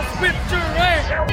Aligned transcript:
Eh? 0.00 1.26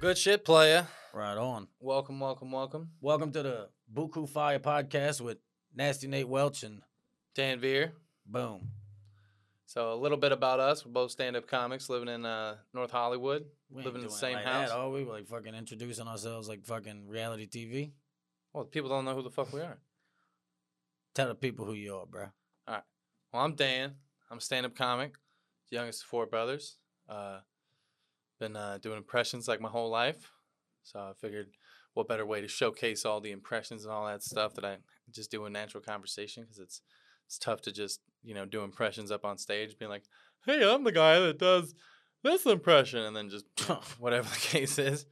Good 0.00 0.16
shit, 0.16 0.44
player. 0.44 0.86
Right 1.12 1.36
on. 1.36 1.68
Welcome, 1.80 2.18
welcome, 2.18 2.50
welcome. 2.50 2.90
Welcome 3.02 3.32
to 3.32 3.42
the 3.42 3.68
Buku 3.92 4.26
Fire 4.26 4.58
podcast 4.58 5.20
with 5.20 5.36
Nasty 5.74 6.08
Nate 6.08 6.28
Welch 6.28 6.62
and 6.62 6.80
Dan 7.34 7.60
Veer. 7.60 7.92
boom. 8.24 8.79
So 9.70 9.92
a 9.92 9.94
little 9.94 10.18
bit 10.18 10.32
about 10.32 10.58
us. 10.58 10.84
We're 10.84 10.90
both 10.90 11.12
stand-up 11.12 11.46
comics 11.46 11.88
living 11.88 12.08
in 12.08 12.26
uh, 12.26 12.56
North 12.74 12.90
Hollywood, 12.90 13.44
We 13.70 13.84
living 13.84 14.00
in 14.00 14.08
the 14.08 14.12
same 14.12 14.34
like 14.34 14.44
house. 14.44 14.70
That, 14.70 14.76
are 14.76 14.90
we? 14.90 15.04
We're 15.04 15.12
like 15.12 15.28
fucking 15.28 15.54
introducing 15.54 16.08
ourselves 16.08 16.48
like 16.48 16.64
fucking 16.64 17.06
reality 17.06 17.46
TV. 17.46 17.92
Well, 18.52 18.64
people 18.64 18.90
don't 18.90 19.04
know 19.04 19.14
who 19.14 19.22
the 19.22 19.30
fuck 19.30 19.52
we 19.52 19.60
are. 19.60 19.78
Tell 21.14 21.28
the 21.28 21.36
people 21.36 21.66
who 21.66 21.74
you 21.74 21.94
are, 21.94 22.04
bro. 22.04 22.22
All 22.66 22.74
right. 22.74 22.82
Well, 23.32 23.44
I'm 23.44 23.54
Dan. 23.54 23.94
I'm 24.28 24.38
a 24.38 24.40
stand-up 24.40 24.74
comic, 24.74 25.14
youngest 25.70 26.02
of 26.02 26.08
four 26.08 26.26
brothers. 26.26 26.78
Uh, 27.08 27.38
been 28.40 28.56
uh, 28.56 28.78
doing 28.82 28.96
impressions 28.96 29.46
like 29.46 29.60
my 29.60 29.68
whole 29.68 29.88
life, 29.88 30.32
so 30.82 30.98
I 30.98 31.12
figured, 31.20 31.46
what 31.94 32.08
better 32.08 32.26
way 32.26 32.40
to 32.40 32.48
showcase 32.48 33.04
all 33.04 33.20
the 33.20 33.30
impressions 33.30 33.84
and 33.84 33.92
all 33.92 34.06
that 34.06 34.24
stuff 34.24 34.52
that 34.54 34.64
I 34.64 34.78
just 35.12 35.30
do 35.30 35.46
in 35.46 35.52
natural 35.52 35.80
conversation 35.80 36.42
because 36.42 36.58
it's 36.58 36.82
it's 37.28 37.38
tough 37.38 37.60
to 37.62 37.70
just 37.70 38.00
you 38.22 38.34
know 38.34 38.44
do 38.44 38.62
impressions 38.62 39.10
up 39.10 39.24
on 39.24 39.38
stage, 39.38 39.78
being 39.78 39.90
like, 39.90 40.04
"Hey, 40.46 40.62
I'm 40.68 40.84
the 40.84 40.92
guy 40.92 41.18
that 41.20 41.38
does 41.38 41.74
this 42.22 42.44
impression," 42.46 43.00
and 43.00 43.14
then 43.16 43.28
just 43.30 43.46
whatever 43.98 44.28
the 44.28 44.36
case 44.40 44.78
is. 44.78 45.06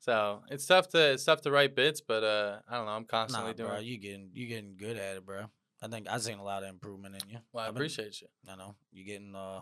So 0.00 0.42
it's 0.50 0.66
tough 0.66 0.88
to 0.90 1.12
it's 1.12 1.24
tough 1.24 1.42
to 1.42 1.50
write 1.50 1.74
bits, 1.76 2.00
but 2.00 2.24
uh, 2.24 2.58
I 2.68 2.76
don't 2.76 2.86
know. 2.86 2.92
I'm 2.92 3.04
constantly 3.04 3.50
Nah, 3.52 3.56
doing. 3.56 3.68
bro, 3.70 3.78
you 3.78 3.98
getting 3.98 4.30
you 4.34 4.46
getting 4.48 4.76
good 4.76 4.96
at 4.96 5.16
it, 5.16 5.24
bro. 5.26 5.44
I 5.80 5.88
think 5.88 6.08
I've 6.08 6.22
seen 6.22 6.38
a 6.38 6.44
lot 6.44 6.62
of 6.62 6.68
improvement 6.68 7.16
in 7.22 7.30
you. 7.30 7.38
well, 7.52 7.64
I 7.64 7.68
I've 7.68 7.74
been- 7.74 7.82
appreciate 7.82 8.20
you. 8.20 8.28
I 8.48 8.56
know 8.56 8.74
you're 8.92 9.06
getting 9.06 9.34
uh 9.34 9.60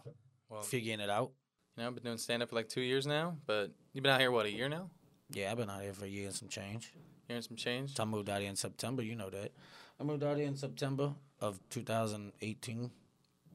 Well, 0.48 0.62
figuring 0.62 1.00
it 1.00 1.10
out. 1.10 1.32
You 1.76 1.82
know, 1.82 1.88
I've 1.88 1.94
been 1.94 2.04
doing 2.04 2.18
stand 2.18 2.42
up 2.42 2.48
for 2.50 2.56
like 2.56 2.68
two 2.68 2.80
years 2.82 3.06
now, 3.06 3.36
but 3.46 3.70
you've 3.92 4.02
been 4.02 4.12
out 4.12 4.20
here 4.20 4.30
what 4.30 4.46
a 4.46 4.50
year 4.50 4.68
now? 4.68 4.90
Yeah, 5.30 5.50
I've 5.50 5.56
been 5.58 5.70
out 5.70 5.82
here 5.82 5.92
for 5.92 6.04
a 6.06 6.08
year 6.08 6.26
and 6.26 6.34
some 6.34 6.48
change. 6.48 6.92
Year 7.28 7.36
and 7.36 7.44
some 7.44 7.56
change. 7.56 7.98
I 8.00 8.04
moved 8.04 8.28
out 8.28 8.40
here 8.40 8.50
in 8.50 8.56
September. 8.56 9.02
You 9.02 9.14
know 9.14 9.30
that. 9.30 9.52
I 10.00 10.02
moved 10.04 10.24
out 10.24 10.36
here 10.36 10.46
in 10.46 10.56
September 10.56 11.14
of 11.40 11.58
2018. 11.70 12.90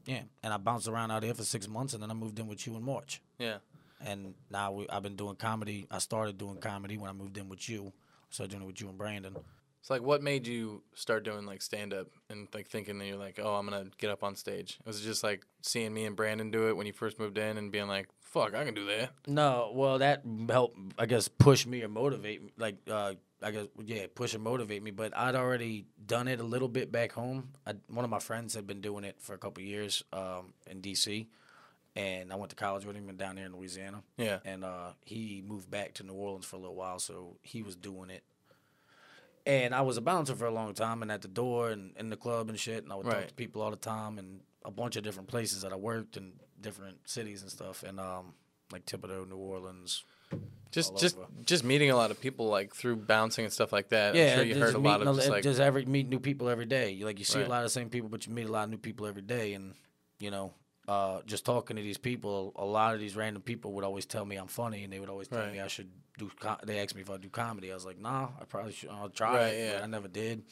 Yeah, 0.05 0.21
and 0.43 0.53
I 0.53 0.57
bounced 0.57 0.87
around 0.87 1.11
out 1.11 1.23
here 1.23 1.33
for 1.33 1.43
six 1.43 1.67
months, 1.67 1.93
and 1.93 2.03
then 2.03 2.11
I 2.11 2.13
moved 2.13 2.37
in 2.39 2.47
with 2.47 2.65
you 2.67 2.75
in 2.75 2.83
March. 2.83 3.21
Yeah. 3.39 3.57
And 4.05 4.35
now 4.51 4.71
we, 4.71 4.87
I've 4.89 5.01
been 5.01 5.15
doing 5.15 5.35
comedy. 5.35 5.87
I 5.89 5.97
started 5.97 6.37
doing 6.37 6.57
comedy 6.57 6.97
when 6.97 7.09
I 7.09 7.13
moved 7.13 7.37
in 7.37 7.49
with 7.49 7.67
you. 7.67 7.91
Started 8.29 8.51
doing 8.51 8.63
it 8.63 8.67
with 8.67 8.81
you 8.81 8.89
and 8.89 8.97
Brandon. 8.97 9.35
It's 9.85 9.89
like 9.89 10.01
what 10.01 10.23
made 10.23 10.47
you 10.47 10.81
start 10.95 11.23
doing 11.23 11.45
like 11.45 11.61
stand 11.61 11.93
up 11.93 12.07
and 12.31 12.47
like 12.55 12.67
thinking 12.67 12.97
that 12.97 13.05
you're 13.05 13.17
like, 13.17 13.39
oh, 13.41 13.53
I'm 13.53 13.67
gonna 13.67 13.85
get 13.99 14.09
up 14.09 14.23
on 14.23 14.35
stage. 14.35 14.79
Was 14.83 14.99
it 14.99 15.03
just 15.03 15.23
like 15.23 15.45
seeing 15.61 15.93
me 15.93 16.05
and 16.05 16.15
Brandon 16.15 16.49
do 16.49 16.67
it 16.69 16.75
when 16.75 16.87
you 16.87 16.93
first 16.93 17.19
moved 17.19 17.37
in 17.37 17.57
and 17.57 17.71
being 17.71 17.87
like, 17.87 18.09
fuck, 18.35 18.53
I 18.53 18.65
can 18.65 18.73
do 18.73 18.85
that. 18.87 19.11
No, 19.27 19.71
well, 19.73 19.99
that 19.99 20.23
helped, 20.49 20.77
I 20.99 21.05
guess, 21.05 21.27
push 21.29 21.65
me 21.65 21.81
or 21.83 21.87
motivate 21.87 22.43
me. 22.43 22.51
Like, 22.57 22.75
uh, 22.91 23.13
I 23.41 23.51
guess, 23.51 23.67
yeah, 23.83 24.07
push 24.13 24.33
and 24.33 24.43
motivate 24.43 24.83
me. 24.83 24.91
But 24.91 25.15
I'd 25.17 25.35
already 25.35 25.85
done 26.05 26.27
it 26.27 26.39
a 26.39 26.43
little 26.43 26.67
bit 26.67 26.91
back 26.91 27.13
home. 27.13 27.51
I, 27.65 27.75
one 27.87 28.03
of 28.03 28.11
my 28.11 28.19
friends 28.19 28.53
had 28.53 28.67
been 28.67 28.81
doing 28.81 29.05
it 29.05 29.15
for 29.19 29.33
a 29.33 29.37
couple 29.37 29.63
years 29.63 30.03
um, 30.11 30.53
in 30.69 30.81
D.C., 30.81 31.27
and 31.95 32.33
I 32.33 32.35
went 32.35 32.49
to 32.49 32.57
college 32.57 32.85
with 32.85 32.97
him 32.97 33.07
and 33.07 33.17
down 33.17 33.37
there 33.37 33.45
in 33.45 33.55
Louisiana. 33.55 34.03
Yeah. 34.17 34.39
And 34.43 34.65
uh, 34.65 34.89
he 35.05 35.41
moved 35.47 35.71
back 35.71 35.93
to 35.93 36.03
New 36.03 36.13
Orleans 36.13 36.43
for 36.45 36.57
a 36.57 36.59
little 36.59 36.75
while, 36.75 36.99
so 36.99 37.37
he 37.41 37.63
was 37.63 37.77
doing 37.77 38.09
it. 38.09 38.23
And 39.45 39.73
I 39.73 39.79
was 39.79 39.95
a 39.95 40.01
bouncer 40.01 40.35
for 40.35 40.45
a 40.45 40.51
long 40.53 40.73
time, 40.73 41.01
and 41.03 41.09
at 41.09 41.21
the 41.21 41.29
door 41.29 41.69
and 41.69 41.95
in 41.95 42.09
the 42.09 42.17
club 42.17 42.49
and 42.49 42.59
shit, 42.59 42.83
and 42.83 42.91
I 42.91 42.97
would 42.97 43.05
talk 43.05 43.27
to 43.27 43.33
people 43.33 43.61
all 43.61 43.71
the 43.71 43.77
time, 43.77 44.17
and 44.17 44.41
a 44.65 44.71
bunch 44.71 44.97
of 44.97 45.03
different 45.03 45.29
places 45.29 45.61
that 45.61 45.71
I 45.71 45.77
worked 45.77 46.17
in 46.17 46.33
different 46.65 46.97
cities 47.07 47.41
and 47.43 47.49
stuff, 47.51 47.83
and 47.83 47.99
um, 47.99 48.33
like 48.71 48.85
Thibodaux, 48.85 49.27
New 49.29 49.37
Orleans. 49.37 50.03
Just 50.71 50.91
all 50.93 50.97
just 50.97 51.17
over. 51.17 51.27
just 51.45 51.63
meeting 51.63 51.89
a 51.91 51.95
lot 51.95 52.11
of 52.11 52.19
people 52.19 52.47
like 52.49 52.73
through 52.75 52.97
bouncing 52.97 53.45
and 53.45 53.53
stuff 53.53 53.71
like 53.71 53.89
that. 53.89 54.15
Yeah, 54.15 54.31
I'm 54.31 54.35
sure 54.39 54.43
you 54.45 54.55
heard 54.59 54.73
a 54.75 54.79
lot 54.79 55.01
of 55.01 55.15
just 55.15 55.29
like 55.29 55.43
just 55.43 55.59
every 55.61 55.85
meet 55.85 56.09
new 56.09 56.19
people 56.19 56.49
every 56.49 56.65
day. 56.65 56.91
You 56.91 57.05
like 57.05 57.19
you 57.19 57.23
see 57.25 57.39
Right. 57.39 57.47
a 57.47 57.49
lot 57.49 57.59
of 57.59 57.65
the 57.65 57.69
same 57.79 57.89
people, 57.89 58.09
but 58.09 58.25
you 58.27 58.33
meet 58.33 58.47
a 58.49 58.51
lot 58.51 58.65
of 58.65 58.71
new 58.71 58.77
people 58.77 59.05
every 59.07 59.21
day, 59.21 59.53
and 59.53 59.73
you 60.19 60.31
know, 60.31 60.53
uh, 60.87 61.21
just 61.25 61.45
talking 61.45 61.77
to 61.77 61.81
these 61.81 61.97
people, 61.99 62.51
a 62.57 62.65
lot 62.65 62.93
of 62.93 62.99
these 62.99 63.15
random 63.15 63.41
people 63.43 63.71
would 63.73 63.85
always 63.85 64.05
tell 64.05 64.25
me 64.25 64.35
I'm 64.35 64.47
funny, 64.47 64.83
and 64.83 64.91
they 64.91 64.99
would 64.99 65.09
always 65.09 65.27
tell 65.29 65.39
Right. 65.43 65.53
me 65.53 65.59
I 65.61 65.67
should 65.67 65.89
do. 66.17 66.29
Co- 66.39 66.57
they 66.65 66.79
asked 66.79 66.95
me 66.95 67.01
if 67.01 67.09
I 67.09 67.17
do 67.17 67.29
comedy. 67.29 67.71
I 67.71 67.75
was 67.75 67.85
like, 67.85 67.99
Nah, 67.99 68.29
I 68.41 68.45
probably 68.45 68.73
should. 68.73 68.89
I'll 68.89 69.09
try 69.09 69.35
Right, 69.35 69.47
it. 69.53 69.71
but 69.71 69.77
yeah. 69.79 69.83
I 69.83 69.87
never 69.87 70.07
did, 70.09 70.43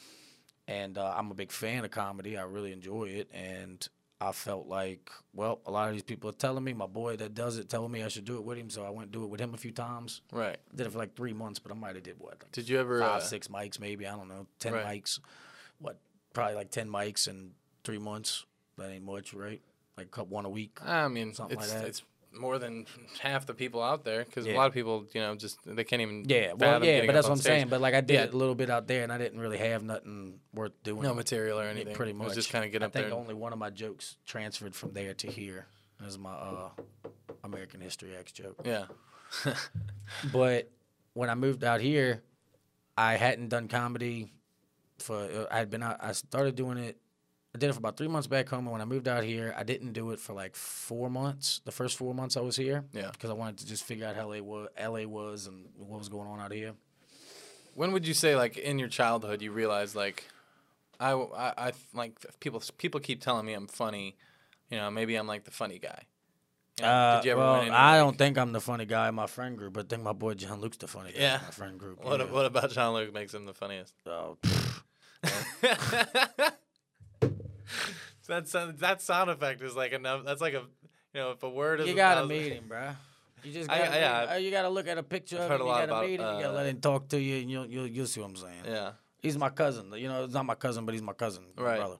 and 0.68 0.96
uh, 0.96 1.12
I'm 1.16 1.30
a 1.30 1.34
big 1.34 1.52
fan 1.52 1.84
of 1.84 1.90
comedy. 1.90 2.38
I 2.38 2.44
really 2.44 2.72
enjoy 2.72 3.06
it, 3.06 3.28
and 3.34 3.86
I 4.24 4.32
felt 4.32 4.66
like, 4.66 5.10
well, 5.34 5.60
a 5.66 5.70
lot 5.70 5.88
of 5.88 5.94
these 5.94 6.02
people 6.02 6.30
are 6.30 6.34
telling 6.34 6.64
me. 6.64 6.72
My 6.72 6.86
boy 6.86 7.16
that 7.16 7.34
does 7.34 7.58
it 7.58 7.68
telling 7.68 7.92
me 7.92 8.02
I 8.02 8.08
should 8.08 8.24
do 8.24 8.36
it 8.36 8.44
with 8.44 8.56
him, 8.58 8.70
so 8.70 8.84
I 8.84 8.90
went 8.90 9.04
and 9.04 9.12
do 9.12 9.24
it 9.24 9.28
with 9.28 9.40
him 9.40 9.52
a 9.54 9.56
few 9.56 9.70
times. 9.72 10.22
right. 10.32 10.56
Did 10.74 10.86
it 10.86 10.92
for 10.92 10.98
like 10.98 11.14
three 11.14 11.32
months, 11.32 11.58
but 11.58 11.70
I 11.72 11.74
might 11.74 11.94
have 11.94 12.04
did 12.04 12.18
what 12.18 12.32
like 12.42 12.50
Did 12.52 12.68
you 12.68 12.78
ever 12.80 13.00
five, 13.00 13.22
uh, 13.22 13.24
six 13.24 13.48
mics, 13.48 13.78
maybe. 13.78 14.06
I 14.06 14.16
don't 14.16 14.28
know. 14.28 14.46
Ten 14.58 14.72
Right. 14.72 15.02
mics. 15.02 15.20
What? 15.78 15.98
Probably 16.32 16.54
like 16.54 16.70
ten 16.70 16.88
mics 16.88 17.28
in 17.28 17.50
three 17.84 17.98
months. 17.98 18.46
That 18.78 18.90
ain't 18.90 19.04
much, 19.04 19.34
right? 19.34 19.60
Like 19.96 20.16
one 20.16 20.44
a 20.44 20.50
week. 20.50 20.78
I 20.84 21.06
mean, 21.08 21.32
Something 21.34 21.58
like 21.58 21.68
that. 21.68 21.84
it's 21.86 22.02
more 22.38 22.58
than 22.58 22.86
half 23.20 23.46
the 23.46 23.54
people 23.54 23.82
out 23.82 24.04
there 24.04 24.24
because 24.24 24.46
a 24.46 24.52
lot 24.54 24.66
of 24.66 24.72
people, 24.74 25.06
you 25.12 25.20
know, 25.20 25.34
just 25.36 25.58
they 25.64 25.84
can't 25.84 26.02
even 26.02 26.24
Yeah, 26.28 26.52
well, 26.54 26.84
yeah, 26.84 27.06
but 27.06 27.12
that's 27.12 27.26
what 27.26 27.32
I'm 27.34 27.38
stage. 27.38 27.50
saying. 27.52 27.68
But 27.68 27.80
like 27.80 27.94
I 27.94 28.00
did 28.00 28.14
Yeah. 28.14 28.24
a 28.26 28.36
little 28.36 28.54
bit 28.54 28.70
out 28.70 28.86
there, 28.86 29.02
and 29.02 29.12
I 29.12 29.18
didn't 29.18 29.40
really 29.40 29.58
have 29.58 29.82
nothing 29.82 30.40
worth 30.52 30.72
doing. 30.82 31.02
no 31.02 31.14
material 31.14 31.58
or 31.60 31.64
anything. 31.64 31.88
Yeah, 31.90 31.96
pretty 31.96 32.12
much. 32.12 32.26
was 32.26 32.34
just 32.34 32.50
kind 32.50 32.64
of 32.64 32.72
get 32.72 32.82
I 32.82 32.86
up 32.86 32.92
there. 32.92 33.02
think 33.04 33.12
and- 33.12 33.20
only 33.22 33.34
one 33.34 33.52
of 33.52 33.58
my 33.58 33.70
jokes 33.70 34.16
transferred 34.26 34.74
from 34.74 34.92
there 34.92 35.14
to 35.14 35.26
here. 35.28 35.66
This 36.00 36.10
is 36.10 36.18
my 36.18 36.32
uh, 36.32 36.68
American 37.44 37.80
History 37.80 38.14
X 38.16 38.32
joke. 38.32 38.60
yeah. 38.64 38.86
But 40.32 40.70
when 41.14 41.30
I 41.30 41.34
moved 41.34 41.64
out 41.64 41.80
here, 41.80 42.22
I 42.96 43.14
hadn't 43.16 43.48
done 43.48 43.68
comedy 43.68 44.32
for. 44.98 45.16
Uh, 45.16 45.46
I 45.50 45.58
had 45.58 45.70
been 45.70 45.82
out. 45.82 45.98
I 46.02 46.12
started 46.12 46.54
doing 46.56 46.78
it. 46.78 46.96
I 47.54 47.58
did 47.58 47.70
it 47.70 47.72
for 47.74 47.78
about 47.78 47.96
three 47.96 48.08
months 48.08 48.26
back 48.26 48.48
home, 48.48 48.64
and 48.64 48.72
when 48.72 48.80
I 48.80 48.84
moved 48.84 49.06
out 49.06 49.22
here, 49.22 49.54
I 49.56 49.62
didn't 49.62 49.92
do 49.92 50.10
it 50.10 50.18
for 50.18 50.32
like 50.32 50.56
four 50.56 51.08
months. 51.08 51.60
The 51.64 51.70
first 51.70 51.96
four 51.96 52.12
months 52.12 52.36
I 52.36 52.40
was 52.40 52.56
here, 52.56 52.84
Yeah. 52.92 53.10
because 53.12 53.30
I 53.30 53.34
wanted 53.34 53.58
to 53.58 53.66
just 53.66 53.84
figure 53.84 54.06
out 54.06 54.16
how 54.16 54.28
LA 54.28 54.40
was, 54.42 54.68
LA 54.78 55.06
was, 55.06 55.46
and 55.46 55.66
what 55.78 55.98
was 55.98 56.08
going 56.08 56.26
on 56.28 56.40
out 56.40 56.52
here. 56.52 56.72
When 57.74 57.92
would 57.92 58.06
you 58.08 58.14
say, 58.14 58.34
like, 58.34 58.56
in 58.56 58.78
your 58.78 58.88
childhood, 58.88 59.40
you 59.40 59.52
realized, 59.52 59.94
like, 59.94 60.24
I, 60.98 61.12
I, 61.12 61.52
I 61.68 61.72
like 61.92 62.18
people. 62.40 62.62
People 62.78 63.00
keep 63.00 63.20
telling 63.20 63.44
me 63.46 63.52
I'm 63.52 63.66
funny. 63.68 64.16
You 64.70 64.78
know, 64.78 64.90
maybe 64.90 65.14
I'm 65.16 65.26
like 65.26 65.44
the 65.44 65.50
funny 65.50 65.78
guy. 65.78 66.02
You 66.78 66.84
know, 66.86 66.90
Uh, 66.90 67.16
did 67.16 67.24
you 67.26 67.32
ever 67.32 67.40
well, 67.40 67.60
into, 67.60 67.72
I 67.72 67.92
like- 67.92 68.00
don't 68.00 68.18
think 68.18 68.38
I'm 68.38 68.52
the 68.52 68.60
funny 68.60 68.84
guy 68.84 69.08
in 69.08 69.14
my 69.14 69.26
friend 69.26 69.56
group, 69.58 69.74
but 69.74 69.86
I 69.86 69.88
think 69.88 70.02
my 70.02 70.12
boy 70.12 70.34
John 70.34 70.60
Luke's 70.60 70.76
the 70.78 70.88
funny 70.88 71.12
guy 71.12 71.20
Yeah. 71.20 71.38
in 71.38 71.44
my 71.44 71.50
friend 71.50 71.78
group. 71.78 72.04
What, 72.04 72.18
yeah. 72.20 72.26
what 72.26 72.46
about 72.46 72.70
John 72.70 72.94
Luke 72.94 73.12
makes 73.12 73.32
him 73.34 73.44
the 73.46 73.54
funniest? 73.54 73.94
Oh, 74.06 74.38
that 78.28 78.48
sound, 78.48 78.78
that 78.78 79.02
sound 79.02 79.30
effect 79.30 79.62
is 79.62 79.74
like 79.76 79.92
enough. 79.92 80.24
That's 80.24 80.40
like 80.40 80.54
a 80.54 80.62
you 81.12 81.20
know 81.20 81.30
if 81.32 81.42
a 81.42 81.48
word 81.50 81.80
is 81.80 81.88
you 81.88 81.94
gotta 81.94 82.22
thousand- 82.22 82.28
meet 82.36 82.52
him, 82.52 82.64
bruh. 82.68 82.94
You 83.42 83.52
just 83.52 83.68
gotta, 83.68 83.82
yeah, 83.98 84.26
uh, 84.32 84.34
you 84.36 84.50
gotta 84.50 84.70
look 84.70 84.88
at 84.88 84.96
a 84.96 85.02
picture 85.02 85.36
I've 85.40 85.50
of 85.50 85.60
him. 85.60 85.60
a 85.60 85.64
You 85.64 85.70
gotta 85.74 85.84
about, 85.92 86.04
meet 86.06 86.20
him. 86.20 86.26
you 86.36 86.42
gotta 86.42 86.48
uh, 86.50 86.52
let 86.52 86.66
him 86.66 86.80
talk 86.80 87.08
to 87.08 87.20
you, 87.20 87.42
and 87.42 87.50
you'll 87.50 87.66
you'll 87.66 87.86
you'll 87.86 88.06
see 88.06 88.20
what 88.20 88.30
I'm 88.30 88.36
saying. 88.36 88.62
Yeah, 88.66 88.92
He's 89.20 89.36
my 89.36 89.50
cousin. 89.50 89.92
You 89.94 90.08
know, 90.08 90.24
it's 90.24 90.34
not 90.34 90.46
my 90.46 90.54
cousin, 90.54 90.84
but 90.86 90.92
he's 90.92 91.02
my 91.02 91.12
cousin, 91.12 91.44
my 91.56 91.62
Right. 91.62 91.76
brother. 91.78 91.96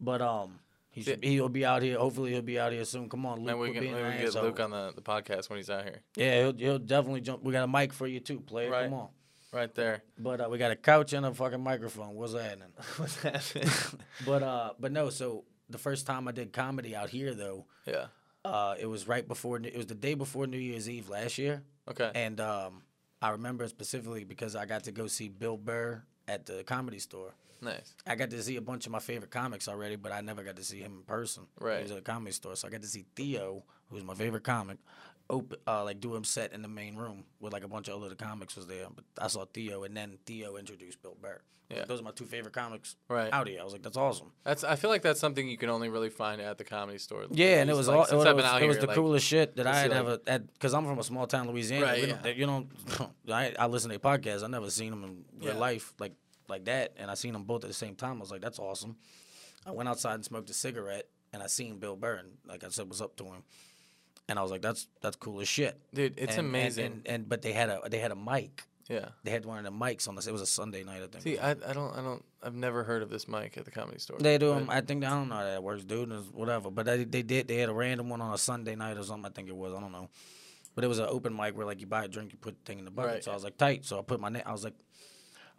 But 0.00 0.20
um, 0.22 0.58
he 0.90 1.02
should, 1.02 1.22
he'll 1.22 1.48
be 1.48 1.64
out 1.64 1.82
here. 1.82 1.96
Hopefully, 1.98 2.32
he'll 2.32 2.42
be 2.42 2.58
out 2.58 2.72
here 2.72 2.84
soon. 2.84 3.08
Come 3.08 3.24
on, 3.26 3.38
Luke. 3.38 3.46
maybe 3.46 3.58
we 3.60 3.72
can 3.72 3.82
we 3.94 4.18
get. 4.24 4.34
Luke 4.34 4.58
on 4.58 4.70
the, 4.72 4.92
the 4.96 5.02
podcast 5.02 5.48
when 5.48 5.58
he's 5.58 5.70
out 5.70 5.84
here. 5.84 6.00
Yeah, 6.16 6.40
he'll, 6.42 6.52
he'll 6.56 6.78
definitely 6.80 7.20
jump. 7.20 7.44
We 7.44 7.52
got 7.52 7.62
a 7.62 7.68
mic 7.68 7.92
for 7.92 8.08
you 8.08 8.18
too, 8.18 8.40
player. 8.40 8.68
Right. 8.70 8.84
Come 8.90 8.94
on. 8.94 9.08
Right 9.52 9.74
there. 9.74 10.02
But 10.18 10.40
uh, 10.40 10.48
we 10.50 10.56
got 10.58 10.70
a 10.70 10.76
couch 10.76 11.12
and 11.12 11.26
a 11.26 11.34
fucking 11.34 11.62
microphone. 11.62 12.14
What's 12.14 12.32
happening? 12.32 12.72
What's 12.96 13.22
happening? 13.22 13.68
but 14.26 14.42
uh, 14.42 14.70
but 14.80 14.92
no. 14.92 15.10
So 15.10 15.44
the 15.68 15.78
first 15.78 16.06
time 16.06 16.26
I 16.26 16.32
did 16.32 16.52
comedy 16.52 16.96
out 16.96 17.10
here, 17.10 17.34
though, 17.34 17.66
yeah. 17.86 18.06
uh, 18.44 18.74
it 18.80 18.86
was 18.86 19.06
right 19.06 19.26
before. 19.26 19.58
It 19.58 19.76
was 19.76 19.86
the 19.86 19.94
day 19.94 20.14
before 20.14 20.46
New 20.46 20.58
Year's 20.58 20.88
Eve 20.88 21.10
last 21.10 21.36
year. 21.36 21.62
Okay. 21.90 22.10
And 22.14 22.40
um, 22.40 22.82
I 23.20 23.30
remember 23.30 23.68
specifically 23.68 24.24
because 24.24 24.56
I 24.56 24.64
got 24.64 24.84
to 24.84 24.92
go 24.92 25.06
see 25.06 25.28
Bill 25.28 25.58
Burr 25.58 26.02
at 26.26 26.46
the 26.46 26.64
comedy 26.64 26.98
store. 26.98 27.34
Nice. 27.60 27.94
I 28.06 28.16
got 28.16 28.30
to 28.30 28.42
see 28.42 28.56
a 28.56 28.60
bunch 28.60 28.86
of 28.86 28.92
my 28.92 28.98
favorite 28.98 29.30
comics 29.30 29.68
already, 29.68 29.94
but 29.94 30.10
I 30.10 30.20
never 30.20 30.42
got 30.42 30.56
to 30.56 30.64
see 30.64 30.80
him 30.80 30.96
in 30.96 31.02
person. 31.02 31.44
Right. 31.60 31.76
He 31.76 31.82
was 31.84 31.92
at 31.92 31.98
a 31.98 32.02
comedy 32.02 32.32
store, 32.32 32.56
so 32.56 32.66
I 32.66 32.70
got 32.72 32.82
to 32.82 32.88
see 32.88 33.04
Theo, 33.14 33.62
who's 33.88 34.02
my 34.02 34.14
favorite 34.14 34.42
comic, 34.42 34.78
open, 35.30 35.58
uh, 35.66 35.84
like 35.84 36.00
do 36.00 36.14
him 36.14 36.24
set 36.24 36.52
in 36.52 36.62
the 36.62 36.68
main 36.68 36.96
room 36.96 37.24
with 37.40 37.52
like 37.52 37.64
a 37.64 37.68
bunch 37.68 37.88
of 37.88 38.02
other 38.02 38.14
comics 38.14 38.56
was 38.56 38.66
there. 38.66 38.86
But 38.94 39.04
I 39.18 39.28
saw 39.28 39.44
Theo, 39.46 39.84
and 39.84 39.96
then 39.96 40.18
Theo 40.26 40.56
introduced 40.56 41.02
Bill 41.02 41.16
Burr. 41.20 41.40
Yeah. 41.70 41.78
like, 41.78 41.88
those 41.88 42.00
are 42.00 42.04
my 42.04 42.10
two 42.10 42.26
favorite 42.26 42.52
comics 42.52 42.96
Right. 43.08 43.32
out 43.32 43.48
here. 43.48 43.58
I 43.58 43.64
was 43.64 43.72
like, 43.72 43.82
that's 43.82 43.96
awesome. 43.96 44.30
That's. 44.44 44.62
I 44.62 44.76
feel 44.76 44.90
like 44.90 45.00
that's 45.00 45.18
something 45.20 45.48
you 45.48 45.56
can 45.56 45.70
only 45.70 45.88
really 45.88 46.10
find 46.10 46.38
at 46.40 46.58
the 46.58 46.64
comedy 46.64 46.98
store. 46.98 47.24
Yeah, 47.30 47.60
and 47.62 47.70
it 47.70 47.74
was 47.76 47.88
like, 47.88 47.96
all. 47.96 48.04
it 48.04 48.14
was, 48.14 48.26
it 48.26 48.34
was 48.36 48.60
here, 48.60 48.74
the 48.74 48.86
like, 48.88 48.94
coolest 48.96 49.26
shit 49.26 49.56
that 49.56 49.66
I 49.66 49.74
had 49.76 49.90
like- 49.90 49.98
ever. 50.00 50.18
Had, 50.26 50.52
Because 50.52 50.74
I'm 50.74 50.84
from 50.84 50.98
a 50.98 51.02
small 51.02 51.26
town, 51.26 51.48
Louisiana. 51.48 51.86
Right, 51.86 52.08
yeah. 52.08 52.28
You 52.30 52.46
know, 52.46 52.66
I, 53.32 53.54
I 53.58 53.66
listen 53.68 53.90
to 53.90 53.98
their 53.98 54.18
podcasts. 54.18 54.42
I 54.44 54.48
never 54.48 54.68
seen 54.68 54.90
them 54.90 55.04
in 55.04 55.24
real 55.40 55.54
Yeah. 55.54 55.58
life 55.60 55.94
like 55.98 56.12
like 56.48 56.66
that, 56.66 56.92
and 56.98 57.10
I 57.10 57.14
seen 57.14 57.32
them 57.32 57.44
both 57.44 57.64
at 57.64 57.68
the 57.68 57.74
same 57.74 57.94
time. 57.94 58.18
I 58.18 58.20
was 58.20 58.30
like, 58.30 58.42
that's 58.42 58.58
awesome. 58.58 58.96
I 59.64 59.70
went 59.70 59.88
outside 59.88 60.14
and 60.14 60.24
smoked 60.24 60.50
a 60.50 60.54
cigarette, 60.54 61.08
and 61.32 61.42
I 61.42 61.46
seen 61.46 61.78
Bill 61.78 61.96
Burr, 61.96 62.16
and 62.16 62.28
like 62.46 62.64
I 62.64 62.68
said, 62.68 62.90
was 62.90 63.00
up 63.00 63.16
to 63.16 63.24
him, 63.24 63.44
and 64.28 64.38
I 64.38 64.42
was 64.42 64.50
like, 64.50 64.62
that's 64.62 64.88
that's 65.00 65.16
cool 65.16 65.40
as 65.40 65.48
shit. 65.48 65.78
Dude, 65.94 66.14
it's 66.18 66.32
And- 66.36 66.38
and- 66.40 66.48
amazing. 66.48 66.84
And, 66.86 67.02
and, 67.06 67.28
but 67.28 67.42
they 67.42 67.52
had 67.52 67.68
a 67.68 67.80
they 67.90 67.98
had 67.98 68.12
a 68.12 68.16
mic. 68.16 68.64
yeah. 68.88 69.08
They 69.24 69.30
had 69.30 69.44
one 69.44 69.58
of 69.58 69.64
the 69.64 69.70
mics 69.72 70.08
on 70.08 70.16
this. 70.16 70.26
It 70.26 70.32
was 70.32 70.40
a 70.42 70.46
Sunday 70.46 70.82
night, 70.84 71.02
I 71.02 71.06
think. 71.06 71.22
See, 71.24 71.38
I, 71.38 71.50
I 71.52 71.72
don't 71.72 71.92
I 71.96 72.02
don't 72.02 72.24
I've 72.42 72.54
never 72.54 72.82
heard 72.84 73.02
of 73.02 73.10
this 73.10 73.26
mic 73.28 73.56
at 73.56 73.64
the 73.64 73.70
comedy 73.70 73.98
store. 73.98 74.18
They 74.18 74.38
do 74.38 74.54
them. 74.54 74.68
I 74.70 74.80
think 74.80 75.04
I 75.04 75.10
don't 75.10 75.28
know 75.28 75.36
how 75.36 75.44
that 75.44 75.62
works, 75.62 75.84
dude. 75.84 76.10
Whatever. 76.34 76.70
But 76.70 76.86
they, 76.86 77.04
they 77.04 77.22
did. 77.22 77.46
They 77.48 77.56
had 77.56 77.68
a 77.68 77.72
random 77.74 78.08
one 78.08 78.20
on 78.20 78.32
a 78.34 78.38
Sunday 78.38 78.74
night 78.74 78.96
or 78.98 79.04
something. 79.04 79.26
I 79.30 79.34
think 79.34 79.48
it 79.48 79.56
was. 79.56 79.72
I 79.74 79.80
don't 79.80 79.92
know. 79.92 80.08
But 80.74 80.84
it 80.84 80.88
was 80.88 80.98
an 80.98 81.06
open 81.08 81.36
mic 81.36 81.56
where 81.56 81.66
like 81.66 81.80
you 81.80 81.86
buy 81.86 82.04
a 82.04 82.08
drink, 82.08 82.32
you 82.32 82.38
put 82.38 82.56
the 82.58 82.64
thing 82.64 82.78
in 82.78 82.84
the 82.84 82.90
bucket. 82.90 83.12
Right. 83.12 83.24
So 83.24 83.30
I 83.30 83.34
was 83.34 83.44
like 83.44 83.56
tight. 83.58 83.84
So 83.84 83.98
I 83.98 84.02
put 84.02 84.20
my 84.20 84.30
name. 84.30 84.42
I 84.46 84.52
was 84.52 84.64
like, 84.64 84.74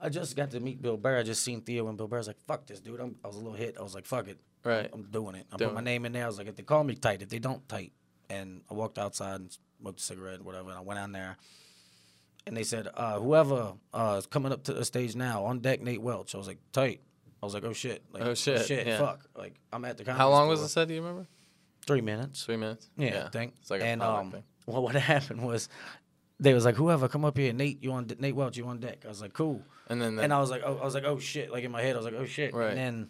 I 0.01 0.09
just 0.09 0.35
got 0.35 0.51
to 0.51 0.59
meet 0.59 0.81
Bill 0.81 0.97
Burr. 0.97 1.19
I 1.19 1.23
just 1.23 1.43
seen 1.43 1.61
Theo 1.61 1.87
and 1.87 1.97
Bill 1.97 2.07
Burr. 2.07 2.17
I 2.17 2.19
was 2.19 2.27
like, 2.27 2.41
fuck 2.47 2.65
this, 2.65 2.79
dude. 2.81 2.99
I'm, 2.99 3.15
I 3.23 3.27
was 3.27 3.35
a 3.37 3.39
little 3.39 3.53
hit. 3.53 3.77
I 3.79 3.83
was 3.83 3.93
like, 3.95 4.05
fuck 4.05 4.27
it. 4.27 4.39
Right. 4.65 4.89
I'm 4.91 5.03
doing 5.03 5.35
it. 5.35 5.45
I 5.53 5.57
put 5.57 5.73
my 5.73 5.81
name 5.81 6.05
in 6.05 6.11
there. 6.13 6.23
I 6.23 6.27
was 6.27 6.37
like, 6.39 6.47
if 6.47 6.55
they 6.55 6.63
call 6.63 6.83
me 6.83 6.95
tight, 6.95 7.21
if 7.21 7.29
they 7.29 7.39
don't 7.39 7.67
tight, 7.69 7.93
and 8.33 8.61
I 8.69 8.73
walked 8.73 8.97
outside 8.97 9.39
and 9.39 9.57
smoked 9.79 9.99
a 9.99 10.03
cigarette, 10.03 10.41
whatever. 10.41 10.69
And 10.69 10.77
I 10.77 10.81
went 10.81 10.99
on 10.99 11.11
there. 11.11 11.37
And 12.45 12.57
they 12.57 12.63
said, 12.63 12.89
uh, 12.93 13.19
whoever 13.19 13.73
uh, 13.93 14.15
is 14.19 14.25
coming 14.25 14.51
up 14.51 14.63
to 14.65 14.73
the 14.73 14.83
stage 14.83 15.15
now, 15.15 15.45
on 15.45 15.59
deck, 15.59 15.81
Nate 15.81 16.01
Welch. 16.01 16.35
I 16.35 16.37
was 16.37 16.47
like, 16.47 16.59
tight. 16.73 17.01
I 17.41 17.45
was 17.45 17.53
like, 17.53 17.63
oh 17.63 17.73
shit. 17.73 18.03
Like, 18.11 18.23
Oh, 18.23 18.33
shit, 18.33 18.65
Shit, 18.65 18.85
yeah. 18.87 18.97
fuck. 18.99 19.25
Like, 19.35 19.55
I'm 19.71 19.83
at 19.85 19.97
the 19.97 20.11
How 20.11 20.29
long 20.29 20.47
was 20.49 20.59
store. 20.59 20.65
the 20.65 20.69
set? 20.69 20.87
Do 20.89 20.93
you 20.93 21.01
remember? 21.01 21.27
Three 21.85 22.01
minutes. 22.01 22.43
Three 22.45 22.57
minutes. 22.57 22.89
Yeah, 22.97 23.25
I 23.25 23.29
think. 23.29 23.53
It's 23.61 23.69
like 23.71 23.81
and 23.81 24.01
um, 24.01 24.31
thing. 24.31 24.43
well, 24.65 24.81
what 24.83 24.95
happened 25.13 25.41
was, 25.45 25.69
they 26.39 26.53
was 26.53 26.65
like, 26.65 26.75
whoever, 26.75 27.07
come 27.07 27.23
up 27.25 27.37
here. 27.37 27.53
Nate, 27.53 27.81
you 27.83 27.91
on 27.93 28.05
de- 28.07 28.15
Nate 28.15 28.35
Welch, 28.35 28.57
you 28.57 28.65
on 28.67 28.79
deck. 28.79 29.03
I 29.05 29.07
was 29.09 29.21
like, 29.21 29.33
cool. 29.33 29.61
And 29.89 30.01
then, 30.01 30.15
the, 30.15 30.23
And 30.23 30.33
I 30.33 30.39
was 30.39 30.49
like, 30.49 30.61
oh, 30.65 30.77
I 30.81 30.85
was 30.85 30.93
like, 30.95 31.03
oh 31.05 31.19
shit. 31.19 31.51
Like 31.51 31.63
in 31.63 31.71
my 31.71 31.81
head, 31.81 31.95
I 31.95 31.97
was 31.97 32.05
like, 32.05 32.15
oh 32.15 32.25
shit. 32.25 32.53
Right. 32.53 32.69
And 32.69 32.77
then 32.77 33.09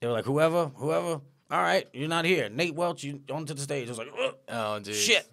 they 0.00 0.06
were 0.08 0.12
like, 0.12 0.24
whoever, 0.24 0.66
whoever. 0.74 1.20
All 1.50 1.60
right, 1.60 1.88
you're 1.92 2.08
not 2.08 2.24
here. 2.24 2.48
Nate 2.48 2.74
Welch, 2.74 3.02
you 3.02 3.20
onto 3.32 3.54
the 3.54 3.60
stage. 3.62 3.88
I 3.88 3.90
was 3.90 3.98
like, 3.98 4.08
Ugh. 4.22 4.34
oh 4.50 4.78
dude. 4.78 4.94
shit. 4.94 5.26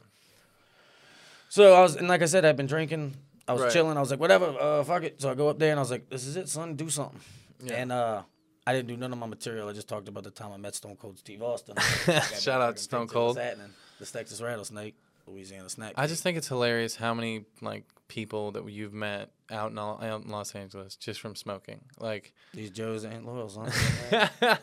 So 1.49 1.73
I 1.73 1.81
was, 1.81 1.95
and 1.95 2.07
like 2.07 2.21
I 2.21 2.25
said, 2.25 2.43
I've 2.45 2.57
been 2.57 2.67
drinking. 2.67 3.15
I 3.47 3.53
was 3.53 3.61
Right. 3.61 3.71
chilling. 3.71 3.95
I 3.97 3.99
was 4.01 4.11
like, 4.11 4.19
whatever, 4.19 4.47
uh, 4.59 4.83
fuck 4.83 5.03
it. 5.03 5.21
So 5.21 5.29
I 5.29 5.35
go 5.35 5.47
up 5.47 5.59
there 5.59 5.71
and 5.71 5.79
I 5.79 5.81
was 5.81 5.91
like, 5.91 6.09
this 6.09 6.25
is 6.25 6.35
it, 6.35 6.49
son. 6.49 6.75
Do 6.75 6.89
something. 6.89 7.19
Yeah. 7.63 7.73
And 7.75 7.91
uh, 7.91 8.23
I 8.65 8.73
didn't 8.73 8.89
do 8.89 8.97
none 8.97 9.13
of 9.13 9.19
my 9.19 9.27
material. 9.27 9.69
I 9.69 9.73
just 9.73 9.87
talked 9.87 10.09
about 10.09 10.23
the 10.25 10.31
time 10.31 10.51
I 10.51 10.57
met 10.57 10.75
Stone 10.75 10.97
Cold 10.97 11.17
Steve 11.19 11.41
Austin. 11.41 11.75
Shout 12.39 12.61
out 12.61 12.75
to 12.75 12.83
Stone 12.83 13.07
Cold. 13.07 13.37
The 13.37 14.05
Texas 14.05 14.41
Rattlesnake, 14.41 14.95
Louisiana 15.25 15.69
Snack. 15.69 15.93
I 15.95 16.07
just 16.07 16.21
think 16.23 16.37
it's 16.37 16.47
hilarious 16.49 16.95
how 16.97 17.13
many 17.13 17.45
like 17.61 17.85
people 18.09 18.51
that 18.51 18.69
you've 18.69 18.93
met 18.93 19.31
out 19.49 19.71
in, 19.71 19.77
Al- 19.77 19.99
out 20.03 20.23
in 20.25 20.29
Los 20.29 20.53
Angeles 20.53 20.95
just 20.97 21.19
from 21.21 21.35
smoking. 21.35 21.79
Like 21.99 22.33
these 22.53 22.69
Joes 22.71 23.05
ain't 23.05 23.25
loyal, 23.25 23.47
son. 23.49 23.71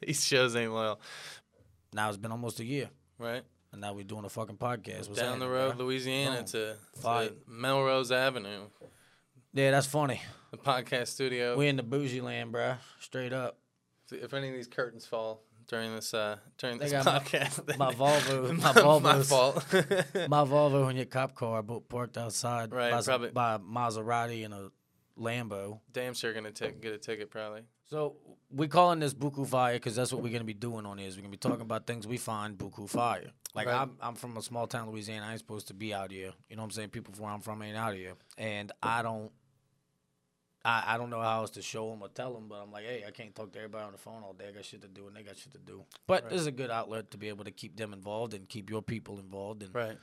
these 0.06 0.24
shows 0.24 0.56
ain't 0.56 0.72
loyal, 0.72 1.00
now 1.92 2.08
it's 2.08 2.16
been 2.18 2.32
almost 2.32 2.60
a 2.60 2.64
year, 2.64 2.90
right? 3.18 3.42
and 3.72 3.80
now 3.80 3.92
we're 3.92 4.02
doing 4.04 4.24
a 4.24 4.28
fucking 4.28 4.56
podcast. 4.56 5.08
What's 5.08 5.20
Down 5.20 5.38
the 5.38 5.48
road, 5.48 5.76
bro? 5.76 5.84
Louisiana 5.86 6.42
to, 6.44 6.74
to 7.02 7.32
Melrose 7.46 8.10
Avenue, 8.10 8.62
Yeah, 9.52 9.70
that's 9.70 9.86
funny. 9.86 10.20
the 10.50 10.56
podcast 10.58 11.06
studio. 11.08 11.56
We 11.56 11.68
in 11.68 11.76
the 11.76 11.84
bougie 11.84 12.20
land, 12.20 12.52
bruh. 12.52 12.78
Straight 13.00 13.32
up. 13.32 13.58
if 14.10 14.34
any 14.34 14.48
of 14.48 14.54
these 14.54 14.66
curtains 14.66 15.06
fall 15.06 15.44
during 15.68 15.94
this 15.94 16.12
uh 16.14 16.36
during 16.58 16.78
They 16.78 16.88
this 16.88 17.04
my- 17.04 17.18
podcast, 17.20 17.64
then- 17.66 17.78
my 17.78 17.94
Volvo- 17.94 18.50
my 18.60 18.72
my 18.72 18.80
Volvo's- 18.80 19.28
fault. 19.28 19.64
My 20.28 20.42
Volvo 20.44 20.90
in 20.90 20.96
your 20.96 21.04
cop 21.06 21.36
car, 21.36 21.62
parked 21.62 22.18
outside 22.18 22.72
Right, 22.72 22.90
by, 22.90 23.02
probably- 23.02 23.30
by 23.30 23.54
a 23.54 23.58
Maserati 23.60 24.44
and 24.44 24.52
a 24.52 24.72
Lambo. 25.16 25.78
Damn 25.92 26.14
sure 26.14 26.32
gonna 26.32 26.50
take 26.50 26.80
get 26.82 26.92
a 26.92 26.98
ticket 26.98 27.30
probably. 27.30 27.62
So 27.90 28.14
we 28.50 28.68
calling 28.68 29.00
this 29.00 29.12
Buku 29.12 29.44
Fire 29.46 29.74
because 29.74 29.96
that's 29.96 30.12
what 30.12 30.22
we're 30.22 30.32
gonna 30.32 30.44
be 30.44 30.54
doing 30.54 30.86
on 30.86 30.98
this. 30.98 31.16
We're 31.16 31.22
gonna 31.22 31.32
be 31.32 31.36
talking 31.36 31.62
about 31.62 31.88
things 31.88 32.06
we 32.06 32.18
find 32.18 32.56
Buku 32.56 32.88
Fire. 32.88 33.30
Like 33.52 33.66
Right. 33.66 33.80
I'm, 33.80 33.96
I'm 34.00 34.14
from 34.14 34.36
a 34.36 34.42
small 34.42 34.68
town, 34.68 34.88
Louisiana. 34.90 35.26
I 35.26 35.30
ain't 35.32 35.40
supposed 35.40 35.66
to 35.68 35.74
be 35.74 35.92
out 35.92 36.12
here. 36.12 36.32
You 36.48 36.54
know 36.54 36.62
what 36.62 36.66
I'm 36.66 36.70
saying? 36.70 36.90
People 36.90 37.12
from 37.14 37.24
where 37.24 37.32
I'm 37.32 37.40
from 37.40 37.60
ain't 37.62 37.76
out 37.76 37.94
here, 37.94 38.12
and 38.38 38.70
I 38.80 39.02
don't. 39.02 39.32
I, 40.62 40.84
I 40.94 40.98
don't 40.98 41.08
know 41.08 41.20
how 41.22 41.40
else 41.40 41.50
to 41.52 41.62
show 41.62 41.88
them 41.90 42.02
or 42.02 42.08
tell 42.08 42.34
them, 42.34 42.46
but 42.46 42.56
I'm 42.56 42.70
like, 42.70 42.84
hey, 42.84 43.02
I 43.08 43.10
can't 43.10 43.34
talk 43.34 43.50
to 43.52 43.58
everybody 43.58 43.82
on 43.86 43.92
the 43.92 43.98
phone 43.98 44.22
all 44.22 44.34
day. 44.34 44.48
I 44.48 44.52
got 44.52 44.64
shit 44.64 44.82
to 44.82 44.88
do, 44.88 45.06
and 45.06 45.16
they 45.16 45.22
got 45.22 45.38
shit 45.38 45.52
to 45.52 45.58
do. 45.58 45.84
But 46.06 46.24
Right. 46.24 46.32
this 46.32 46.40
is 46.42 46.46
a 46.46 46.52
good 46.52 46.70
outlet 46.70 47.10
to 47.12 47.18
be 47.18 47.28
able 47.28 47.44
to 47.44 47.50
keep 47.50 47.76
them 47.78 47.94
involved 47.94 48.34
and 48.34 48.46
keep 48.46 48.68
your 48.68 48.82
people 48.82 49.18
involved 49.18 49.62
and 49.62 49.74
Right. 49.74 49.96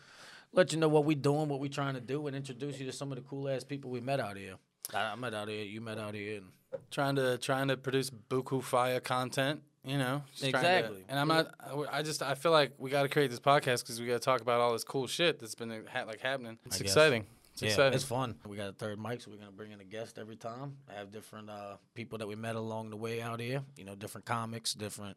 let 0.54 0.74
you 0.74 0.80
know 0.80 0.88
what 0.88 1.06
we're 1.06 1.16
doing, 1.16 1.48
what 1.48 1.60
we're 1.60 1.70
trying 1.70 1.94
to 1.94 2.02
do, 2.02 2.26
and 2.26 2.36
introduce 2.36 2.80
you 2.80 2.88
to 2.88 2.92
some 2.92 3.12
of 3.12 3.18
the 3.18 3.22
cool 3.22 3.48
ass 3.48 3.64
people 3.64 3.92
we 3.92 4.02
met 4.02 4.20
out 4.20 4.36
here. 4.36 4.56
I, 4.94 5.12
I 5.12 5.16
met 5.16 5.34
out 5.34 5.48
here, 5.50 5.64
you 5.64 5.82
met 5.82 5.98
out 6.00 6.14
here, 6.14 6.38
and 6.38 6.46
Trying 6.92 7.16
to 7.16 7.38
trying 7.38 7.70
to 7.70 7.78
produce 7.78 8.10
buku 8.10 8.62
fire 8.64 9.00
content. 9.00 9.62
You 9.86 9.98
know, 9.98 10.22
just 10.36 10.42
trying 10.42 10.52
to- 10.52 10.58
Exactly. 10.60 11.06
and 11.08 11.18
I'm 11.18 11.28
not. 11.30 11.54
I- 11.62 12.00
I 12.00 12.02
just 12.04 12.22
I 12.22 12.36
feel 12.36 12.52
like 12.52 12.74
we 12.78 12.90
got 12.90 13.04
to 13.04 13.10
create 13.10 13.30
this 13.32 13.40
podcast 13.40 13.84
because 13.84 14.00
we 14.02 14.06
got 14.08 14.14
to 14.14 14.20
talk 14.20 14.42
about 14.42 14.60
all 14.60 14.74
this 14.74 14.84
cool 14.84 15.08
shit 15.08 15.40
that's 15.40 15.56
been 15.56 15.86
ha- 15.92 16.04
like 16.04 16.20
happening. 16.20 16.58
It's 16.66 16.76
I 16.76 16.80
guess. 16.80 16.88
exciting. 16.92 17.26
It's 17.54 17.62
yeah, 17.62 17.70
exciting. 17.70 17.94
it's 17.94 18.04
fun. 18.04 18.36
We 18.46 18.58
got 18.58 18.70
a 18.70 18.74
third 18.74 19.00
mic, 19.00 19.22
so 19.22 19.32
we're 19.32 19.38
gonna 19.38 19.52
bring 19.52 19.72
in 19.72 19.80
a 19.80 19.86
guest 19.86 20.20
every 20.20 20.36
time. 20.36 20.76
I 20.90 20.94
have 21.00 21.12
different 21.12 21.50
uh, 21.50 21.78
people 21.96 22.18
that 22.20 22.28
we 22.28 22.36
met 22.36 22.56
along 22.58 22.90
the 22.90 22.98
way 22.98 23.22
out 23.22 23.40
here. 23.40 23.64
You 23.78 23.86
know, 23.86 23.96
different 23.96 24.26
comics, 24.26 24.74
different 24.74 25.16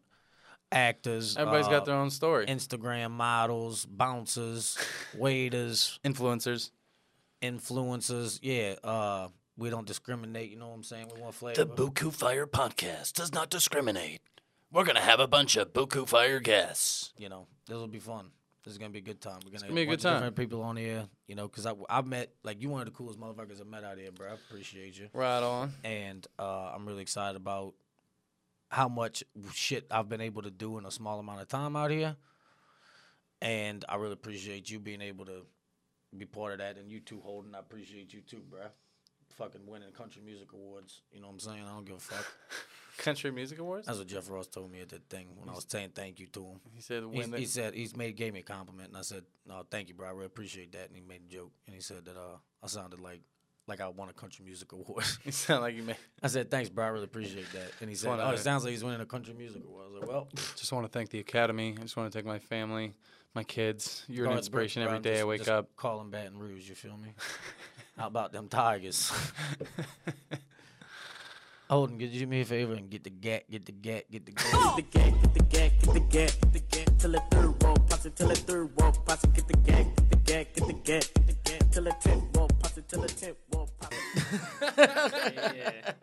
actors. 0.71 1.37
Everybody's 1.37 1.67
uh, 1.67 1.71
got 1.71 1.85
their 1.85 1.97
own 1.97 2.11
story. 2.11 2.47
Instagram 2.47 3.11
models, 3.11 3.85
bouncers, 3.87 4.79
waiters, 5.19 5.99
Influencers. 6.05 6.71
influencers. 7.43 8.39
Yeah, 8.43 8.75
uh, 8.89 9.29
we 9.61 9.69
don't 9.69 9.87
discriminate. 9.87 10.51
You 10.51 10.57
know 10.57 10.69
what 10.69 10.75
I'm 10.75 10.83
saying? 10.83 11.11
We 11.15 11.21
want 11.21 11.39
The. 11.39 11.67
Buku 11.67 12.13
Fire 12.13 12.47
podcast 12.47 13.13
does 13.13 13.33
not 13.33 13.51
discriminate. 13.51 14.23
We're 14.73 14.85
gonna 14.85 15.01
have 15.01 15.21
a 15.21 15.29
bunch 15.29 15.57
of 15.57 15.73
Buku 15.73 16.09
Fire 16.09 16.41
guests. 16.41 17.13
you 17.19 17.29
know, 17.29 17.47
this 17.67 17.77
will 17.77 17.87
be 17.87 17.99
fun. 17.99 18.31
This 18.65 18.73
is 18.73 18.79
gonna 18.79 18.91
be 18.91 19.01
a 19.01 19.03
good 19.03 19.21
time. 19.21 19.41
We're 19.45 19.51
gonna, 19.51 19.65
gonna 19.65 19.75
be 19.75 19.83
a 19.83 19.87
good 19.87 20.01
time. 20.01 20.15
Different 20.15 20.37
people 20.37 20.63
on 20.63 20.77
here, 20.77 21.07
you 21.27 21.35
know, 21.35 21.47
because 21.47 21.67
I 21.67 21.75
I 21.91 22.01
met 22.01 22.31
like 22.43 22.63
you 22.63 22.71
one 22.71 22.81
of 22.81 22.87
the 22.87 22.93
coolest 22.93 23.21
motherfuckers 23.21 23.61
I 23.61 23.65
met 23.65 23.85
out 23.85 23.99
here, 23.99 24.13
bro. 24.13 24.29
I 24.29 24.35
appreciate 24.35 24.99
you. 24.99 25.09
Right 25.13 25.43
on. 25.43 25.75
and 25.85 26.27
uh, 26.39 26.73
I'm 26.75 26.87
really 26.87 27.03
excited 27.03 27.37
about 27.37 27.75
how 28.71 28.89
much 28.89 29.25
shit 29.53 29.87
I've 29.91 30.09
been 30.09 30.21
able 30.23 30.43
to 30.43 30.51
do 30.51 30.79
in 30.79 30.87
a 30.87 30.91
small 30.91 31.19
amount 31.19 31.43
of 31.43 31.49
time 31.49 31.77
out 31.77 31.91
here. 31.91 32.17
And 33.43 33.85
I 33.89 33.97
really 33.97 34.13
appreciate 34.13 34.71
you 34.71 34.79
being 34.79 35.01
able 35.03 35.25
to 35.27 35.43
be 36.17 36.27
part 36.27 36.53
of 36.53 36.59
that, 36.59 36.79
and 36.79 36.91
you 36.91 37.01
two 37.01 37.21
holding. 37.21 37.55
I 37.55 37.59
appreciate 37.59 38.13
you 38.13 38.21
too, 38.21 38.43
bruh. 38.51 38.71
Fucking 39.41 39.67
winning 39.67 39.91
country 39.93 40.21
music 40.23 40.53
awards. 40.53 41.01
You 41.13 41.21
know 41.21 41.29
what 41.29 41.33
I'm 41.33 41.41
saying? 41.41 41.65
I 41.67 41.73
don't 41.73 41.87
give 41.87 41.97
a 41.97 42.01
fuck. 42.01 42.27
Country 42.99 43.31
Music 43.31 43.59
Awards. 43.59 43.87
That's 43.87 43.99
what 43.99 44.09
Jeff 44.09 44.29
Ross 44.29 44.47
told 44.47 44.71
me 44.71 44.81
at 44.81 44.91
the 44.91 44.99
thing 45.09 45.29
when 45.39 45.49
I 45.49 45.55
was 45.55 45.65
saying 45.67 45.93
thank 45.95 46.21
you 46.21 46.27
to 46.27 46.41
him. 46.45 46.61
He 46.75 46.83
said 46.83 47.03
He, 47.03 47.19
when 47.19 47.33
he 47.33 47.47
said 47.47 47.73
he's 47.73 47.97
made 47.97 48.15
gave 48.15 48.35
me 48.35 48.41
a 48.41 48.43
compliment, 48.43 48.89
and 48.89 48.99
I 48.99 49.01
said, 49.01 49.25
"No, 49.47 49.65
thank 49.71 49.89
you, 49.89 49.95
bro. 49.95 50.09
I 50.09 50.11
really 50.11 50.27
appreciate 50.27 50.73
that." 50.73 50.89
And 50.89 50.95
he 50.95 51.01
made 51.01 51.23
a 51.27 51.33
joke, 51.35 51.51
and 51.67 51.75
he 51.75 51.81
said 51.81 52.05
that 52.05 52.17
uh, 52.19 52.37
I 52.63 52.67
sounded 52.67 53.01
like 53.01 53.23
like 53.67 53.81
I 53.81 53.89
won 53.89 54.11
a 54.11 54.13
country 54.13 54.45
music 54.45 54.73
award. 54.75 55.05
he 55.25 55.31
sounded 55.31 55.63
like 55.63 55.75
you 55.77 55.83
made. 55.85 55.97
I 56.23 56.27
said, 56.27 56.51
thanks, 56.51 56.69
bro. 56.69 56.85
I 56.85 56.89
really 56.89 57.05
appreciate 57.05 57.51
that. 57.53 57.71
And 57.81 57.89
he 57.89 57.97
said, 57.97 58.11
wanna- 58.11 58.25
oh, 58.25 58.31
it 58.33 58.39
sounds 58.41 58.65
like 58.65 58.73
he's 58.73 58.85
winning 58.85 59.01
a 59.01 59.07
country 59.07 59.33
music 59.33 59.63
award. 59.65 59.87
I 59.87 59.93
was 59.93 60.01
like, 60.01 60.11
well, 60.11 60.29
Just 60.57 60.73
want 60.73 60.85
to 60.85 60.91
thank 60.93 61.09
the 61.09 61.21
Academy. 61.21 61.77
I 61.79 61.83
just 61.83 61.97
want 61.97 62.11
to 62.11 62.17
thank 62.17 62.27
my 62.27 62.39
family, 62.41 62.95
my 63.35 63.45
kids. 63.45 64.05
You're 64.09 64.27
an 64.27 64.37
inspiration 64.37 64.83
bro, 64.83 64.93
every 64.93 65.03
day 65.03 65.21
I 65.21 65.25
wake 65.25 65.41
just 65.41 65.51
up. 65.51 65.75
Calling 65.77 66.11
Baton 66.11 66.39
Rouge, 66.39 66.69
you 66.69 66.75
feel 66.75 66.97
me? 66.97 67.11
How 67.97 68.07
about 68.07 68.33
them 68.33 68.49
Tigers? 68.49 69.13
Holden, 71.71 71.99
could 71.99 72.11
you 72.11 72.21
do 72.21 72.27
me 72.27 72.41
a 72.41 72.45
favor 72.45 72.73
and 72.73 72.91
get 72.91 73.05
the 73.05 73.11
gat, 73.11 73.49
get 73.49 73.65
the 73.65 73.71
gat, 73.71 74.11
get 74.11 74.27
the 74.27 74.33
gat. 74.33 74.53
Get 74.53 74.77
the 74.77 74.83
gag, 74.99 75.23
get 75.23 75.35
the 75.35 75.43
gag, 75.45 75.73
get 75.81 75.95
the 75.95 76.01
gag, 76.01 76.11
get 76.11 76.53
the 76.53 76.59
gag, 76.59 76.99
till 76.99 77.13
the 77.13 77.21
third 77.31 77.63
roll, 77.63 77.77
pass 77.77 78.07
it 78.07 78.17
till 78.17 78.29
the 78.29 78.35
third 78.35 78.71
roll, 78.81 78.93
pass 79.07 79.23
it, 79.23 79.33
get 79.35 79.47
the 79.47 79.57
gag, 79.59 79.87
get 79.97 80.11
the 80.11 80.17
gag, 80.17 80.55
get 80.55 80.67
the 80.67 80.73
gag, 80.73 81.05
get 81.15 81.27
the 81.27 81.33
gag, 81.45 81.71
till 81.71 81.85
the 81.85 81.93
tenth 82.01 82.37
roll, 82.37 82.49
pass 82.61 82.77
it 82.77 82.89
till 82.89 83.03
the 83.03 83.09
tenth 83.09 83.37
roll, 83.55 83.69
pass 83.81 83.91
it. 84.79 85.97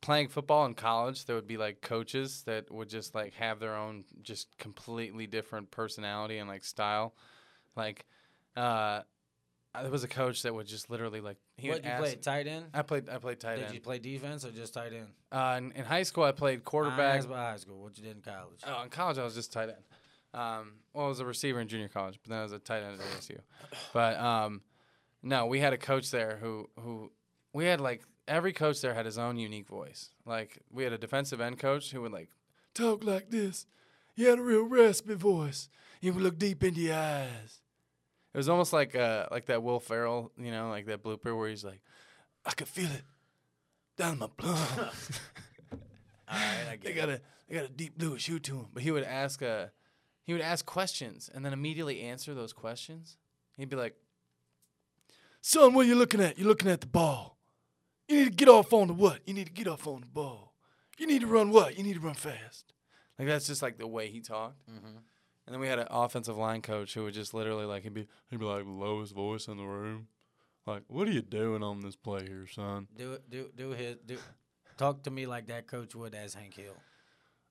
Playing 0.00 0.28
football 0.28 0.64
in 0.64 0.74
college, 0.74 1.26
there 1.26 1.36
would 1.36 1.46
be 1.46 1.58
like 1.58 1.82
coaches 1.82 2.42
that 2.46 2.70
would 2.70 2.88
just 2.88 3.14
like 3.14 3.34
have 3.34 3.58
their 3.60 3.74
own 3.74 4.04
just 4.22 4.56
completely 4.56 5.26
different 5.26 5.70
personality 5.70 6.38
and 6.38 6.48
like 6.48 6.64
style. 6.64 7.14
Like, 7.76 8.06
uh, 8.56 8.60
uh, 8.60 9.02
there 9.82 9.90
was 9.90 10.04
a 10.04 10.08
coach 10.08 10.42
that 10.42 10.54
would 10.54 10.66
just 10.66 10.90
literally 10.90 11.20
like 11.20 11.36
he 11.56 11.68
what 11.68 11.78
would 11.78 11.84
you 11.84 11.90
ask. 11.90 12.02
play 12.02 12.14
tight 12.16 12.46
end? 12.46 12.66
I 12.72 12.82
played. 12.82 13.08
I 13.08 13.18
played 13.18 13.40
tight 13.40 13.56
Did 13.56 13.64
end. 13.64 13.68
Did 13.68 13.74
you 13.74 13.80
play 13.80 13.98
defense 13.98 14.44
or 14.44 14.50
just 14.50 14.74
tight 14.74 14.92
end? 14.92 15.08
uh, 15.32 15.56
in, 15.58 15.72
in 15.72 15.84
high 15.84 16.04
school, 16.04 16.24
I 16.24 16.32
played 16.32 16.64
quarterback. 16.64 17.18
asked 17.18 17.28
high 17.28 17.56
school. 17.56 17.82
What 17.82 17.96
you 17.98 18.04
did 18.04 18.16
in 18.16 18.22
college? 18.22 18.60
Oh, 18.66 18.82
in 18.82 18.90
college, 18.90 19.18
I 19.18 19.24
was 19.24 19.34
just 19.34 19.52
tight 19.52 19.70
end. 19.70 19.82
Um, 20.32 20.72
well, 20.92 21.06
I 21.06 21.08
was 21.08 21.20
a 21.20 21.24
receiver 21.24 21.60
in 21.60 21.68
junior 21.68 21.88
college, 21.88 22.18
but 22.22 22.30
then 22.30 22.38
I 22.40 22.42
was 22.42 22.52
a 22.52 22.58
tight 22.58 22.82
end 22.82 23.00
at 23.00 23.20
ASU. 23.20 23.38
But 23.92 24.18
um, 24.18 24.62
no, 25.22 25.46
we 25.46 25.60
had 25.60 25.72
a 25.72 25.78
coach 25.78 26.10
there 26.10 26.38
who 26.40 26.68
who 26.80 27.10
we 27.52 27.64
had 27.64 27.80
like 27.80 28.02
every 28.28 28.52
coach 28.52 28.80
there 28.80 28.94
had 28.94 29.06
his 29.06 29.18
own 29.18 29.38
unique 29.38 29.68
voice. 29.68 30.10
Like 30.24 30.58
we 30.70 30.84
had 30.84 30.92
a 30.92 30.98
defensive 30.98 31.40
end 31.40 31.58
coach 31.58 31.90
who 31.90 32.02
would 32.02 32.12
like 32.12 32.30
talk 32.74 33.04
like 33.04 33.30
this. 33.30 33.66
He 34.14 34.24
had 34.24 34.38
a 34.38 34.42
real 34.42 34.62
raspy 34.62 35.14
voice. 35.14 35.68
He 36.00 36.10
would 36.10 36.22
look 36.22 36.38
deep 36.38 36.62
into 36.62 36.80
your 36.82 36.96
eyes. 36.96 37.60
It 38.34 38.36
was 38.36 38.48
almost 38.48 38.72
like 38.72 38.96
uh 38.96 39.26
like 39.30 39.46
that 39.46 39.62
Will 39.62 39.78
Ferrell, 39.80 40.32
you 40.36 40.50
know, 40.50 40.68
like 40.68 40.86
that 40.86 41.02
blooper 41.02 41.36
where 41.36 41.48
he's 41.48 41.64
like, 41.64 41.80
I 42.44 42.50
could 42.50 42.68
feel 42.68 42.90
it 42.90 43.02
down 43.96 44.14
in 44.14 44.18
my 44.18 44.26
blood. 44.36 44.58
All 45.72 45.78
right, 46.28 46.66
I 46.72 46.78
they 46.82 46.92
got 46.92 47.08
it. 47.10 47.22
a 47.22 47.48
they 47.48 47.54
got 47.60 47.64
a 47.66 47.72
deep 47.72 47.96
blue 47.96 48.18
shoe 48.18 48.38
to 48.40 48.56
him. 48.56 48.66
But 48.74 48.82
he 48.82 48.90
would 48.90 49.04
ask 49.04 49.40
uh 49.42 49.66
he 50.24 50.32
would 50.32 50.42
ask 50.42 50.66
questions 50.66 51.30
and 51.32 51.44
then 51.44 51.52
immediately 51.52 52.00
answer 52.00 52.34
those 52.34 52.52
questions. 52.52 53.16
He'd 53.56 53.68
be 53.68 53.76
like, 53.76 53.94
"Son, 55.40 55.74
what 55.74 55.84
are 55.86 55.88
you 55.88 55.94
looking 55.94 56.20
at? 56.20 56.38
You're 56.38 56.48
looking 56.48 56.70
at 56.70 56.80
the 56.80 56.86
ball. 56.88 57.38
You 58.08 58.16
need 58.18 58.24
to 58.24 58.30
get 58.30 58.48
off 58.48 58.72
on 58.72 58.88
the 58.88 58.94
what? 58.94 59.20
You 59.26 59.34
need 59.34 59.46
to 59.46 59.52
get 59.52 59.68
off 59.68 59.86
on 59.86 60.00
the 60.00 60.06
ball. 60.06 60.54
You 60.98 61.06
need 61.06 61.20
to 61.20 61.26
run 61.26 61.50
what? 61.50 61.76
You 61.78 61.84
need 61.84 61.94
to 61.94 62.00
run 62.00 62.14
fast." 62.14 62.72
Like 63.18 63.28
that's 63.28 63.46
just 63.46 63.62
like 63.62 63.78
the 63.78 63.86
way 63.86 64.08
he 64.08 64.20
talked. 64.20 64.56
Mhm. 64.68 65.02
And 65.46 65.52
then 65.54 65.60
we 65.60 65.68
had 65.68 65.78
an 65.78 65.88
offensive 65.90 66.36
line 66.36 66.62
coach 66.62 66.94
who 66.94 67.04
would 67.04 67.14
just 67.14 67.34
literally 67.34 67.66
like 67.66 67.82
he'd 67.82 67.92
be 67.94 68.06
he'd 68.30 68.38
be 68.40 68.46
like 68.46 68.64
lowest 68.66 69.14
voice 69.14 69.46
in 69.48 69.56
the 69.58 69.64
room. 69.64 70.08
Like, 70.66 70.84
what 70.88 71.06
are 71.06 71.12
you 71.12 71.20
doing 71.22 71.62
on 71.62 71.80
this 71.80 71.96
play 71.96 72.26
here, 72.26 72.46
son? 72.46 72.88
Do 72.96 73.12
it. 73.14 73.28
Do 73.28 73.50
do 73.54 73.70
his. 73.70 73.96
Do 74.06 74.16
talk 74.78 75.02
to 75.02 75.10
me 75.10 75.26
like 75.26 75.48
that 75.48 75.66
coach 75.66 75.94
would 75.94 76.14
as 76.14 76.34
Hank 76.34 76.54
Hill. 76.54 76.74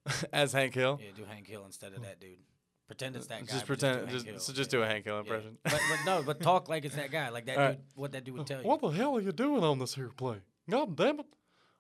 As 0.34 0.52
Hank 0.52 0.74
Hill. 0.74 1.00
Yeah, 1.02 1.12
do 1.16 1.24
Hank 1.24 1.48
Hill 1.48 1.64
instead 1.66 1.94
of 1.94 2.02
that 2.02 2.20
dude. 2.20 2.40
Pretend 2.88 3.16
it's 3.16 3.28
that 3.28 3.46
guy. 3.46 3.54
Just 3.54 3.66
pretend, 3.66 4.10
do 4.10 4.20
just, 4.20 4.46
so 4.46 4.52
just 4.52 4.74
Yeah. 4.74 4.80
do 4.80 4.84
a 4.84 4.88
Hank 4.88 5.06
Hill 5.06 5.14
Yeah. 5.14 5.20
impression. 5.22 5.58
But, 5.64 5.72
but 5.90 6.00
no, 6.06 6.24
but 6.24 6.42
talk 6.42 6.68
like 6.68 6.84
it's 6.84 6.96
that 6.98 7.10
guy, 7.10 7.30
like 7.30 7.46
that 7.46 7.52
dude. 7.58 7.60
right. 7.64 7.80
What 7.96 8.12
that 8.12 8.26
dude 8.26 8.36
would 8.38 8.46
tell 8.48 8.62
you. 8.62 8.68
What 8.68 8.82
the 8.82 8.90
hell 8.90 9.16
are 9.16 9.22
you 9.22 9.32
doing 9.32 9.64
on 9.64 9.80
this 9.80 9.96
here 9.96 10.10
play? 10.10 10.40
God 10.70 10.98
damn 10.98 11.22
it! 11.22 11.26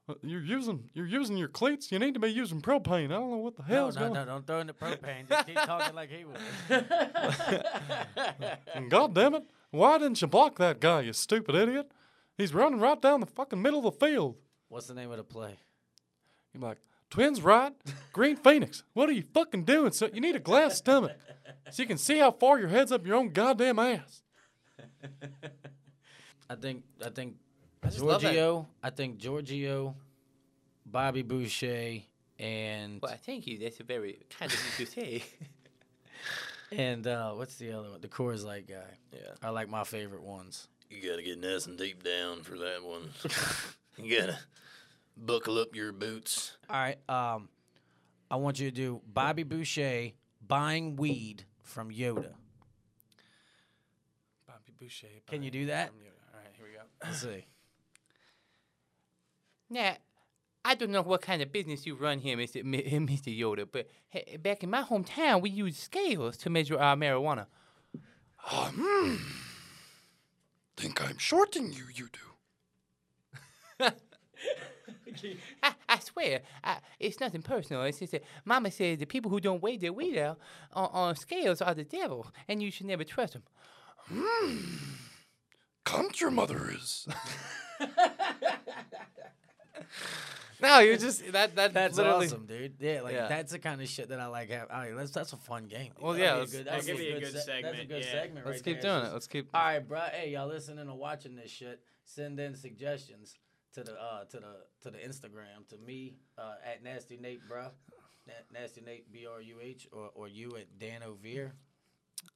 Uh, 0.09 0.15
You're 0.21 0.43
using 0.43 0.89
you're 0.93 1.05
using 1.07 1.37
your 1.37 1.47
cleats. 1.47 1.89
You 1.91 1.97
need 1.97 2.13
to 2.15 2.19
be 2.19 2.27
using 2.29 2.61
propane. 2.61 3.05
I 3.05 3.15
don't 3.15 3.31
know 3.31 3.37
what 3.37 3.55
the 3.55 3.63
hell. 3.63 3.87
No, 3.87 3.93
no, 3.93 3.99
going. 3.99 4.13
no, 4.13 4.25
don't 4.25 4.45
throw 4.45 4.59
in 4.59 4.67
the 4.67 4.73
propane. 4.73 5.29
Just 5.29 5.47
keep 5.47 5.55
talking 5.55 5.95
like 5.95 6.09
he 6.11 6.25
was. 6.25 6.37
And 8.75 8.89
God 8.91 9.13
damn 9.15 9.35
it! 9.35 9.43
Why 9.71 9.97
didn't 9.97 10.21
you 10.21 10.27
block 10.27 10.57
that 10.57 10.79
guy? 10.81 11.01
You 11.01 11.13
stupid 11.13 11.55
idiot! 11.55 11.89
He's 12.37 12.53
running 12.53 12.79
right 12.79 13.01
down 13.01 13.19
the 13.21 13.25
fucking 13.25 13.61
middle 13.61 13.79
of 13.87 13.97
the 13.97 14.05
field. 14.05 14.35
What's 14.67 14.87
the 14.87 14.93
name 14.93 15.11
of 15.11 15.17
the 15.17 15.23
play? 15.23 15.55
You're 16.53 16.63
like, 16.63 16.79
Twins 17.09 17.41
right, 17.41 17.73
Green 18.11 18.35
Phoenix. 18.35 18.83
What 18.93 19.07
are 19.07 19.13
you 19.13 19.23
fucking 19.33 19.63
doing? 19.65 19.91
So 19.93 20.09
you 20.11 20.19
need 20.19 20.35
a 20.35 20.39
glass 20.39 20.77
stomach 20.77 21.13
so 21.71 21.81
you 21.81 21.87
can 21.87 21.97
see 21.97 22.17
how 22.17 22.31
far 22.31 22.59
your 22.59 22.69
head's 22.69 22.91
up 22.91 23.05
your 23.05 23.15
own 23.15 23.29
goddamn 23.29 23.79
ass. 23.79 24.23
I 26.49 26.55
think 26.55 26.83
I 27.05 27.09
think 27.09 27.35
just 27.89 28.01
love 28.01 28.21
that. 28.21 28.33
Giorgio. 28.33 28.67
I 28.81 28.89
think 28.89 29.17
Giorgio, 29.17 29.95
Bobby 30.85 31.21
Boucher, 31.21 32.01
and 32.39 32.99
Well, 33.01 33.15
thank 33.25 33.47
you. 33.47 33.57
That's 33.59 33.79
a 33.79 33.83
very 33.83 34.19
kind 34.37 34.51
of 34.51 34.59
you 34.79 34.85
to 34.85 34.91
say. 34.91 35.23
and 36.71 37.05
uh, 37.07 37.31
what's 37.33 37.55
the 37.55 37.71
other 37.71 37.89
one? 37.91 38.01
The 38.01 38.07
Coors 38.07 38.45
Light 38.45 38.67
guy. 38.67 38.97
Yeah. 39.11 39.19
are 39.41 39.51
like 39.51 39.69
my 39.69 39.83
favorite 39.83 40.23
ones. 40.23 40.67
You 40.89 41.09
gotta 41.09 41.23
get 41.23 41.39
nice 41.39 41.65
and 41.65 41.77
deep 41.77 42.03
down 42.03 42.43
for 42.43 42.57
that 42.57 42.83
one. 42.83 43.09
you 43.97 44.19
gotta 44.19 44.37
buckle 45.17 45.57
up 45.57 45.75
your 45.75 45.91
boots. 45.91 46.57
All 46.69 46.75
right. 46.75 46.97
Um, 47.09 47.49
I 48.29 48.35
want 48.35 48.59
you 48.59 48.69
to 48.69 48.75
do 48.75 49.01
Bobby 49.05 49.43
Boucher 49.43 50.11
buying 50.45 50.95
weed 50.95 51.45
from 51.61 51.89
Yoda. 51.89 52.33
Bobby 54.47 54.73
Boucher. 54.79 55.07
Can 55.27 55.43
you 55.43 55.51
do 55.51 55.67
that? 55.67 55.89
All 55.89 56.39
right, 56.39 56.49
here 56.55 56.65
we 56.65 56.73
go. 56.73 56.83
Let's 57.03 57.21
see. 57.21 57.45
Now, 59.69 59.95
I 60.65 60.75
don't 60.75 60.91
know 60.91 61.01
what 61.01 61.21
kind 61.21 61.41
of 61.41 61.51
business 61.51 61.85
you 61.85 61.95
run 61.95 62.19
here, 62.19 62.37
Mr. 62.37 62.63
Mi- 62.63 62.83
Mr. 62.91 63.37
Yoda, 63.37 63.67
but 63.69 63.89
hey, 64.09 64.37
back 64.41 64.63
in 64.63 64.69
my 64.69 64.83
hometown, 64.83 65.41
we 65.41 65.49
use 65.49 65.77
scales 65.77 66.37
to 66.37 66.49
measure 66.49 66.79
our 66.79 66.95
marijuana. 66.95 67.47
Oh, 68.51 68.71
hmm. 68.75 69.15
Think 70.75 71.01
I'm 71.07 71.17
shorting 71.17 71.71
you, 71.71 71.83
you 71.93 72.07
do. 72.11 73.89
I, 75.61 75.73
I 75.87 75.99
swear, 75.99 76.41
I, 76.63 76.77
it's 76.99 77.19
nothing 77.19 77.41
personal. 77.41 77.83
It's 77.83 77.99
just 77.99 78.11
that 78.13 78.23
Mama 78.45 78.71
says 78.71 78.97
the 78.97 79.05
people 79.05 79.29
who 79.31 79.39
don't 79.39 79.61
weigh 79.61 79.77
their 79.77 79.93
weed 79.93 80.17
out 80.17 80.39
on, 80.73 80.89
on 80.91 81.15
scales 81.15 81.61
are 81.61 81.73
the 81.73 81.83
devil, 81.83 82.27
and 82.47 82.61
you 82.61 82.71
should 82.71 82.87
never 82.87 83.03
trust 83.03 83.33
them. 83.33 83.43
Hmm. 84.09 84.57
Cunt 85.85 86.19
your 86.19 86.31
mother 86.31 86.71
is. 86.71 87.07
No, 90.61 90.79
you're 90.79 90.95
just 90.95 91.29
that 91.33 91.55
that 91.57 91.73
That's 91.73 91.97
literally. 91.97 92.27
awesome, 92.27 92.45
dude. 92.45 92.75
Yeah, 92.79 93.01
like 93.01 93.13
Yeah. 93.15 93.27
that's 93.27 93.51
the 93.51 93.59
kind 93.59 93.81
of 93.81 93.89
shit 93.89 94.07
that 94.09 94.19
I 94.21 94.27
like. 94.27 94.49
Have. 94.49 94.69
All 94.71 94.79
right, 94.79 94.95
that's 94.95 95.11
that's 95.11 95.33
a 95.33 95.37
fun 95.37 95.65
game. 95.67 95.91
dude. 95.95 96.01
Well, 96.01 96.13
That'd 96.13 96.25
yeah, 96.25 96.35
be 96.35 96.41
a 96.41 96.45
good- 96.45 96.65
that'll 96.67 96.71
that'd 96.79 96.85
give 96.85 96.97
be 96.97 97.03
you 97.03 97.17
a 97.17 97.19
good 97.19 97.33
se- 97.33 97.61
That's 97.63 97.79
a 97.79 97.85
good 97.85 98.03
yeah. 98.05 98.11
segment. 98.11 98.45
Let's 98.45 98.57
right 98.59 98.63
keep 98.63 98.81
there. 98.81 98.91
doing 98.91 99.01
Just- 99.01 99.11
it. 99.11 99.13
Let's 99.13 99.27
keep. 99.27 99.49
All 99.53 99.61
right, 99.61 99.79
bro. 99.85 99.99
Hey, 100.13 100.29
y'all 100.29 100.47
listening 100.47 100.79
and 100.87 100.97
watching 100.97 101.35
this 101.35 101.51
shit? 101.51 101.81
Send 102.05 102.39
in 102.39 102.55
suggestions 102.55 103.35
to 103.73 103.83
the 103.83 103.93
uh 103.99 104.23
to 104.25 104.37
the 104.39 104.55
to 104.83 104.91
the 104.91 104.99
Instagram 104.99 105.67
to 105.69 105.77
me 105.85 106.15
uh, 106.37 106.53
at 106.65 106.81
Nasty 106.81 107.17
Nate, 107.17 107.41
bro. 107.49 107.63
Na- 108.25 108.33
Nasty 108.57 108.79
Nate 108.79 109.11
B 109.11 109.25
R 109.29 109.41
U 109.41 109.57
H 109.61 109.89
or 109.91 110.11
or 110.15 110.29
you 110.29 110.55
at 110.55 110.79
Dan 110.79 111.03
O'Veer. 111.03 111.53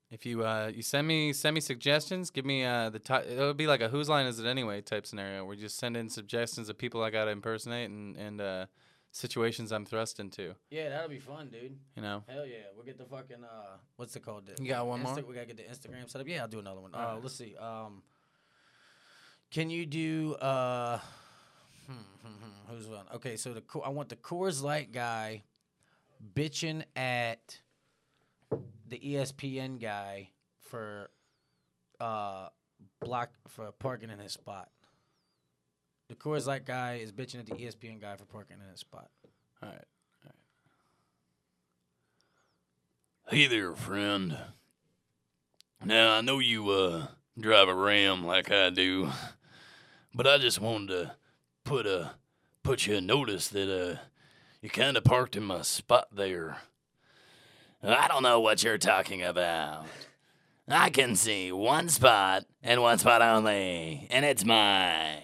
If 0.10 0.26
you 0.26 0.46
uh 0.46 0.72
you 0.74 0.82
send 0.82 1.06
me 1.08 1.34
send 1.34 1.54
me 1.54 1.60
suggestions, 1.62 2.30
give 2.30 2.46
me 2.46 2.64
uh 2.64 2.90
the 2.90 3.00
ti- 3.00 3.28
it'll 3.30 3.54
be 3.54 3.68
like 3.68 3.82
a 3.82 3.90
whose 3.90 4.08
line 4.08 4.26
is 4.26 4.40
it 4.40 4.46
anyway 4.46 4.82
type 4.82 5.06
scenario 5.06 5.44
where 5.46 5.54
you 5.56 5.62
just 5.62 5.78
send 5.78 5.98
in 5.98 6.10
suggestions 6.10 6.70
of 6.70 6.78
people 6.78 7.04
I 7.04 7.10
gotta 7.10 7.32
impersonate 7.32 7.90
and 7.90 8.16
and 8.16 8.40
uh 8.40 8.66
situations 9.12 9.72
I'm 9.72 9.86
thrust 9.86 10.20
into. 10.20 10.54
Yeah, 10.70 10.90
that'll 10.90 11.10
be 11.10 11.20
fun, 11.20 11.50
dude. 11.50 11.78
You 11.96 12.02
know. 12.04 12.24
Hell 12.28 12.46
yeah, 12.46 12.58
we'll 12.76 12.86
get 12.86 12.98
the 12.98 13.06
fucking 13.06 13.44
uh, 13.44 13.78
what's 13.96 14.16
it 14.16 14.24
called? 14.24 14.46
The, 14.46 14.62
You 14.64 14.70
got 14.70 14.86
one 14.86 15.02
more? 15.02 15.16
We 15.16 15.34
gotta 15.34 15.48
get 15.48 15.58
the 15.58 15.64
Instagram 15.64 16.10
set 16.10 16.22
up. 16.22 16.28
Yeah, 16.28 16.44
I'll 16.44 16.48
do 16.48 16.60
another 16.60 16.82
one. 16.82 16.94
Uh, 16.94 16.98
Alright. 16.98 17.24
let's 17.24 17.36
see. 17.36 17.56
Um, 17.58 18.04
can 19.50 19.70
you 19.70 19.86
do 19.86 20.36
uh, 20.36 21.00
hmm, 21.88 21.94
hmm, 21.94 22.28
hmm, 22.28 22.74
who's 22.76 22.88
one? 22.88 23.06
Okay, 23.16 23.38
so 23.38 23.54
the 23.54 23.62
Co- 23.62 23.82
I 23.82 23.90
want 23.90 24.10
the 24.10 24.16
Coors 24.18 24.62
Light 24.62 24.92
guy 24.92 25.44
bitching 26.36 26.84
at 26.96 27.60
the 28.88 29.00
ESPN 29.00 29.80
guy 29.80 30.30
for 30.62 31.10
uh 32.00 32.48
block 33.02 33.32
for 33.48 33.72
parking 33.72 34.10
in 34.10 34.20
his 34.20 34.34
spot. 34.34 34.70
The 36.10 36.16
Coors 36.16 36.46
Light 36.46 36.66
guy 36.66 36.96
is 36.96 37.12
bitching 37.12 37.40
at 37.40 37.46
the 37.48 37.56
ESPN 37.56 38.00
guy 38.00 38.16
for 38.16 38.26
parking 38.26 38.58
in 38.64 38.70
his 38.72 38.80
spot. 38.80 39.10
All 39.62 39.70
right. 39.70 39.84
Hey 43.30 43.48
there, 43.48 43.76
friend. 43.76 44.38
Now, 45.84 46.14
I 46.14 46.22
know 46.22 46.40
you 46.40 46.70
uh 46.70 47.08
drive 47.38 47.68
a 47.68 47.76
Ram 47.76 48.26
like 48.26 48.52
I 48.52 48.70
do, 48.70 49.12
but 50.14 50.26
I 50.26 50.38
just 50.38 50.62
wanted 50.62 50.88
to 50.88 51.16
put 51.66 51.86
a 51.86 52.12
put 52.64 52.88
you 52.88 52.96
a 52.96 53.02
notice 53.02 53.50
that 53.50 53.70
uh 53.70 53.98
you 54.62 54.70
kind 54.70 54.96
of 54.96 55.04
parked 55.04 55.36
in 55.36 55.44
my 55.44 55.62
spot 55.62 56.08
there. 56.16 56.58
I 57.84 58.08
don't 58.08 58.24
know 58.24 58.40
what 58.40 58.64
you're 58.64 58.78
talking 58.78 59.22
about. 59.22 59.86
I 60.68 60.90
can 60.90 61.16
see 61.16 61.52
one 61.52 61.90
spot 61.90 62.46
and 62.62 62.82
one 62.82 62.98
spot 62.98 63.22
only, 63.22 64.08
and 64.10 64.26
it's 64.26 64.44
mine. 64.44 65.22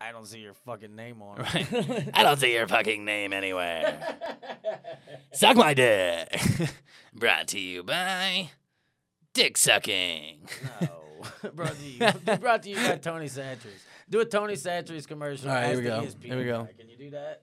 I 0.00 0.12
don't 0.12 0.26
see 0.26 0.40
your 0.40 0.54
fucking 0.54 0.94
name 0.94 1.22
on. 1.22 1.40
it. 1.40 1.72
Right. 1.72 2.10
I 2.14 2.22
don't 2.22 2.38
see 2.38 2.52
your 2.52 2.68
fucking 2.68 3.04
name 3.04 3.32
anywhere. 3.32 4.16
Suck 5.32 5.56
my 5.56 5.72
dick. 5.74 6.28
Brought 7.14 7.48
to 7.48 7.58
you 7.60 7.82
by 7.82 8.50
Dick 9.32 9.56
Sucking. 9.56 10.48
No, 10.80 10.88
brought 11.54 11.74
to 11.76 11.84
you, 11.84 12.38
brought 12.38 12.62
to 12.64 12.70
you 12.70 12.76
by 12.76 12.96
Tony 12.96 13.26
Chachere's. 13.26 13.84
Do 14.10 14.20
a 14.20 14.24
Tony 14.24 14.54
Chachere's 14.54 15.06
commercial. 15.06 15.48
All 15.48 15.54
right, 15.54 15.68
here 15.68 15.76
we 15.76 15.82
go. 15.82 16.06
Here 16.20 16.36
we 16.36 16.44
go. 16.44 16.68
Can 16.78 16.88
you 16.88 16.96
do 16.98 17.10
that? 17.10 17.42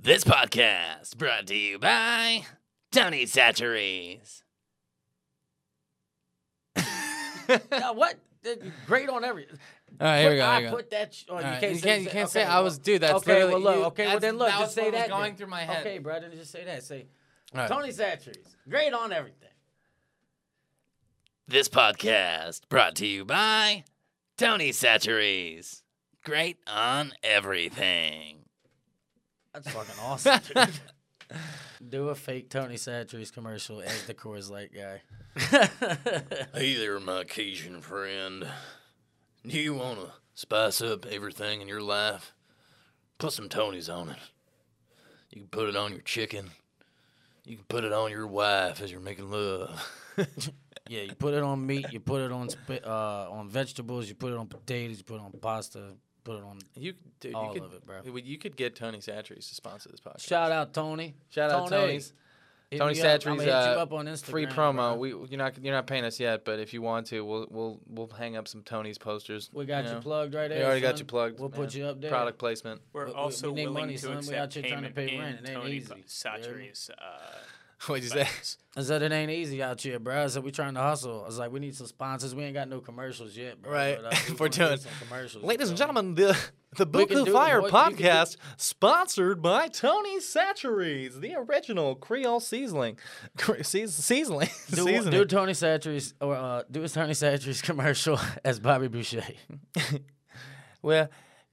This 0.00 0.22
podcast 0.22 1.16
brought 1.16 1.46
to 1.48 1.56
you 1.56 1.78
by 1.78 2.44
Tony 2.92 3.24
Chachere's. 3.24 4.42
now, 7.70 7.92
what? 7.94 8.16
Great 8.86 9.08
on 9.08 9.24
everything. 9.24 9.58
All 10.00 10.06
right, 10.06 10.20
here 10.20 10.30
we 10.30 10.36
go. 10.36 10.46
I 10.46 10.54
Here 10.60 10.64
we 10.66 10.70
go. 10.70 10.76
put 10.76 10.90
that. 10.90 11.12
Sh- 11.12 11.24
oh, 11.28 11.34
All 11.34 11.40
you 11.40 11.46
right, 11.46 11.60
can't 11.60 11.72
you 11.74 11.78
say. 11.78 11.88
can't, 11.88 12.02
you 12.02 12.08
can't 12.10 12.28
say 12.30 12.42
okay, 12.42 12.50
I 12.50 12.60
was 12.60 12.78
dude. 12.78 13.02
That's 13.02 13.14
okay, 13.14 13.44
well, 13.44 13.60
look. 13.60 13.76
you- 13.76 13.84
okay, 13.86 14.06
well 14.06 14.18
then 14.20 14.38
look. 14.38 14.48
that 14.48 14.58
Just 14.58 14.62
was 14.68 14.74
say 14.74 14.82
what 14.84 14.92
that. 14.92 15.00
was 15.00 15.08
going 15.10 15.22
then. 15.32 15.36
through 15.36 15.46
my 15.48 15.60
head. 15.62 15.86
Okay, 15.86 15.98
bro. 15.98 16.20
Then 16.20 16.30
just 16.32 16.50
say 16.50 16.64
that. 16.64 16.82
Say 16.82 17.06
All 17.54 17.60
right. 17.60 17.68
Tony 17.68 17.88
Chachere's. 17.90 18.56
Great 18.68 18.94
on 18.94 19.12
everything. 19.12 19.48
This 21.48 21.68
podcast 21.68 22.68
brought 22.68 22.94
to 22.96 23.06
you 23.06 23.24
by 23.24 23.84
Tony 24.38 24.70
Chachere's. 24.70 25.82
Great 26.24 26.56
on 26.66 27.12
everything. 27.22 28.38
That's 29.52 29.68
fucking 29.70 29.94
awesome, 30.02 30.40
dude. 30.46 30.68
Do 31.86 32.08
a 32.08 32.14
fake 32.14 32.50
Tony 32.50 32.74
Chachere's 32.74 33.30
commercial 33.30 33.80
as 33.80 34.04
the 34.06 34.14
Coors 34.14 34.50
Light 34.50 34.70
guy. 34.74 35.02
Hey 36.54 36.74
there, 36.74 36.98
my 37.00 37.24
Cajun 37.24 37.80
friend. 37.80 38.46
Do 39.46 39.58
you 39.58 39.74
want 39.74 40.00
to 40.00 40.12
spice 40.34 40.82
up 40.82 41.06
everything 41.06 41.60
in 41.60 41.68
your 41.68 41.80
life? 41.80 42.34
Put 43.18 43.32
some 43.32 43.48
Tony's 43.48 43.88
on 43.88 44.10
it. 44.10 44.18
You 45.30 45.42
can 45.42 45.48
put 45.48 45.68
it 45.68 45.76
on 45.76 45.92
your 45.92 46.02
chicken. 46.02 46.50
You 47.44 47.56
can 47.56 47.64
put 47.66 47.84
it 47.84 47.92
on 47.92 48.10
your 48.10 48.26
wife 48.26 48.82
as 48.82 48.90
you're 48.90 49.00
making 49.00 49.30
love. 49.30 49.88
yeah, 50.88 51.02
you 51.02 51.14
put 51.14 51.34
it 51.34 51.42
on 51.42 51.64
meat, 51.64 51.86
you 51.92 52.00
put 52.00 52.20
it 52.22 52.32
on 52.32 52.48
uh, 52.84 53.30
on 53.30 53.48
vegetables, 53.48 54.08
you 54.08 54.14
put 54.14 54.32
it 54.32 54.38
on 54.38 54.48
potatoes, 54.48 54.98
you 54.98 55.04
put 55.04 55.16
it 55.16 55.22
on 55.22 55.32
pasta, 55.40 55.94
put 56.24 56.36
it 56.38 56.44
on. 56.44 56.58
You, 56.76 56.94
dude, 57.20 57.34
All 57.34 57.46
you 57.54 57.60
could, 57.60 57.62
of 57.64 57.74
it, 57.74 57.86
bro. 57.86 58.00
You, 58.04 58.16
you 58.18 58.38
could 58.38 58.56
get 58.56 58.76
Tony 58.76 58.98
Chachere's 58.98 59.48
to 59.48 59.54
sponsor 59.54 59.88
this 59.90 60.00
podcast. 60.00 60.26
Shout 60.26 60.52
out 60.52 60.72
Tony. 60.74 61.14
Shout 61.30 61.50
out 61.50 61.68
Tony. 61.68 61.86
Tony's. 61.86 62.12
Hit 62.70 62.78
Tony 62.78 62.94
me 62.94 63.00
up. 63.00 63.06
Chachere's, 63.06 63.26
I'ma 63.26 63.40
hit 63.40 63.46
you 63.48 63.52
uh, 63.52 63.82
up 63.82 63.92
on 63.92 64.06
Instagram, 64.06 64.30
Free 64.30 64.46
promo. 64.46 64.74
bro. 64.74 64.94
We 64.94 65.08
you're 65.08 65.38
not 65.38 65.60
you're 65.60 65.74
not 65.74 65.88
paying 65.88 66.04
us 66.04 66.20
yet, 66.20 66.44
but 66.44 66.60
if 66.60 66.72
you 66.72 66.80
want 66.82 67.08
to, 67.08 67.24
we'll 67.24 67.48
we'll 67.50 67.80
we'll 67.88 68.06
hang 68.16 68.36
up 68.36 68.46
some 68.46 68.62
Tony's 68.62 68.96
posters. 68.96 69.50
We 69.52 69.64
got 69.64 69.82
you 69.82 69.88
you, 69.90 69.94
know. 69.96 70.00
plugged 70.00 70.34
right 70.36 70.46
there. 70.46 70.60
We 70.60 70.64
already 70.64 70.80
got 70.80 70.90
son. 70.90 70.98
you 70.98 71.04
plugged. 71.06 71.40
We'll 71.40 71.48
put 71.48 71.74
man. 71.74 71.82
you 71.82 71.84
up 71.86 72.00
there. 72.00 72.10
Product 72.10 72.38
placement. 72.38 72.80
We're 72.92 73.06
We- 73.06 73.10
we- 73.10 73.16
also 73.16 73.48
we 73.48 73.54
need 73.54 73.62
willing 73.70 73.82
money, 73.82 73.94
to 73.94 73.98
son. 73.98 74.10
We 74.12 74.16
accept 74.18 74.36
out 74.38 74.54
here 74.54 74.62
trying 74.62 74.82
to 74.84 74.90
payment 74.90 74.94
pay 74.94 75.14
in 75.16 75.20
rent. 75.20 75.40
It 75.40 75.48
ain't 75.48 75.58
Tony 75.62 75.72
easy. 75.72 76.04
Chachere's. 76.06 76.90
Uh, 76.96 77.38
What'd 77.86 78.04
you 78.04 78.10
say? 78.10 78.28
I 78.76 78.82
said 78.82 79.02
it 79.02 79.10
ain't 79.10 79.30
easy 79.30 79.62
out 79.62 79.80
here, 79.80 79.98
bro. 79.98 80.22
I 80.24 80.26
said 80.28 80.44
we 80.44 80.50
trying 80.52 80.74
to 80.74 80.80
hustle. 80.80 81.22
I 81.22 81.26
was 81.26 81.38
like, 81.38 81.50
we 81.50 81.60
need 81.60 81.74
some 81.74 81.86
sponsors. 81.86 82.34
We 82.34 82.44
ain't 82.44 82.54
got 82.54 82.68
no 82.68 82.80
commercials 82.80 83.36
yet, 83.36 83.60
bro. 83.60 83.72
Right. 83.72 83.98
But, 84.00 84.12
uh, 84.14 84.16
we 84.28 84.34
We're 84.38 84.48
doing- 84.48 84.76
some 84.78 84.92
commercials. 85.00 85.42
Ladies 85.44 85.70
and 85.70 85.78
gentlemen, 85.78 86.14
the 86.14 86.36
the 86.76 86.86
Buku 86.86 87.32
Fire 87.32 87.60
do- 87.62 87.68
podcast 87.68 88.36
sponsored 88.58 89.42
by 89.42 89.66
Tony 89.68 90.18
Chachere's, 90.20 91.18
the 91.20 91.34
original 91.36 91.96
Creole 91.96 92.38
seasoning. 92.40 92.96
Cre- 93.38 93.62
seas- 93.62 93.94
seasoning. 93.94 94.48
Do, 94.70 94.84
seasoning. 94.84 95.10
do 95.10 95.24
Tony 95.24 95.52
Chachere's 95.52 96.14
or 96.20 96.36
uh, 96.36 96.62
do 96.70 96.84
a 96.84 96.88
Tony 96.88 97.12
Chachere's 97.14 97.60
commercial 97.62 98.20
as 98.44 98.60
Bobby 98.60 98.86
Boucher. 98.88 99.24
Well, 100.82 101.08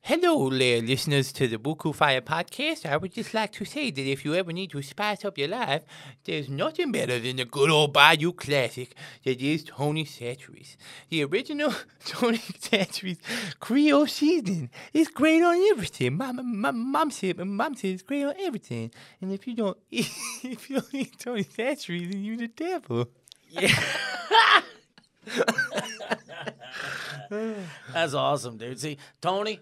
hello 0.08 0.50
there, 0.50 0.82
listeners 0.82 1.34
to 1.34 1.50
the 1.50 1.58
Buku 1.58 1.94
Fire 1.94 2.22
podcast. 2.22 2.86
I 2.86 2.96
would 2.96 3.12
just 3.12 3.34
like 3.34 3.52
to 3.52 3.66
say 3.66 3.92
that 3.92 4.02
if 4.02 4.24
you 4.24 4.36
ever 4.36 4.54
need 4.54 4.72
to 4.72 4.82
spice 4.82 5.26
up 5.26 5.38
your 5.38 5.50
life, 5.50 5.82
there's 6.24 6.48
nothing 6.48 6.94
better 6.94 7.20
than 7.20 7.36
the 7.36 7.44
good 7.44 7.70
old 7.70 7.92
Bayou 7.92 8.32
classic 8.32 8.96
that 9.26 9.42
is 9.42 9.66
Tony 9.66 10.06
Chachere's. 10.06 10.78
The 11.10 11.26
original 11.26 11.74
Tony 12.06 12.38
Chachere's 12.38 13.18
Creole 13.60 14.08
seasoning 14.08 14.70
is 14.94 15.10
great 15.10 15.44
on 15.44 15.58
everything. 15.72 16.16
Mom, 16.16 16.62
mom, 16.62 16.90
mom 16.90 17.12
said, 17.12 17.38
mom 17.40 17.76
said 17.76 17.90
it's 17.90 18.02
great 18.02 18.24
on 18.24 18.36
everything. 18.40 18.92
And 19.20 19.34
if 19.34 19.46
you 19.46 19.56
don't 19.56 19.78
eat, 19.92 20.10
if 20.42 20.70
you 20.70 20.78
don't 20.78 20.94
eat 20.94 21.20
Tony 21.20 21.44
Chachere's, 21.44 22.10
then 22.10 22.24
you're 22.24 22.38
the 22.38 22.48
devil. 22.48 23.10
Yeah. 23.50 23.78
That's 27.92 28.14
awesome, 28.14 28.58
dude. 28.58 28.80
See, 28.80 28.98
Tony, 29.20 29.60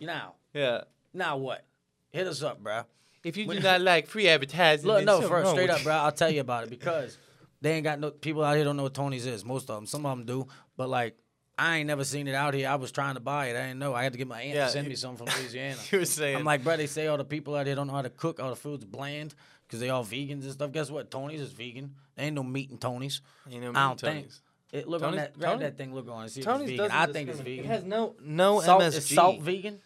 now, 0.00 0.34
yeah. 0.52 0.82
now 1.12 1.36
what? 1.36 1.64
Hit 2.10 2.26
us 2.26 2.42
up, 2.42 2.62
bro. 2.62 2.82
If 3.22 3.36
you 3.36 3.46
do 3.46 3.60
not 3.60 3.80
like 3.80 4.06
free 4.06 4.28
advertising, 4.28 4.86
Look, 4.86 5.04
no, 5.04 5.20
for 5.22 5.44
straight 5.46 5.70
up, 5.70 5.82
bro. 5.84 5.94
I'll 5.94 6.12
tell 6.12 6.30
you 6.30 6.40
about 6.40 6.64
it 6.64 6.70
because 6.70 7.18
they 7.60 7.72
ain't 7.72 7.84
got 7.84 7.98
no 7.98 8.10
people 8.10 8.44
out 8.44 8.56
here 8.56 8.64
don't 8.64 8.76
know 8.76 8.82
what 8.84 8.94
Tony's 8.94 9.26
is. 9.26 9.44
Most 9.44 9.70
of 9.70 9.76
them, 9.76 9.86
some 9.86 10.04
of 10.06 10.16
them 10.16 10.26
do, 10.26 10.46
but 10.76 10.88
like 10.88 11.16
I 11.56 11.76
ain't 11.78 11.86
never 11.86 12.04
seen 12.04 12.26
it 12.28 12.34
out 12.34 12.52
here. 12.54 12.68
I 12.68 12.74
was 12.74 12.90
trying 12.92 13.14
to 13.14 13.20
buy 13.20 13.46
it. 13.46 13.56
I 13.56 13.66
didn't 13.68 13.78
know. 13.78 13.94
I 13.94 14.02
had 14.02 14.12
to 14.12 14.18
get 14.18 14.26
my 14.26 14.42
aunt 14.42 14.54
Yeah, 14.56 14.66
to 14.66 14.70
send 14.72 14.86
you- 14.86 14.90
me 14.90 14.96
some 14.96 15.16
from 15.16 15.26
Louisiana. 15.38 15.76
You 15.90 16.00
were 16.00 16.04
saying. 16.04 16.36
I'm 16.36 16.44
like, 16.44 16.64
bro, 16.64 16.76
they 16.76 16.86
say 16.86 17.06
all 17.06 17.16
the 17.16 17.24
people 17.24 17.54
out 17.54 17.66
here 17.66 17.74
don't 17.76 17.86
know 17.86 17.92
how 17.94 18.02
to 18.02 18.10
cook. 18.10 18.40
All 18.40 18.50
the 18.50 18.56
food's 18.56 18.84
bland 18.84 19.34
because 19.66 19.80
they 19.80 19.88
all 19.88 20.04
vegans 20.04 20.42
and 20.42 20.52
stuff. 20.52 20.72
Guess 20.72 20.90
what? 20.90 21.10
Tony's 21.10 21.40
is 21.40 21.52
vegan. 21.52 21.94
There 22.16 22.26
ain't 22.26 22.34
no 22.34 22.42
meat 22.42 22.70
in 22.70 22.78
Tony's. 22.78 23.20
You 23.48 23.60
know, 23.60 23.70
I 23.70 23.86
don't 23.88 24.00
think. 24.00 24.16
Tony's. 24.18 24.42
It, 24.74 24.88
look 24.88 25.02
on 25.02 25.16
that. 25.16 25.38
Grab 25.38 25.52
Tony- 25.52 25.64
that 25.64 25.78
thing. 25.78 25.94
Look 25.94 26.08
on. 26.10 26.24
it, 26.24 26.30
See 26.30 26.40
if 26.40 26.46
Tony's 26.46 26.68
it's 26.70 26.70
vegan. 26.72 26.90
doesn't 26.90 27.10
I 27.10 27.12
think 27.12 27.28
it's 27.30 27.40
vegan. 27.40 27.64
It 27.64 27.68
has 27.68 27.84
no 27.84 28.14
no 28.22 28.60
salt, 28.60 28.82
MSG. 28.82 28.96
Is 28.96 29.08
salt 29.08 29.40
vegan? 29.40 29.80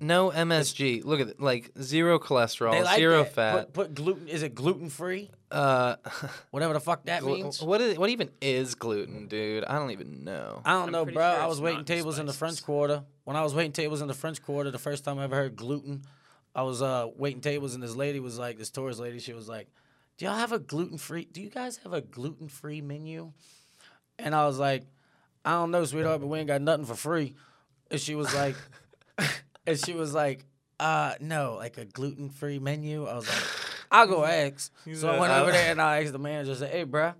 No 0.00 0.30
MSG. 0.30 1.04
Look 1.04 1.18
at 1.20 1.26
it. 1.28 1.40
Like 1.40 1.72
zero 1.82 2.20
cholesterol, 2.20 2.84
like 2.84 2.98
zero 2.98 3.24
that. 3.24 3.32
fat. 3.34 3.54
Put, 3.54 3.72
put 3.72 3.94
gluten. 3.96 4.28
Is 4.28 4.42
it 4.44 4.54
gluten 4.54 4.90
free? 4.90 5.30
uh, 5.50 5.96
Whatever 6.52 6.74
the 6.74 6.80
fuck 6.80 7.04
that 7.06 7.22
glu- 7.22 7.34
means. 7.42 7.60
what 7.60 7.80
is 7.80 7.98
what 7.98 8.08
even 8.10 8.30
is 8.40 8.76
gluten, 8.76 9.26
dude? 9.26 9.64
I 9.64 9.76
don't 9.76 9.90
even 9.90 10.22
know. 10.22 10.62
I 10.64 10.72
don't 10.74 10.84
I'm 10.84 10.92
know, 10.92 11.04
bro. 11.04 11.14
sure 11.14 11.22
I 11.22 11.46
was 11.46 11.60
waiting 11.60 11.78
not 11.80 11.86
tables 11.88 12.18
in 12.20 12.26
the. 12.26 12.32
French 12.32 12.62
Quarter. 12.62 13.02
When 13.24 13.36
I 13.36 13.42
was 13.42 13.54
waiting 13.54 13.72
tables 13.72 14.00
in 14.00 14.06
the 14.08 14.14
French 14.14 14.40
Quarter, 14.40 14.70
the 14.70 14.78
first 14.78 15.04
time 15.04 15.18
I 15.18 15.24
ever 15.24 15.34
heard 15.34 15.56
gluten, 15.56 16.02
I 16.54 16.62
was 16.62 16.80
uh 16.80 17.08
waiting 17.16 17.40
tables 17.40 17.74
and 17.74 17.82
this 17.82 17.96
lady 17.96 18.20
was 18.20 18.38
like, 18.38 18.56
this 18.56 18.70
tourist 18.70 19.00
lady, 19.00 19.18
she 19.18 19.32
was 19.32 19.48
like, 19.48 19.66
"Do 20.16 20.26
y'all 20.26 20.36
have 20.36 20.52
a 20.52 20.60
gluten 20.60 20.96
free? 20.98 21.24
Do 21.32 21.40
you 21.42 21.50
guys 21.50 21.78
have 21.78 21.92
a 21.92 22.00
gluten 22.02 22.48
free 22.48 22.80
menu?" 22.80 23.32
And 24.18 24.34
I 24.34 24.46
was 24.46 24.58
like, 24.58 24.84
"I 25.44 25.52
don't 25.52 25.70
know, 25.70 25.84
sweetheart, 25.84 26.20
but 26.20 26.26
we 26.26 26.38
ain't 26.38 26.48
got 26.48 26.60
nothing 26.62 26.86
for 26.86 26.94
free." 26.94 27.34
And 27.90 28.00
she 28.00 28.14
was 28.14 28.34
like, 28.34 28.56
and 29.66 29.78
she 29.78 29.92
was 29.94 30.12
like, 30.14 30.44
"Uh, 30.80 31.14
no, 31.20 31.54
like 31.56 31.78
a 31.78 31.84
gluten 31.84 32.30
free 32.30 32.58
menu." 32.58 33.06
I 33.06 33.14
was 33.14 33.28
like, 33.28 33.44
"I'll 33.90 34.06
go 34.06 34.24
ask." 34.24 34.72
So 34.94 35.08
I 35.08 35.18
went 35.18 35.32
over 35.32 35.52
there 35.52 35.70
and 35.70 35.80
I 35.80 36.02
asked 36.02 36.12
the 36.12 36.18
manager. 36.18 36.52
I 36.52 36.54
said, 36.54 36.70
"Hey, 36.70 36.84
bruh," 36.84 37.14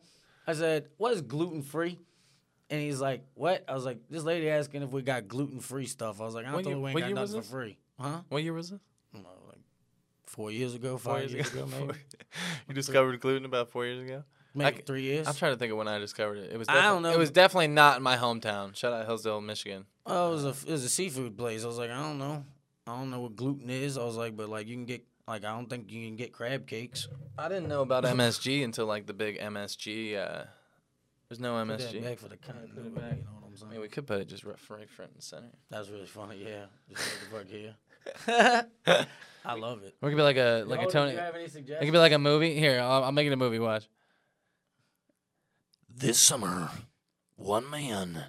I 0.47 0.53
said, 0.53 0.89
"What 0.97 1.13
is 1.13 1.23
gluten 1.23 1.63
free?" 1.63 1.99
And 2.71 2.81
he's 2.81 3.01
like, 3.01 3.25
"What?" 3.35 3.65
I 3.69 3.75
was 3.75 3.85
like, 3.85 3.99
"This 4.11 4.25
lady 4.25 4.51
asking 4.51 4.83
if 4.83 4.91
we 4.91 5.03
got 5.03 5.29
gluten 5.29 5.61
free 5.61 5.87
stuff." 5.87 6.21
I 6.21 6.25
was 6.25 6.35
like, 6.35 6.47
"I 6.47 6.53
don't 6.53 6.65
her 6.65 6.79
we 6.79 6.91
ain't 6.91 7.01
got 7.01 7.13
nothing 7.13 7.43
for 7.43 7.49
free." 7.49 7.79
Huh? 7.99 8.21
What 8.29 8.43
year 8.43 8.53
was 8.53 8.71
this? 8.71 8.81
I 9.13 9.17
don't 9.17 9.25
know, 9.25 9.31
like 9.49 9.59
four 10.27 10.51
years 10.51 10.75
ago, 10.75 10.99
Four 10.99 11.15
five 11.15 11.31
years, 11.31 11.53
ago, 11.53 11.67
maybe, 11.71 11.99
you 12.69 12.75
discovered 12.75 13.19
gluten 13.21 13.45
about 13.45 13.71
four 13.71 13.87
years 13.87 14.03
ago. 14.03 14.25
Maybe 14.55 14.83
three 14.83 15.03
years. 15.03 15.27
I'm 15.27 15.35
trying 15.35 15.53
to 15.53 15.59
think 15.59 15.73
of 15.73 15.79
when 15.79 15.89
I 15.89 15.99
discovered 15.99 16.39
it. 16.39 16.53
It 16.53 16.59
was. 16.59 16.69
I 16.69 16.83
don't 16.83 17.03
know. 17.03 17.11
It 17.11 17.19
was 17.19 17.31
definitely 17.31 17.69
not 17.69 17.97
in 17.99 18.03
my 18.03 18.17
hometown. 18.17 18.75
Shout 18.77 18.93
out 18.93 19.07
Hillsdale, 19.07 19.41
Michigan. 19.41 19.87
Oh, 20.07 20.29
it 20.29 20.35
was 20.35 20.45
a 20.45 20.69
it 20.69 20.73
was 20.73 20.85
a 20.85 20.89
seafood 20.89 21.37
place. 21.37 21.65
I 21.65 21.67
was 21.67 21.79
like, 21.79 21.91
I 21.91 22.03
don't 22.03 22.19
know, 22.19 22.45
I 22.87 22.97
don't 22.97 23.11
know 23.11 23.21
what 23.21 23.37
gluten 23.37 23.69
is. 23.71 23.99
I 23.99 24.05
was 24.05 24.17
like, 24.17 24.37
but 24.37 24.49
like 24.49 24.67
you 24.67 24.75
can 24.75 24.85
get 24.87 25.05
like 25.27 25.45
I 25.45 25.55
don't 25.55 25.69
think 25.69 25.93
you 25.93 26.07
can 26.07 26.17
get 26.17 26.33
crab 26.33 26.67
cakes. 26.67 27.09
I 27.37 27.49
didn't 27.49 27.69
know 27.69 27.83
about 27.83 28.05
MSG 28.05 28.65
until 28.65 28.87
like 28.87 29.07
the 29.07 29.15
big 29.15 29.39
MSG. 29.39 30.17
Uh, 30.17 30.45
there's 31.29 31.41
no 31.41 31.63
Put 31.65 31.79
that 31.79 31.93
MSG. 31.93 32.03
back 32.03 32.19
for 32.19 32.29
the 32.29 32.37
content. 32.39 32.71
You 32.75 32.83
know 32.85 32.91
what 32.91 33.03
I'm 33.47 33.57
saying? 33.57 33.71
I 33.71 33.73
mean, 33.73 33.81
we 33.83 33.89
could 33.89 34.07
put 34.07 34.21
it 34.21 34.29
just 34.29 34.45
right 34.45 34.57
right 34.71 34.89
front 34.89 35.11
and 35.13 35.23
center. 35.23 35.51
That's 35.69 35.91
really 35.91 36.07
funny. 36.07 36.43
Yeah, 36.43 36.65
just 36.89 37.21
put 37.31 37.31
the 37.31 37.37
fuck 37.37 37.49
here. 37.49 39.07
I 39.45 39.55
love 39.55 39.83
it. 39.83 39.95
It 40.01 40.07
could 40.07 40.17
be 40.17 40.23
like 40.23 40.37
a 40.37 40.65
like 40.67 40.81
a 40.81 40.87
Tony. 40.87 41.13
you 41.13 41.19
have 41.19 41.35
any 41.35 41.45
It 41.45 41.81
could 41.81 41.93
be 41.93 41.99
like 41.99 42.13
a 42.13 42.19
movie. 42.19 42.59
Here, 42.59 42.81
I'll, 42.81 43.05
I'll 43.05 43.13
make 43.13 43.27
it 43.27 43.33
a 43.33 43.37
movie. 43.37 43.59
Watch. 43.59 43.87
This 46.01 46.21
summer, 46.21 46.71
one 47.35 47.69
man, 47.69 48.27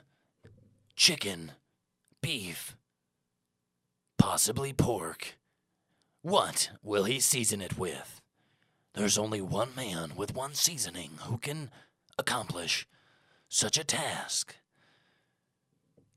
chicken, 0.95 1.51
beef, 2.19 2.75
possibly 4.17 4.73
pork. 4.73 5.35
What 6.23 6.71
will 6.81 7.03
he 7.03 7.19
season 7.19 7.61
it 7.61 7.77
with? 7.77 8.21
There's 8.95 9.19
only 9.19 9.39
one 9.39 9.75
man 9.75 10.13
with 10.15 10.33
one 10.33 10.55
seasoning 10.55 11.19
who 11.25 11.37
can 11.37 11.69
accomplish 12.17 12.87
such 13.49 13.77
a 13.77 13.83
task. 13.83 14.55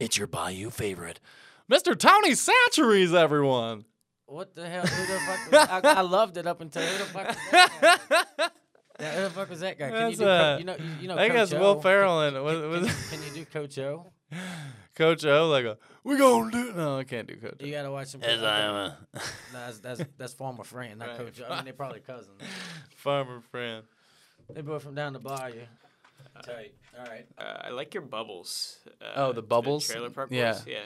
It's 0.00 0.16
your 0.16 0.28
Bayou 0.28 0.70
favorite, 0.70 1.20
Mr. 1.70 1.94
Tony 1.94 2.30
Chachere's, 2.30 3.12
everyone. 3.12 3.84
What 4.24 4.54
the 4.54 4.66
hell? 4.66 4.86
Who 4.86 5.12
the 5.12 5.20
fuck? 5.20 5.52
Was, 5.52 5.84
I, 5.84 5.98
I 5.98 6.00
loved 6.00 6.38
it 6.38 6.46
up 6.46 6.62
until 6.62 6.80
who 6.80 6.96
the 6.96 7.04
fuck 7.04 8.52
was 9.02 9.10
that 9.10 9.16
who 9.18 9.22
the 9.24 9.30
fuck 9.30 9.50
was 9.50 9.60
that 9.60 9.78
guy? 9.78 9.90
Can 9.90 9.94
you 9.96 10.16
That's, 10.16 10.18
do? 10.18 10.24
Co- 10.24 10.30
uh, 10.30 10.56
you 10.58 10.64
know, 10.64 10.76
you, 10.76 10.84
you 11.02 11.08
know. 11.08 11.14
I 11.14 11.18
think 11.18 11.32
Coach 11.34 11.50
that's 11.50 11.60
Will 11.60 11.80
Ferrell 11.80 12.20
and 12.22 12.36
Can, 12.36 12.44
was, 12.44 12.58
can, 12.58 12.70
was 12.70 12.82
you, 13.12 13.18
can 13.18 13.26
you 13.26 13.32
do 13.32 13.44
Coach 13.52 13.78
O? 13.78 14.12
Coach 14.94 15.24
O 15.24 15.48
like 15.48 15.64
a 15.64 15.78
we 16.04 16.16
gonna 16.18 16.50
do 16.50 16.72
no 16.74 16.98
I 16.98 17.04
can't 17.04 17.26
do 17.26 17.36
Coach 17.36 17.56
O. 17.60 17.64
You 17.64 17.72
gotta 17.72 17.90
watch 17.90 18.08
some. 18.08 18.22
as 18.22 18.42
I 18.42 18.60
am 18.60 18.74
a. 18.74 18.98
Nah, 19.14 19.20
that's 19.52 19.78
that's 19.78 20.02
that's 20.18 20.32
former 20.34 20.64
friend, 20.64 20.98
not 20.98 21.08
Right. 21.08 21.18
Coach 21.18 21.40
O. 21.40 21.50
I 21.50 21.56
mean, 21.56 21.64
they're 21.64 21.74
probably 21.74 22.00
cousins. 22.00 22.40
Farmer 22.96 23.40
friend. 23.50 23.84
They 24.52 24.60
both 24.62 24.82
from 24.82 24.94
down 24.94 25.12
the 25.14 25.18
bayou. 25.18 25.60
Tight. 26.44 26.74
All 26.98 27.04
right. 27.06 27.26
Uh, 27.38 27.58
I 27.64 27.70
like 27.70 27.94
your 27.94 28.02
bubbles. 28.02 28.78
Uh, 29.00 29.12
Oh, 29.16 29.32
the 29.32 29.42
bubbles? 29.42 29.86
Trailer 29.88 30.10
Park 30.10 30.28
Yeah. 30.30 30.52
Boys. 30.52 30.64
Yeah. 30.66 30.84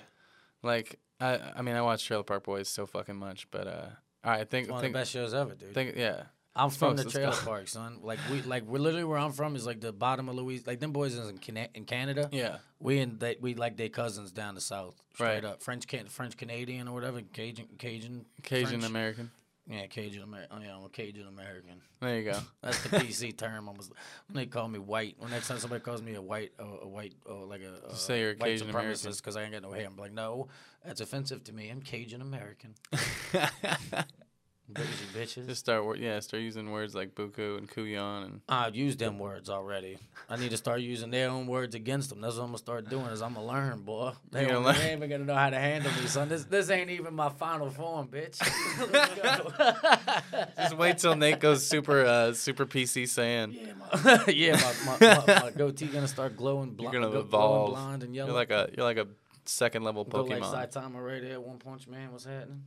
Like 0.62 0.98
I 1.20 1.38
I 1.56 1.62
mean 1.62 1.76
I 1.76 1.82
watch 1.82 2.04
Trailer 2.06 2.22
Park 2.24 2.44
Boys 2.44 2.68
so 2.68 2.86
fucking 2.86 3.16
much, 3.16 3.48
but 3.50 3.66
uh 3.66 3.88
all 4.24 4.32
right 4.32 4.48
think 4.48 4.68
One 4.68 4.78
of 4.78 4.82
think 4.82 4.92
the 4.94 5.00
best 5.00 5.12
shows 5.12 5.34
ever, 5.34 5.54
dude. 5.54 5.74
think 5.74 5.94
yeah. 5.96 6.24
I'm 6.56 6.70
from 6.70 6.96
the 6.96 7.04
trailer 7.04 7.32
park, 7.32 7.68
son. 7.68 7.98
Like 8.02 8.18
we, 8.30 8.42
like 8.42 8.64
we're 8.64 8.78
literally 8.78 9.04
where 9.04 9.18
I'm 9.18 9.32
from 9.32 9.54
is 9.56 9.66
like 9.66 9.80
the 9.80 9.92
bottom 9.92 10.28
of 10.28 10.34
Louis. 10.34 10.66
Like 10.66 10.80
them 10.80 10.92
boys 10.92 11.14
is 11.14 11.28
in, 11.28 11.38
in 11.74 11.84
Canada. 11.84 12.28
Yeah. 12.32 12.56
We 12.80 12.98
and 13.00 13.20
they, 13.20 13.36
we 13.40 13.54
like 13.54 13.76
their 13.76 13.90
cousins 13.90 14.32
down 14.32 14.54
the 14.54 14.60
south, 14.60 15.00
straight 15.14 15.26
Right. 15.34 15.44
up 15.44 15.62
French 15.62 15.86
can 15.86 16.06
French 16.06 16.36
Canadian 16.36 16.88
or 16.88 16.94
whatever 16.94 17.20
Cajun 17.32 17.66
Cajun 17.78 18.24
Cajun 18.42 18.68
French. 18.68 18.84
American. 18.84 19.30
Yeah, 19.68 19.86
Cajun 19.86 20.22
American. 20.22 20.62
Yeah, 20.62 20.76
I'm 20.76 20.84
a 20.84 20.88
Cajun 20.88 21.26
American. 21.26 21.80
There 22.00 22.18
you 22.20 22.30
go. 22.30 22.38
That's 22.62 22.80
the 22.84 22.88
PC 23.00 23.36
term. 23.36 23.68
I 23.68 23.72
was 23.72 23.90
when 24.28 24.36
they 24.36 24.46
call 24.46 24.68
me 24.68 24.78
white. 24.78 25.16
When 25.18 25.30
next 25.32 25.48
time 25.48 25.58
somebody 25.58 25.82
calls 25.82 26.02
me 26.02 26.14
a 26.14 26.22
white, 26.22 26.52
uh, 26.60 26.82
a 26.82 26.88
white, 26.88 27.14
uh, 27.28 27.44
like 27.46 27.62
a 27.62 27.72
uh, 27.84 27.90
Just 27.90 28.06
say 28.06 28.20
you're 28.20 28.34
white 28.34 28.58
Cajun 28.58 28.70
American. 28.70 29.12
because 29.12 29.36
I 29.36 29.42
ain't 29.42 29.52
got 29.52 29.62
no 29.62 29.72
hair. 29.72 29.86
I'm 29.86 29.96
like, 29.96 30.12
no, 30.12 30.46
that's 30.84 31.00
offensive 31.00 31.42
to 31.44 31.52
me. 31.52 31.68
I'm 31.70 31.82
Cajun 31.82 32.20
American. 32.22 32.74
Bitches. 35.14 35.46
Just 35.46 35.60
start, 35.60 35.84
wor- 35.84 35.96
yeah, 35.96 36.18
start 36.20 36.42
using 36.42 36.70
words 36.72 36.94
like 36.94 37.14
buku 37.14 37.58
and 37.58 37.70
kuyon 37.70 38.24
and 38.24 38.40
I've 38.48 38.74
used 38.74 38.98
them 38.98 39.18
words 39.18 39.48
already. 39.48 39.98
I 40.28 40.36
need 40.36 40.50
to 40.50 40.56
start 40.56 40.80
using 40.80 41.10
their 41.12 41.30
own 41.30 41.46
words 41.46 41.76
against 41.76 42.10
them. 42.10 42.20
That's 42.20 42.34
what 42.36 42.42
I'm 42.42 42.48
gonna 42.48 42.58
start 42.58 42.90
doing. 42.90 43.06
Is 43.06 43.22
I'm 43.22 43.34
gonna 43.34 43.46
learn, 43.46 43.82
boy. 43.82 44.12
They, 44.32 44.46
gonna 44.46 44.72
they 44.72 44.80
ain't 44.80 44.96
even 44.98 45.08
gonna 45.10 45.24
know 45.24 45.34
how 45.36 45.50
to 45.50 45.58
handle 45.58 45.92
me, 45.92 46.06
son. 46.08 46.28
This 46.28 46.44
this 46.44 46.68
ain't 46.70 46.90
even 46.90 47.14
my 47.14 47.28
final 47.28 47.70
form, 47.70 48.08
bitch. 48.08 48.38
Just 50.56 50.76
wait 50.76 50.98
till 50.98 51.14
Nate 51.14 51.38
goes 51.38 51.64
super, 51.64 52.04
uh, 52.04 52.32
super 52.32 52.66
PC 52.66 53.08
saying. 53.08 53.52
Yeah, 53.52 53.72
my, 53.74 54.24
yeah, 54.26 54.60
my, 54.84 54.96
my, 54.98 55.24
my, 55.26 55.40
my 55.42 55.50
goatee 55.50 55.86
gonna 55.86 56.08
start 56.08 56.36
glowing, 56.36 56.70
bl- 56.70 56.84
You're 56.84 56.92
gonna 56.92 57.10
go- 57.10 57.20
evolve. 57.20 57.70
blonde 57.70 58.02
and 58.02 58.14
yellow. 58.14 58.30
You're 58.30 58.36
like 58.36 58.50
a, 58.50 58.68
you're 58.76 58.84
like 58.84 58.98
a 58.98 59.06
second 59.44 59.84
level 59.84 60.02
Go 60.04 60.24
like 60.24 60.42
Pokemon. 60.42 60.72
Saitama 60.72 61.04
right 61.04 61.22
there, 61.22 61.40
One 61.40 61.58
Punch 61.58 61.86
Man. 61.86 62.10
What's 62.10 62.26
happening? 62.26 62.64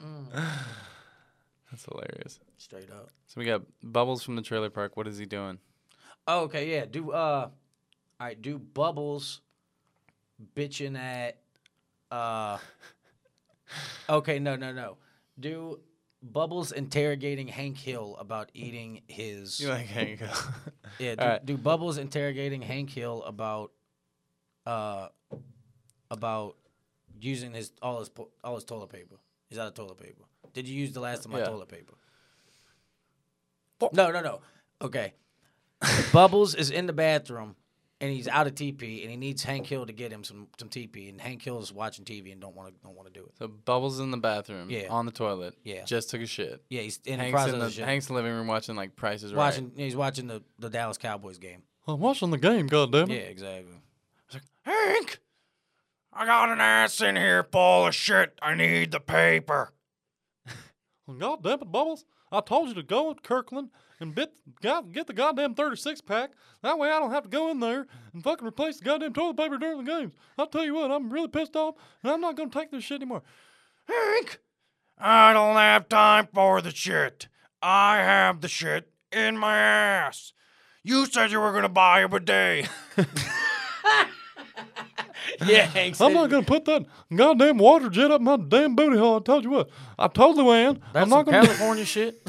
That's 1.70 1.84
hilarious. 1.84 2.40
Straight 2.58 2.90
up. 2.90 3.10
So 3.26 3.40
we 3.40 3.44
got 3.44 3.62
Bubbles 3.82 4.22
from 4.22 4.36
the 4.36 4.42
trailer 4.42 4.70
park. 4.70 4.96
What 4.96 5.06
is 5.06 5.18
he 5.18 5.26
doing? 5.26 5.58
Oh, 6.26 6.42
okay, 6.42 6.70
yeah. 6.70 6.84
Do 6.84 7.12
uh, 7.12 7.48
all 8.20 8.26
right. 8.26 8.40
Do 8.40 8.58
Bubbles 8.58 9.40
bitching 10.56 10.98
at 10.98 11.38
uh. 12.10 12.58
Okay, 14.08 14.38
no, 14.40 14.56
no, 14.56 14.72
no. 14.72 14.96
Do 15.38 15.78
Bubbles 16.22 16.72
interrogating 16.72 17.48
Hank 17.48 17.78
Hill 17.78 18.16
about 18.18 18.50
eating 18.52 19.02
his. 19.06 19.60
You 19.60 19.68
like 19.68 19.86
Hank? 19.86 20.18
Hill? 20.18 20.28
yeah, 20.98 21.14
do, 21.14 21.22
Alright. 21.22 21.46
do 21.46 21.56
Bubbles 21.56 21.98
interrogating 21.98 22.62
Hank 22.62 22.90
Hill 22.90 23.22
about 23.24 23.72
uh 24.66 25.08
about 26.10 26.56
using 27.20 27.54
his 27.54 27.72
all 27.80 28.00
his 28.00 28.10
all 28.42 28.56
his 28.56 28.64
toilet 28.64 28.90
paper. 28.90 29.16
He's 29.50 29.58
out 29.58 29.66
of 29.68 29.74
toilet 29.74 29.98
paper. 29.98 30.22
Did 30.54 30.66
you 30.66 30.74
use 30.80 30.92
the 30.92 31.00
last 31.00 31.24
of 31.26 31.30
my 31.30 31.40
Yeah. 31.40 31.44
toilet 31.46 31.68
paper? 31.68 31.94
No, 33.92 34.10
no, 34.10 34.20
no. 34.20 34.40
Okay. 34.82 35.14
Bubbles 36.12 36.54
is 36.54 36.70
in 36.70 36.86
the 36.86 36.92
bathroom 36.92 37.56
and 38.00 38.10
he's 38.12 38.28
out 38.28 38.46
of 38.46 38.54
TP 38.54 39.02
and 39.02 39.10
he 39.10 39.16
needs 39.16 39.42
Hank 39.42 39.66
Hill 39.66 39.86
to 39.86 39.92
get 39.92 40.12
him 40.12 40.24
some 40.24 40.48
some 40.58 40.68
TP 40.68 41.08
and 41.08 41.18
Hank 41.20 41.42
Hill 41.42 41.58
is 41.60 41.72
watching 41.72 42.04
TV 42.04 42.32
and 42.32 42.40
don't 42.40 42.54
want 42.54 42.68
to 42.74 42.80
don't 42.84 42.94
want 42.94 43.12
to 43.12 43.18
do 43.18 43.24
it. 43.26 43.32
so 43.38 43.48
Bubbles 43.48 43.98
in 43.98 44.10
the 44.10 44.16
bathroom. 44.18 44.68
Yeah. 44.70 44.88
On 44.90 45.06
the 45.06 45.12
toilet. 45.12 45.54
Yeah. 45.64 45.84
Just 45.84 46.10
took 46.10 46.20
a 46.20 46.26
shit. 46.26 46.62
Yeah, 46.68 46.82
he's 46.82 47.00
in 47.06 47.16
the 47.18 47.24
Hank's 47.24 47.32
process 47.34 47.54
in 47.54 47.60
of 47.60 47.66
the 47.66 47.72
shit. 47.72 47.84
Hank's 47.86 48.08
in 48.08 48.14
the 48.14 48.20
living 48.22 48.36
room 48.36 48.46
watching 48.46 48.76
like 48.76 48.94
Prices 48.96 49.32
Right. 49.32 49.46
watching 49.46 49.72
he's 49.76 49.96
watching 49.96 50.26
the, 50.26 50.42
the 50.58 50.68
Dallas 50.68 50.98
Cowboys 50.98 51.38
game. 51.38 51.62
I'm 51.88 51.98
watching 52.00 52.30
the 52.30 52.38
game. 52.38 52.66
Goddamn 52.66 53.08
Yeah, 53.10 53.16
exactly. 53.16 53.72
I 53.72 54.34
was 54.34 54.34
like, 54.34 54.42
Hank, 54.62 55.18
I 56.12 56.26
got 56.26 56.50
an 56.50 56.60
ass 56.60 57.00
in 57.00 57.16
here 57.16 57.44
full 57.44 57.86
of 57.86 57.94
shit. 57.94 58.38
I 58.42 58.54
need 58.54 58.90
the 58.90 59.00
paper. 59.00 59.72
God 61.18 61.42
damn 61.42 61.62
it, 61.62 61.72
Bubbles. 61.72 62.04
I 62.32 62.40
told 62.40 62.68
you 62.68 62.74
to 62.74 62.82
go 62.82 63.10
at 63.10 63.22
Kirkland 63.22 63.70
and 64.00 64.14
bit, 64.14 64.32
got, 64.62 64.92
get 64.92 65.06
the 65.06 65.12
goddamn 65.12 65.54
36 65.54 66.00
pack. 66.00 66.30
That 66.62 66.78
way 66.78 66.90
I 66.90 66.98
don't 66.98 67.10
have 67.10 67.24
to 67.24 67.28
go 67.28 67.50
in 67.50 67.60
there 67.60 67.86
and 68.12 68.22
fucking 68.22 68.46
replace 68.46 68.78
the 68.78 68.84
goddamn 68.84 69.12
toilet 69.12 69.36
paper 69.36 69.58
during 69.58 69.84
the 69.84 69.90
games. 69.90 70.14
I'll 70.38 70.46
tell 70.46 70.64
you 70.64 70.74
what, 70.74 70.90
I'm 70.90 71.12
really 71.12 71.28
pissed 71.28 71.56
off 71.56 71.74
and 72.02 72.12
I'm 72.12 72.20
not 72.20 72.36
going 72.36 72.50
to 72.50 72.58
take 72.58 72.70
this 72.70 72.84
shit 72.84 72.96
anymore. 72.96 73.22
Hank, 73.86 74.40
I 74.98 75.32
don't 75.32 75.56
have 75.56 75.88
time 75.88 76.28
for 76.32 76.60
the 76.60 76.74
shit. 76.74 77.28
I 77.62 77.98
have 77.98 78.40
the 78.40 78.48
shit 78.48 78.90
in 79.12 79.36
my 79.36 79.58
ass. 79.58 80.32
You 80.82 81.06
said 81.06 81.30
you 81.30 81.40
were 81.40 81.52
gonna 81.52 81.68
buy 81.68 82.00
him 82.00 82.12
a 82.12 82.20
bidet. 82.20 82.68
Yeah, 85.46 85.62
Hank 85.66 86.00
I'm 86.00 86.12
not 86.12 86.30
to 86.30 86.42
put 86.42 86.64
that 86.66 86.84
goddamn 87.14 87.58
water 87.58 87.88
jet 87.88 88.10
up 88.10 88.20
my 88.20 88.36
damn 88.36 88.74
booty 88.76 88.96
hole. 88.98 89.16
I 89.16 89.20
told 89.20 89.44
you 89.44 89.50
what. 89.50 89.70
I 89.98 90.08
totally 90.08 90.48
ran. 90.50 90.80
That's 90.92 91.04
I'm 91.04 91.08
not 91.10 91.26
some 91.26 91.34
to. 91.34 91.46
California 91.46 91.84
shit. 91.94 92.22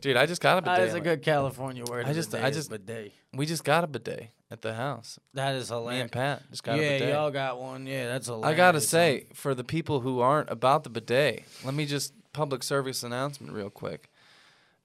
Dude, 0.00 0.16
I 0.16 0.26
just 0.26 0.40
got 0.42 0.58
a 0.58 0.64
That 0.64 0.76
bidet. 0.76 0.88
is 0.88 0.94
a 0.94 1.00
good 1.00 1.22
California 1.22 1.84
word. 1.84 2.06
I 2.06 2.12
just- 2.12 2.34
I 2.34 2.50
just- 2.50 2.70
bidet. 2.70 3.12
we 3.32 3.46
just 3.46 3.62
got 3.62 3.84
a 3.84 3.86
bidet 3.86 4.30
at 4.50 4.60
the 4.60 4.74
house. 4.74 5.18
That 5.34 5.54
is 5.54 5.70
Me 5.70 5.76
hilarious. 5.76 6.02
and 6.02 6.12
Pat 6.12 6.42
just 6.50 6.64
got 6.64 6.78
a 6.78 6.82
yeah, 6.82 7.08
y'all 7.12 7.30
got 7.30 7.60
one. 7.60 7.86
Yeah, 7.86 8.08
that's 8.08 8.26
hilarious. 8.26 8.52
I 8.52 8.56
gotta 8.56 8.80
say, 8.80 9.26
for 9.32 9.54
the 9.54 9.62
people 9.64 10.00
who 10.00 10.18
aren't 10.20 10.50
about 10.50 10.82
the 10.82 10.90
bidet, 10.90 11.44
let 11.64 11.74
me 11.74 11.86
just 11.86 12.14
public 12.32 12.62
service 12.64 13.04
announcement 13.04 13.52
real 13.52 13.70
quick. 13.70 14.10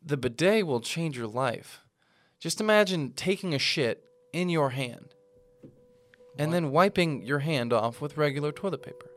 The 0.05 0.17
bidet 0.17 0.67
will 0.67 0.81
change 0.81 1.17
your 1.17 1.27
life. 1.27 1.81
Just 2.39 2.61
imagine 2.61 3.13
taking 3.13 3.55
a 3.55 3.59
shit 3.59 4.03
in 4.31 4.49
your 4.49 4.69
hand 4.69 5.15
and 6.37 6.53
then 6.53 6.71
wiping 6.71 7.23
your 7.23 7.39
hand 7.39 7.73
off 7.73 8.01
with 8.01 8.17
regular 8.17 8.51
toilet 8.51 8.81
paper. 8.81 9.11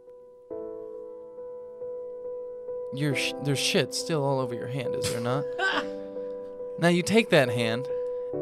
Your 2.94 3.14
sh- 3.14 3.34
there's 3.44 3.58
shit 3.58 3.94
still 3.94 4.24
all 4.24 4.40
over 4.40 4.54
your 4.54 4.66
hand, 4.66 4.94
is 4.94 5.10
there 5.12 5.20
not? 5.20 5.44
now 6.78 6.88
you 6.88 7.02
take 7.02 7.30
that 7.30 7.48
hand 7.48 7.86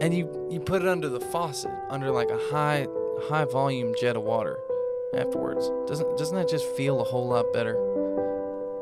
and 0.01 0.15
you 0.15 0.49
you 0.51 0.61
put 0.61 0.83
it 0.83 0.89
under 0.89 1.09
the 1.09 1.21
faucet, 1.21 1.73
under 1.91 2.11
like 2.11 2.31
a 2.31 2.39
high 2.51 2.87
high 3.29 3.45
volume 3.45 3.95
jet 4.01 4.17
of 4.17 4.23
water 4.23 4.59
afterwards. 5.15 5.71
Doesn't 5.87 6.17
doesn't 6.17 6.37
that 6.37 6.49
just 6.49 6.67
feel 6.77 7.01
a 7.01 7.05
whole 7.05 7.29
lot 7.29 7.53
better? 7.53 7.75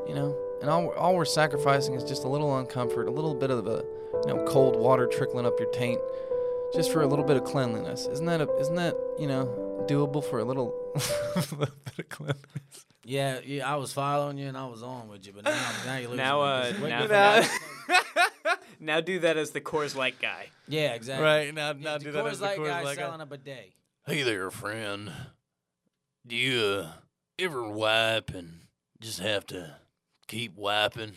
You 0.07 0.15
know, 0.15 0.39
and 0.61 0.71
all 0.71 0.85
we're, 0.85 0.97
all 0.97 1.17
we're 1.17 1.25
sacrificing 1.25 1.95
is 1.95 2.05
just 2.05 2.25
a 2.25 2.29
little 2.29 2.51
uncomfort, 2.51 3.09
a 3.09 3.11
little 3.11 3.35
bit 3.35 3.51
of 3.51 3.67
a 3.67 3.85
you 4.25 4.35
know 4.35 4.45
cold 4.47 4.77
water 4.77 5.07
trickling 5.07 5.47
up 5.47 5.59
your 5.59 5.71
taint, 5.71 6.01
just 6.73 6.93
for 6.93 7.03
a 7.03 7.07
little 7.07 7.25
bit 7.25 7.37
of 7.37 7.43
cleanliness. 7.43 8.07
Isn't 8.07 8.27
that 8.27 8.41
a, 8.41 8.57
isn't 8.59 8.77
that 8.77 8.97
you 9.19 9.27
know 9.27 9.66
doable 9.87 10.25
for 10.25 10.39
a 10.39 10.45
little, 10.45 10.75
little 11.37 11.59
bit 11.59 11.99
of 11.99 12.09
cleanliness? 12.09 12.87
Yeah, 13.05 13.41
yeah. 13.45 13.71
I 13.71 13.77
was 13.77 13.93
following 13.93 14.39
you 14.39 14.49
and 14.49 14.57
I 14.57 14.67
was 14.67 14.83
on 14.83 15.09
with 15.09 15.27
you, 15.27 15.33
but 15.33 15.45
now, 15.45 15.71
now 15.85 15.93
you're 15.97 16.03
losing 16.11 16.17
Now, 16.17 16.41
me. 16.43 16.49
uh, 16.49 16.69
Just 16.71 16.81
wait 16.81 16.89
now, 16.91 17.43
now 18.81 19.01
do 19.01 19.19
that 19.21 19.37
as 19.37 19.51
the 19.53 19.61
Coors 19.61 19.95
Light 19.95 20.17
guy. 20.21 20.49
yeah, 20.69 20.95
exactly. 20.95 21.25
Right 21.25 21.55
now, 21.55 21.69
Yeah, 21.69 21.75
now 21.85 21.99
the 21.99 22.05
do 22.05 22.13
that 22.13 22.25
Coors 22.25 22.31
as 22.33 22.39
the 22.41 22.45
Light 22.47 22.59
Coors 22.59 22.67
guy 22.69 22.83
Light 22.83 22.97
guy. 22.97 23.03
selling 23.03 23.21
a 23.21 23.27
bidet. 23.27 23.73
Hey 24.07 24.23
there, 24.23 24.51
friend. 24.51 25.13
Do 26.27 26.35
you 26.37 26.61
uh, 26.85 26.89
ever 27.39 27.63
wipe 27.69 28.31
and 28.35 28.61
just 29.01 29.21
have 29.21 29.47
to 29.49 29.77
keep 30.27 30.57
wiping? 30.57 31.13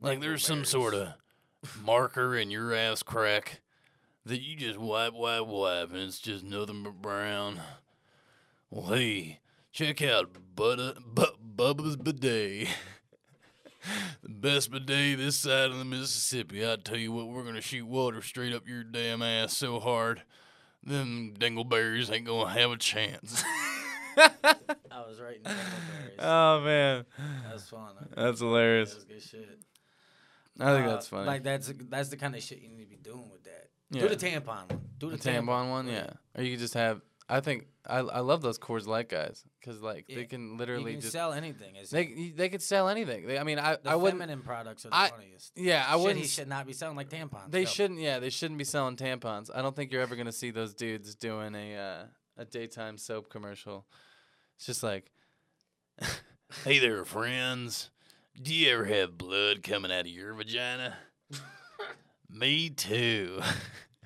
Like 0.00 0.20
there's 0.20 0.44
some 0.46 0.64
sort 0.64 0.94
of 0.94 1.08
marker 1.84 2.34
in 2.36 2.50
your 2.50 2.72
ass 2.74 3.02
crack 3.02 3.60
that 4.26 4.40
you 4.40 4.56
just 4.56 4.78
wipe, 4.78 5.12
wipe, 5.14 5.46
wipe, 5.46 5.90
and 5.90 5.98
it's 6.02 6.18
just 6.20 6.44
nothing 6.44 6.82
but 6.82 7.00
brown. 7.00 7.60
Well, 8.70 8.94
hey, 8.94 9.40
check 9.72 10.02
out 10.02 10.30
Butta, 10.54 10.96
Bu- 11.04 11.36
Bubba's 11.56 11.96
Bidet. 11.96 12.68
the 14.22 14.28
best 14.28 14.70
bidet 14.70 15.16
this 15.18 15.36
side 15.36 15.70
of 15.70 15.78
the 15.78 15.84
Mississippi. 15.84 16.64
I 16.70 16.76
tell 16.76 16.98
you 16.98 17.12
what, 17.12 17.28
we're 17.28 17.44
gonna 17.44 17.60
shoot 17.62 17.86
water 17.86 18.20
straight 18.22 18.52
up 18.52 18.68
your 18.68 18.84
damn 18.84 19.22
ass 19.22 19.56
so 19.56 19.80
hard 19.80 20.22
them 20.82 21.34
dingleberries 21.38 22.10
ain't 22.10 22.26
gonna 22.26 22.50
have 22.50 22.70
a 22.70 22.76
chance. 22.76 23.42
I 24.16 24.28
was 25.06 25.20
right. 25.20 25.36
in 25.36 25.42
the 25.44 25.50
Dingleberries. 25.50 26.14
Oh 26.18 26.60
man, 26.62 27.04
That's 27.48 27.68
fun. 27.68 27.94
that's 28.14 28.40
hilarious. 28.40 28.92
That's 28.92 29.04
good 29.04 29.22
shit. 29.22 29.60
I 30.58 30.74
think 30.74 30.86
Uh, 30.86 30.90
that's 30.90 31.08
funny. 31.08 31.26
Like 31.26 31.42
that's 31.42 31.72
that's 31.88 32.08
the 32.10 32.16
kind 32.18 32.34
of 32.34 32.42
shit 32.42 32.60
you 32.60 32.68
need 32.68 32.82
to 32.84 32.86
be 32.90 32.96
doing 32.96 33.30
with 33.32 33.44
that. 33.44 33.68
Yeah. 33.90 34.02
Do 34.02 34.08
the 34.08 34.16
tampon 34.16 34.46
one. 34.46 34.80
Do 34.98 35.10
The 35.10 35.16
the, 35.16 35.30
tampon 35.30 35.70
one, 35.70 35.88
yeah. 35.88 36.10
Or 36.36 36.42
you 36.42 36.52
could 36.52 36.60
just 36.60 36.74
have. 36.74 37.00
I 37.28 37.40
think 37.40 37.66
I 37.86 37.98
I 37.98 38.20
love 38.20 38.42
those 38.42 38.58
Coors 38.58 38.86
Light 38.86 39.08
guys 39.08 39.44
because 39.60 39.80
like 39.80 40.06
Yeah. 40.08 40.16
they 40.16 40.24
can 40.24 40.50
You 40.52 40.56
literally 40.56 40.92
can 40.92 41.00
just 41.00 41.12
sell 41.12 41.32
anything. 41.32 41.76
It's, 41.76 41.90
they 41.90 42.04
y- 42.06 42.32
they 42.34 42.48
could 42.48 42.60
sell 42.62 42.88
anything. 42.88 43.26
They, 43.26 43.38
I 43.38 43.44
mean, 43.44 43.58
I 43.58 43.76
the 43.76 43.90
I 43.90 43.94
wouldn't. 43.94 44.20
feminine 44.20 44.42
products 44.44 44.84
are 44.84 44.90
the 44.90 44.96
I- 44.96 45.10
funniest. 45.10 45.52
Yeah, 45.56 45.84
I 45.86 45.92
Shit 45.92 46.00
wouldn't. 46.00 46.20
he 46.20 46.26
should 46.26 46.48
not 46.48 46.66
be 46.66 46.72
selling 46.72 46.96
like 46.96 47.08
tampons. 47.08 47.50
They 47.50 47.64
Go. 47.64 47.70
shouldn't. 47.70 48.00
Yeah, 48.00 48.18
they 48.18 48.30
shouldn't 48.30 48.58
be 48.58 48.64
selling 48.64 48.96
tampons. 48.96 49.48
I 49.54 49.62
don't 49.62 49.74
think 49.76 49.92
you're 49.92 50.02
ever 50.02 50.16
gonna 50.16 50.32
see 50.32 50.50
those 50.50 50.74
dudes 50.74 51.14
doing 51.14 51.54
a 51.54 51.76
uh, 51.76 52.04
a 52.36 52.44
daytime 52.44 52.98
soap 52.98 53.28
commercial. 53.30 53.86
It's 54.56 54.66
just 54.66 54.82
like 54.82 55.10
hey 56.64 56.78
there, 56.80 57.04
friends. 57.04 57.90
Do 58.42 58.52
you 58.54 58.70
ever 58.72 58.84
have 58.86 59.16
blood 59.18 59.62
coming 59.62 59.92
out 59.92 60.00
of 60.00 60.06
your 60.08 60.34
vagina? 60.34 60.96
Me 62.32 62.70
too. 62.70 63.40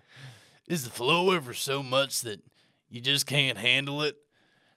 Is 0.68 0.84
the 0.84 0.90
flow 0.90 1.30
ever 1.32 1.52
so 1.52 1.82
much 1.82 2.22
that 2.22 2.40
you 2.88 3.00
just 3.00 3.26
can't 3.26 3.58
handle 3.58 4.02
it? 4.02 4.16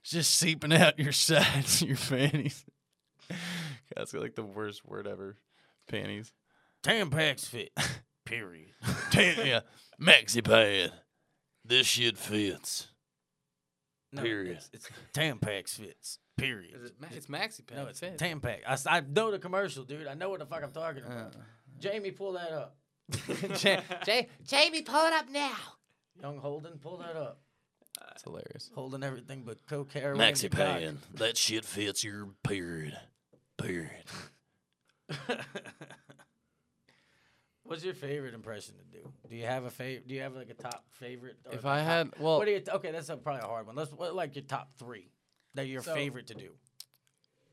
It's 0.01 0.11
just 0.11 0.35
seeping 0.37 0.73
out 0.73 0.99
your 0.99 1.11
sides 1.13 1.81
your 1.81 1.97
panties. 1.97 2.65
that's 3.95 4.13
like 4.13 4.35
the 4.35 4.43
worst 4.43 4.85
word 4.85 5.07
ever. 5.07 5.37
Panties. 5.87 6.33
Tampax 6.83 7.45
fit. 7.45 7.71
Period. 8.25 8.71
Tan- 9.11 9.45
yeah, 9.45 9.59
maxi 10.01 10.43
pad. 10.43 10.91
This 11.63 11.87
shit 11.87 12.17
fits. 12.17 12.87
No, 14.13 14.21
Period. 14.21 14.57
It's, 14.57 14.69
it's 14.73 14.89
Tampax 15.13 15.69
fits. 15.71 16.19
Period. 16.37 16.75
Is 16.75 16.83
it? 16.91 16.95
Ma- 16.99 17.07
it's 17.11 17.27
Maxi 17.27 17.65
Pad. 17.65 17.77
No, 17.77 17.85
it's 17.87 17.99
Fit. 17.99 18.17
Tampax. 18.17 18.59
I, 18.67 18.73
s- 18.73 18.85
I 18.87 18.99
know 19.01 19.31
the 19.31 19.39
commercial, 19.39 19.83
dude. 19.83 20.07
I 20.07 20.13
know 20.13 20.29
what 20.29 20.39
the 20.39 20.45
fuck 20.45 20.63
I'm 20.63 20.71
talking 20.71 21.03
about. 21.03 21.35
Uh. 21.35 21.39
Jamie, 21.79 22.11
pull 22.11 22.33
that 22.33 22.51
up. 22.51 22.77
Ja- 23.63 23.81
Ja- 24.07 24.21
Jamie, 24.45 24.81
pull 24.81 25.05
it 25.05 25.13
up 25.13 25.29
now. 25.29 25.55
Young 26.21 26.37
Holden, 26.39 26.79
pull 26.81 26.97
that 26.97 27.15
up. 27.15 27.39
It's 28.11 28.23
hilarious. 28.23 28.69
Holding 28.75 29.03
everything 29.03 29.43
but 29.45 29.65
coke, 29.67 29.91
heroin, 29.93 30.19
and 30.21 30.35
Maxi 30.35 30.49
cock. 30.51 30.59
Pan. 30.79 30.99
That 31.15 31.37
shit 31.37 31.63
fits 31.65 32.03
your 32.03 32.29
period. 32.43 32.97
Period. 33.57 34.03
What's 37.63 37.83
your 37.83 37.93
favorite 37.95 38.33
impression 38.33 38.75
to 38.77 38.97
do? 38.99 39.11
Do 39.29 39.35
you 39.35 39.45
have 39.45 39.65
a 39.65 39.69
favorite? 39.69 40.07
Do 40.07 40.15
you 40.15 40.21
have 40.21 40.35
like 40.35 40.49
a 40.49 40.53
top 40.53 40.85
favorite? 40.91 41.35
or 41.45 41.53
If 41.53 41.65
I 41.65 41.79
top- 41.79 41.85
had, 41.85 42.09
well, 42.19 42.37
what 42.37 42.45
do 42.45 42.51
you? 42.51 42.61
Okay, 42.67 42.91
that's 42.91 43.09
a, 43.09 43.17
probably 43.17 43.41
a 43.41 43.45
hard 43.47 43.67
one. 43.67 43.75
Let's 43.75 43.91
what 43.91 44.15
like 44.15 44.35
your 44.35 44.45
top 44.45 44.69
three 44.77 45.11
that 45.55 45.67
your 45.67 45.81
So- 45.81 45.93
favorite 45.93 46.27
to 46.27 46.33
do. 46.35 46.49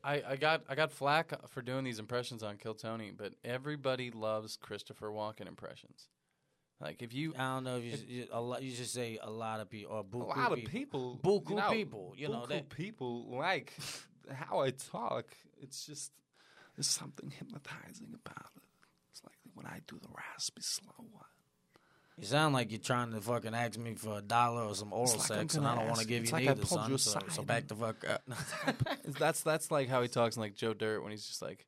I, 0.05 0.21
I 0.29 0.35
got 0.35 0.61
I 0.69 0.75
got 0.75 0.91
flack 0.91 1.33
for 1.49 1.61
doing 1.61 1.83
these 1.83 1.97
impressions 1.99 2.43
on 2.43 2.57
Kill 2.57 2.75
Tony, 2.75 3.11
but 3.11 3.33
everybody 3.43 4.11
loves 4.11 4.55
Christopher 4.55 5.09
Walken 5.09 5.47
impressions. 5.47 6.07
Like 6.79 7.01
if 7.01 7.13
you 7.13 7.33
I 7.37 7.55
don't 7.55 7.63
know 7.63 7.77
if 7.77 7.83
you, 7.85 7.93
s- 7.93 8.03
you 8.07 8.27
a 8.31 8.39
lot. 8.41 8.61
You 8.61 8.71
should 8.75 8.87
say 8.87 9.17
a 9.21 9.29
lot 9.31 9.61
of 9.61 9.69
people 9.69 9.93
or 9.95 10.01
a 10.01 10.03
buku 10.03 10.27
lot 10.37 10.51
of 10.51 10.57
people. 10.59 11.17
people, 11.17 11.19
Buku 11.23 11.49
you 11.51 11.55
know, 11.55 11.71
people, 11.71 12.13
you 12.17 12.27
know, 12.27 12.33
buku 12.45 12.49
that- 12.49 12.69
people 12.69 13.25
like 13.35 13.73
how 14.31 14.59
I 14.59 14.71
talk. 14.71 15.25
It's 15.61 15.85
just 15.85 16.11
there's 16.75 16.87
something 16.87 17.31
hypnotizing 17.31 18.13
about 18.13 18.51
it. 18.57 18.63
It's 19.11 19.23
like 19.23 19.37
when 19.53 19.65
I 19.65 19.79
do 19.87 19.97
the 20.01 20.09
raspy 20.15 20.61
slow 20.61 20.93
one. 21.11 21.23
You 22.17 22.25
sound 22.25 22.53
like 22.53 22.71
you're 22.71 22.79
trying 22.79 23.11
to 23.11 23.19
fucking 23.19 23.53
ask 23.53 23.77
me 23.77 23.95
for 23.95 24.19
a 24.19 24.21
dollar 24.21 24.63
or 24.63 24.75
some 24.75 24.93
oral 24.93 25.11
like 25.11 25.21
sex, 25.21 25.55
and 25.55 25.67
I 25.67 25.75
don't 25.75 25.87
want 25.87 25.99
to 25.99 26.07
give 26.07 26.23
it's 26.23 26.31
you 26.31 26.37
like 26.37 26.45
neither, 26.45 26.65
son. 26.65 26.97
So, 26.97 27.19
so 27.29 27.43
back 27.43 27.67
the 27.67 27.75
fuck 27.75 28.07
up. 28.09 28.23
That's 29.19 29.41
that's 29.41 29.69
like 29.69 29.89
how 29.89 30.01
he 30.01 30.07
talks 30.07 30.37
in 30.37 30.41
like 30.41 30.55
Joe 30.55 30.73
Dirt 30.73 31.03
when 31.03 31.11
he's 31.11 31.27
just 31.27 31.41
like, 31.41 31.67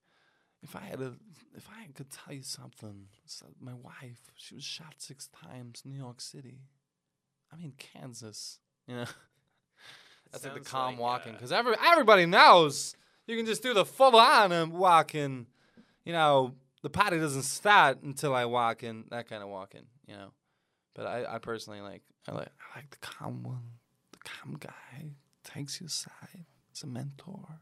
if 0.64 0.76
I 0.76 0.82
had 0.82 1.02
a, 1.02 1.14
if 1.56 1.68
I 1.70 1.88
could 1.94 2.10
tell 2.10 2.34
you 2.34 2.44
something, 2.44 3.08
so 3.26 3.48
my 3.60 3.74
wife, 3.74 4.22
she 4.36 4.56
was 4.56 4.64
shot 4.64 4.96
six 5.00 5.28
times 5.28 5.82
in 5.84 5.92
New 5.92 5.98
York 5.98 6.22
City. 6.22 6.60
I 7.52 7.58
mean 7.58 7.74
Kansas, 7.78 8.60
you 8.88 8.96
know. 8.96 9.06
That's 10.32 10.46
like 10.46 10.56
the 10.56 10.60
calm 10.62 10.94
like, 10.94 11.02
walking 11.02 11.32
uh, 11.34 11.36
because 11.36 11.52
every 11.52 11.76
everybody 11.86 12.26
knows 12.26 12.96
you 13.28 13.36
can 13.36 13.46
just 13.46 13.64
do 13.64 13.74
the 13.74 13.86
full 13.86 14.16
on 14.16 14.52
and 14.52 14.72
walking. 14.72 15.48
You 16.06 16.14
know, 16.14 16.54
the 16.84 16.90
party 16.90 17.18
doesn't 17.20 17.44
start 17.44 18.02
until 18.04 18.34
I 18.36 18.46
walk 18.46 18.84
in. 18.84 19.06
That 19.10 19.28
kind 19.30 19.44
of 19.44 19.50
walking, 19.50 19.86
you 20.08 20.16
know. 20.16 20.32
But 20.96 21.08
I, 21.08 21.36
I 21.36 21.38
personally 21.40 21.82
like 21.82 22.02
I 22.28 22.34
like 22.34 22.50
I 22.74 22.80
like 22.80 22.90
the 22.90 22.98
calm 22.98 23.44
one, 23.44 23.64
the 24.12 24.20
calm 24.20 24.58
guy 24.60 25.12
takes 25.44 25.80
you 25.80 25.88
aside. 25.88 26.46
It's 26.72 26.84
a 26.84 26.88
mentor. 26.88 27.60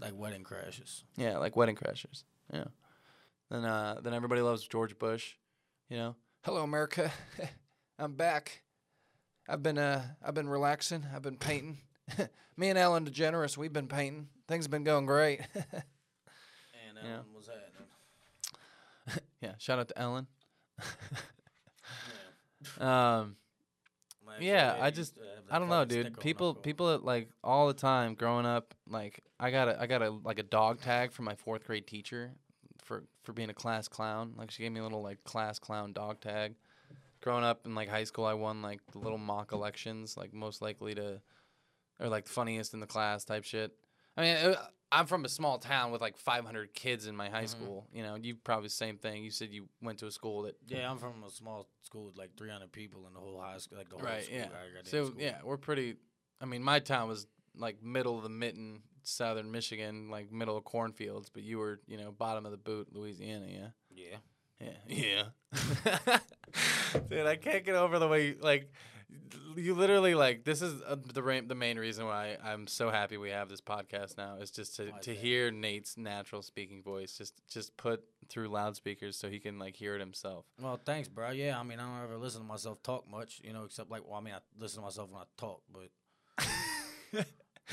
like 0.00 0.14
wedding 0.14 0.42
crashes. 0.44 1.04
Yeah, 1.16 1.38
like 1.38 1.56
Wedding 1.56 1.76
Crashers. 1.76 2.24
Yeah. 2.52 2.64
Then 3.50 3.64
uh 3.64 4.00
then 4.02 4.14
everybody 4.14 4.40
loves 4.40 4.66
George 4.66 4.98
Bush. 4.98 5.34
You 5.88 5.96
know. 5.98 6.16
Hello 6.42 6.62
America. 6.62 7.12
I'm 7.98 8.14
back. 8.14 8.62
I've 9.48 9.62
been 9.62 9.78
uh 9.78 10.02
I've 10.24 10.34
been 10.34 10.48
relaxing. 10.48 11.04
I've 11.14 11.22
been 11.22 11.36
painting. 11.38 11.78
Me 12.56 12.68
and 12.70 12.78
Ellen 12.78 13.04
DeGeneres, 13.04 13.56
we've 13.56 13.72
been 13.72 13.88
painting. 13.88 14.28
Things 14.48 14.64
have 14.64 14.70
been 14.70 14.84
going 14.84 15.06
great. 15.06 15.40
And 16.98 17.18
um, 17.18 17.24
was 17.34 17.46
that? 17.46 17.65
Yeah, 19.46 19.54
shout 19.58 19.78
out 19.78 19.88
to 19.88 19.98
Ellen. 19.98 20.26
um 22.80 23.36
Yeah, 24.40 24.72
I 24.82 24.90
just- 24.90 25.16
I 25.50 25.58
don't 25.58 25.68
know, 25.68 25.74
dude. 25.94 26.06
People 26.22 26.54
people 26.62 26.98
like 27.02 27.28
all 27.44 27.68
the 27.68 27.74
time 27.74 28.14
growing 28.14 28.46
up, 28.46 28.74
like 28.88 29.22
I 29.38 29.50
got 29.50 29.68
a 29.68 29.80
I 29.80 29.86
got 29.86 30.02
a 30.02 30.10
like 30.10 30.38
a 30.38 30.42
dog 30.42 30.80
tag 30.80 31.12
from 31.12 31.24
my 31.26 31.34
fourth 31.36 31.64
grade 31.64 31.86
teacher 31.86 32.32
for 32.82 33.04
for 33.22 33.32
being 33.32 33.50
a 33.50 33.54
class 33.54 33.88
clown. 33.88 34.34
Like 34.36 34.50
she 34.50 34.62
gave 34.62 34.72
me 34.72 34.80
a 34.80 34.82
little 34.82 35.02
like 35.02 35.22
class 35.24 35.58
clown 35.58 35.92
dog 35.92 36.20
tag. 36.20 36.54
Growing 37.22 37.44
up 37.44 37.66
in 37.66 37.74
like 37.74 37.88
high 37.88 38.04
school, 38.04 38.24
I 38.26 38.34
won 38.34 38.62
like 38.62 38.80
the 38.92 38.98
little 38.98 39.18
mock 39.18 39.52
elections, 39.52 40.16
like 40.16 40.32
most 40.32 40.60
likely 40.62 40.94
to, 40.96 41.20
or 41.98 42.08
like 42.08 42.28
funniest 42.28 42.74
in 42.74 42.80
the 42.80 42.86
class 42.86 43.24
type 43.24 43.44
shit. 43.44 43.72
I 44.16 44.20
mean, 44.22 44.36
uh, 44.36 44.56
I'm 44.92 45.06
from 45.06 45.24
a 45.24 45.28
small 45.28 45.58
town 45.58 45.90
with 45.90 46.00
like 46.00 46.16
500 46.16 46.72
kids 46.72 47.06
in 47.06 47.16
my 47.16 47.28
high 47.28 47.46
school. 47.46 47.86
You 47.92 48.02
know, 48.02 48.14
you 48.14 48.36
probably 48.36 48.66
the 48.68 48.70
same 48.70 48.96
thing. 48.98 49.24
You 49.24 49.30
said 49.30 49.50
you 49.50 49.68
went 49.82 49.98
to 49.98 50.06
a 50.06 50.10
school 50.12 50.42
that 50.42 50.56
Yeah, 50.66 50.90
I'm 50.90 50.98
from 50.98 51.22
a 51.26 51.30
small 51.30 51.66
school 51.82 52.06
with 52.06 52.16
like 52.16 52.30
300 52.36 52.70
people 52.72 53.06
in 53.06 53.14
the 53.14 53.20
whole 53.20 53.40
high 53.40 53.58
school, 53.58 53.78
like 53.78 53.88
the 53.88 53.96
whole 53.96 54.04
right 54.04 54.24
school. 54.24 54.38
yeah 54.38 54.46
so 54.84 55.06
school. 55.06 55.20
yeah 55.20 55.36
we're 55.44 55.56
pretty 55.56 55.96
i 56.40 56.44
mean 56.44 56.62
my 56.62 56.78
town 56.80 57.08
was 57.08 57.26
like 57.56 57.82
middle 57.82 58.16
of 58.16 58.22
the 58.24 58.28
mitten 58.28 58.80
southern 59.04 59.50
michigan 59.52 60.10
like 60.10 60.32
middle 60.32 60.56
of 60.56 60.64
cornfields 60.64 61.30
but 61.30 61.42
you 61.44 61.58
were 61.58 61.80
you 61.86 61.96
know 61.96 62.10
bottom 62.10 62.44
of 62.44 62.50
the 62.50 62.56
boot 62.58 62.88
louisiana 62.92 63.46
yeah 63.48 63.68
yeah. 64.58 64.72
yeah 64.88 65.22
yeah 66.08 66.18
dude 67.08 67.26
i 67.26 67.36
can't 67.36 67.64
get 67.64 67.74
over 67.76 67.98
the 68.00 68.08
way 68.08 68.34
like 68.40 68.70
you 69.56 69.74
literally 69.74 70.14
like 70.14 70.44
this 70.44 70.62
is 70.62 70.80
uh, 70.82 70.96
the 71.12 71.22
ra- 71.22 71.40
the 71.46 71.54
main 71.54 71.78
reason 71.78 72.06
why 72.06 72.36
I'm 72.44 72.66
so 72.66 72.90
happy 72.90 73.16
we 73.16 73.30
have 73.30 73.48
this 73.48 73.60
podcast 73.60 74.16
now 74.16 74.36
is 74.40 74.50
just 74.50 74.76
to, 74.76 74.92
to 75.02 75.14
hear 75.14 75.50
Nate's 75.50 75.96
natural 75.96 76.42
speaking 76.42 76.82
voice 76.82 77.16
just 77.16 77.34
just 77.48 77.76
put 77.76 78.04
through 78.28 78.48
loudspeakers 78.48 79.16
so 79.16 79.28
he 79.28 79.38
can 79.38 79.58
like 79.58 79.76
hear 79.76 79.94
it 79.94 80.00
himself. 80.00 80.44
Well, 80.60 80.80
thanks, 80.84 81.08
bro. 81.08 81.30
Yeah, 81.30 81.58
I 81.58 81.62
mean, 81.62 81.78
I 81.78 81.82
don't 81.84 82.02
ever 82.04 82.16
listen 82.18 82.40
to 82.42 82.46
myself 82.46 82.82
talk 82.82 83.10
much, 83.10 83.40
you 83.44 83.52
know, 83.52 83.64
except 83.64 83.90
like, 83.90 84.02
well, 84.06 84.18
I 84.18 84.20
mean, 84.20 84.34
I 84.34 84.38
listen 84.58 84.80
to 84.80 84.84
myself 84.84 85.10
when 85.10 85.22
I 85.22 85.24
talk, 85.36 85.62
but 85.72 85.88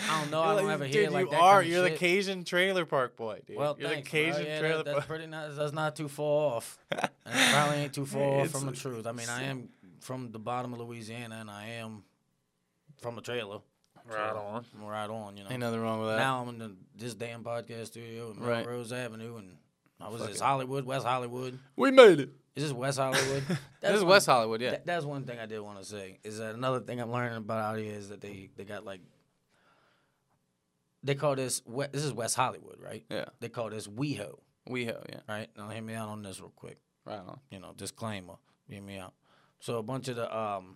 I 0.10 0.22
don't 0.22 0.32
know. 0.32 0.41
I 0.41 0.56
don't 0.56 0.69
ever 0.72 0.86
hear 0.86 1.04
Dude, 1.06 1.12
like 1.13 1.26
you 1.26 1.32
that 1.32 1.39
are. 1.39 1.62
kind 1.62 1.65
of 1.67 1.72
you're 1.72 1.89
the. 1.89 1.96
Cajun 1.96 2.43
trailer 2.46 2.86
park 2.86 3.15
boy, 3.15 3.41
dude. 3.46 3.58
Well, 3.58 3.76
you're 3.80 3.89
thanks, 3.89 4.10
the 4.10 4.17
Cajun. 4.17 4.46
Yeah, 4.46 4.60
trailer 4.60 4.78
that, 4.78 4.86
that's 4.86 4.96
park. 4.98 5.08
pretty 5.08 5.28
nice. 5.28 5.56
That's 5.56 5.74
not 5.74 5.96
too 5.96 6.08
far 6.08 6.56
off. 6.56 6.80
Probably 6.91 7.78
ain't 7.78 7.93
too 7.93 8.06
far 8.06 8.41
off 8.41 8.50
from 8.50 8.65
the 8.65 8.72
truth. 8.72 9.06
I 9.06 9.12
mean, 9.12 9.30
I 9.30 9.43
am 9.43 9.69
from 10.03 10.31
the 10.31 10.39
bottom 10.39 10.73
of 10.73 10.79
Louisiana, 10.79 11.37
and 11.41 11.49
I 11.49 11.65
am 11.81 12.03
from 13.01 13.17
a 13.17 13.21
trailer. 13.21 13.59
Right 14.05 14.31
So, 14.31 14.37
on. 14.37 14.65
I'm 14.75 14.85
right 14.85 15.09
on, 15.09 15.37
you 15.37 15.43
know. 15.45 15.49
Ain't 15.49 15.61
nothing 15.61 15.79
wrong 15.79 15.99
with 16.01 16.09
that. 16.09 16.17
now 16.17 16.41
I'm 16.41 16.49
in 16.49 16.57
the, 16.59 16.75
this 16.95 17.13
damn 17.13 17.43
podcast 17.43 17.87
studio 17.87 18.31
at 18.31 18.37
Right. 18.37 18.65
Melrose 18.65 18.91
Avenue, 18.91 19.37
and 19.37 19.55
I 20.01 20.09
was 20.09 20.19
Fuck 20.21 20.29
this 20.31 20.39
it. 20.39 20.43
Hollywood, 20.43 20.85
West 20.85 21.05
Hollywood. 21.05 21.57
we 21.77 21.89
made 21.91 22.19
it. 22.19 22.29
Is 22.55 22.63
this 22.63 22.73
West 22.73 22.99
Hollywood? 22.99 23.43
This 23.81 23.91
is 23.95 24.01
one- 24.01 24.09
West 24.11 24.25
Hollywood, 24.27 24.61
yeah. 24.61 24.71
That, 24.71 24.85
that's 24.85 25.05
one 25.05 25.23
thing 25.23 25.39
I 25.39 25.45
did 25.45 25.59
want 25.61 25.79
to 25.79 25.85
say. 25.85 26.19
Is 26.23 26.37
that 26.39 26.53
another 26.55 26.79
thing 26.81 26.99
I'm 27.01 27.11
learning 27.11 27.37
about 27.37 27.59
out 27.59 27.79
here 27.79 27.93
is 27.93 28.09
that 28.09 28.19
they 28.21 28.49
they 28.57 28.63
got 28.65 28.83
like 28.85 29.01
they 31.03 31.15
call 31.15 31.35
this 31.35 31.61
this 31.91 32.03
is 32.03 32.13
West 32.13 32.35
Hollywood, 32.35 32.79
right? 32.81 33.03
yeah. 33.09 33.25
They 33.39 33.49
call 33.49 33.69
this 33.69 33.87
WeHo, 33.87 34.37
WeHo, 34.69 35.03
yeah. 35.09 35.19
right? 35.27 35.49
Now 35.57 35.69
hear 35.69 35.81
me 35.81 35.93
out 35.95 36.09
on 36.09 36.23
this 36.23 36.39
real 36.39 36.53
quick. 36.55 36.77
Right 37.05 37.19
on. 37.19 37.39
You 37.51 37.59
know, 37.59 37.73
disclaimer. 37.75 38.35
Hear 38.69 38.81
me 38.81 38.97
out. 38.97 39.13
So 39.63 39.78
a 39.78 39.82
bunch 39.82 40.10
of 40.10 40.17
the 40.17 40.38
um 40.38 40.76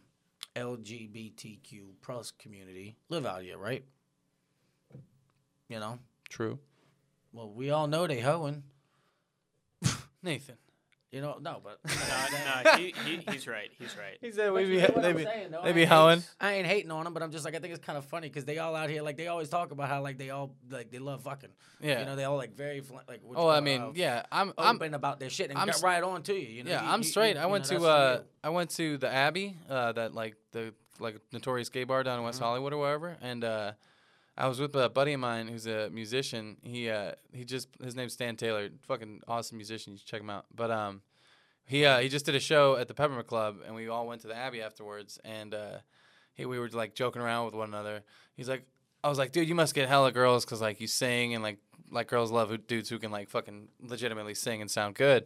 LGBTQ 0.55 1.95
plus 2.01 2.31
community 2.31 2.95
live 3.09 3.25
out 3.25 3.41
here, 3.41 3.57
right? 3.57 3.83
You 5.67 5.81
know, 5.81 5.99
True. 6.29 6.57
well 7.33 7.51
we 7.51 7.69
all 7.69 7.87
know 7.87 8.07
they 8.07 8.21
hoeing. 8.21 8.63
Nathan. 10.23 10.55
You 11.11 11.21
know, 11.21 11.37
no, 11.39 11.61
but 11.63 11.79
No, 11.85 12.61
no, 12.65 12.71
he, 12.77 12.93
he, 13.05 13.23
he's 13.31 13.47
right. 13.47 13.69
He's 13.79 13.95
right. 13.97 14.17
He 14.19 14.29
said 14.31 14.51
we 14.51 14.63
you 14.63 14.67
be, 14.67 14.75
get 14.81 14.93
what 14.93 15.03
they 15.03 15.09
I'm 15.11 15.15
be, 15.15 15.23
saying, 15.23 15.51
though. 15.51 15.61
they 15.63 15.71
be 15.71 15.81
ain't- 15.83 15.89
hoeing. 15.89 16.21
I 16.41 16.53
ain't 16.55 16.67
hating 16.67 16.91
on 16.91 17.05
them, 17.05 17.13
but 17.13 17.23
I'm 17.23 17.31
just 17.31 17.45
like 17.45 17.55
I 17.55 17.59
think 17.59 17.73
it's 17.73 17.85
kind 17.85 17.97
of 17.97 18.03
funny 18.05 18.27
because 18.27 18.43
they 18.43 18.57
all 18.57 18.75
out 18.75 18.89
here 18.89 19.01
like 19.01 19.15
they 19.15 19.27
always 19.27 19.47
talk 19.47 19.71
about 19.71 19.87
how 19.87 20.01
like 20.01 20.17
they 20.17 20.31
all 20.31 20.53
like 20.69 20.91
they 20.91 20.99
love 20.99 21.21
fucking. 21.23 21.49
Yeah. 21.79 21.99
You 22.01 22.05
know, 22.07 22.15
they 22.17 22.25
all 22.25 22.35
like 22.35 22.55
very 22.55 22.81
fl- 22.81 22.95
like. 23.07 23.21
what 23.23 23.37
you 23.37 23.43
Oh, 23.43 23.47
I 23.47 23.61
mean, 23.61 23.81
uh, 23.81 23.91
yeah, 23.95 24.23
I'm, 24.31 24.51
I'm, 24.57 24.75
Open 24.75 24.93
about 24.95 25.21
their 25.21 25.29
shit 25.29 25.49
and 25.49 25.57
I'm 25.57 25.67
got 25.67 25.81
right 25.81 26.03
on 26.03 26.23
to 26.23 26.33
you. 26.33 26.39
You 26.49 26.63
know. 26.65 26.71
yeah, 26.71 26.83
You- 26.83 26.89
I'm 26.91 26.99
you- 26.99 27.05
straight. 27.07 27.35
you- 27.37 27.41
I 27.41 27.45
went 27.45 27.71
know, 27.71 27.79
to, 27.79 27.85
uh. 27.87 28.21
I 28.43 28.49
went 28.49 28.71
to 28.71 28.97
the 28.97 29.09
Abbey, 29.09 29.55
uh, 29.69 29.93
that 29.93 30.13
like 30.13 30.35
the 30.51 30.73
like 30.99 31.15
notorious 31.31 31.69
gay 31.69 31.85
bar 31.85 32.03
down 32.03 32.19
in 32.19 32.25
West 32.25 32.39
Hollywood 32.41 32.73
or 32.73 32.79
wherever, 32.79 33.15
and 33.21 33.43
uh, 33.45 33.71
I 34.37 34.47
was 34.47 34.59
with 34.59 34.75
a 34.75 34.89
buddy 34.89 35.13
of 35.13 35.19
mine 35.19 35.47
who's 35.47 35.65
a 35.65 35.89
musician. 35.89 36.57
He, 36.61 36.89
uh, 36.89 37.13
he 37.33 37.43
just 37.43 37.69
his 37.83 37.95
name's 37.95 38.13
Stan 38.13 38.35
Taylor, 38.35 38.69
fucking 38.87 39.21
awesome 39.27 39.57
musician. 39.57 39.93
You 39.93 39.99
should 39.99 40.07
check 40.07 40.21
him 40.21 40.29
out. 40.29 40.45
But 40.53 40.69
um, 40.69 41.01
he, 41.65 41.85
uh, 41.85 41.99
he 41.99 42.09
just 42.09 42.25
did 42.25 42.35
a 42.35 42.39
show 42.39 42.75
at 42.75 42.87
the 42.87 42.93
Peppermint 42.93 43.27
Club, 43.27 43.57
and 43.65 43.75
we 43.75 43.87
all 43.87 44.05
went 44.07 44.21
to 44.21 44.27
the 44.27 44.35
Abbey 44.35 44.61
afterwards, 44.61 45.19
and 45.25 45.53
uh, 45.53 45.77
he, 46.33 46.45
we 46.45 46.59
were 46.59 46.69
like 46.69 46.93
joking 46.93 47.21
around 47.21 47.45
with 47.45 47.55
one 47.55 47.69
another. 47.69 48.03
He's 48.35 48.47
like, 48.47 48.65
I 49.03 49.09
was 49.09 49.17
like, 49.17 49.31
dude, 49.31 49.47
you 49.47 49.55
must 49.55 49.73
get 49.73 49.87
hella 49.87 50.11
girls 50.11 50.45
because 50.45 50.61
like 50.61 50.79
you 50.79 50.87
sing 50.87 51.33
and 51.33 51.43
like 51.43 51.57
like 51.91 52.07
girls 52.07 52.31
love 52.31 52.67
dudes 52.67 52.89
who 52.89 52.99
can 52.99 53.11
like 53.11 53.29
fucking 53.29 53.69
legitimately 53.81 54.33
sing 54.33 54.61
and 54.61 54.69
sound 54.69 54.95
good. 54.95 55.25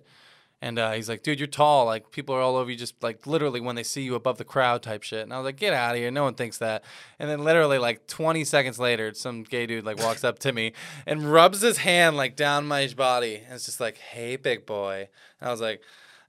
And 0.63 0.77
uh, 0.77 0.91
he's 0.91 1.09
like, 1.09 1.23
dude, 1.23 1.39
you're 1.39 1.47
tall. 1.47 1.85
Like 1.85 2.11
people 2.11 2.35
are 2.35 2.39
all 2.41 2.55
over 2.55 2.69
you, 2.69 2.77
just 2.77 3.01
like 3.01 3.25
literally 3.25 3.59
when 3.59 3.75
they 3.75 3.81
see 3.81 4.03
you 4.03 4.13
above 4.13 4.37
the 4.37 4.45
crowd 4.45 4.83
type 4.83 5.01
shit. 5.01 5.23
And 5.23 5.33
I 5.33 5.37
was 5.37 5.45
like, 5.45 5.55
get 5.57 5.73
out 5.73 5.95
of 5.95 5.97
here. 5.97 6.11
No 6.11 6.23
one 6.23 6.35
thinks 6.35 6.59
that. 6.59 6.83
And 7.17 7.27
then 7.27 7.43
literally 7.43 7.79
like 7.79 8.05
20 8.05 8.43
seconds 8.43 8.77
later, 8.77 9.11
some 9.15 9.41
gay 9.41 9.65
dude 9.65 9.85
like 9.85 9.97
walks 9.97 10.23
up 10.23 10.37
to 10.39 10.51
me 10.53 10.73
and 11.07 11.23
rubs 11.31 11.61
his 11.61 11.77
hand 11.77 12.15
like 12.15 12.35
down 12.35 12.67
my 12.67 12.87
body. 12.95 13.37
And 13.43 13.55
it's 13.55 13.65
just 13.65 13.79
like, 13.79 13.97
hey, 13.97 14.35
big 14.35 14.67
boy. 14.67 15.09
And 15.39 15.47
I 15.49 15.51
was 15.51 15.61
like, 15.61 15.81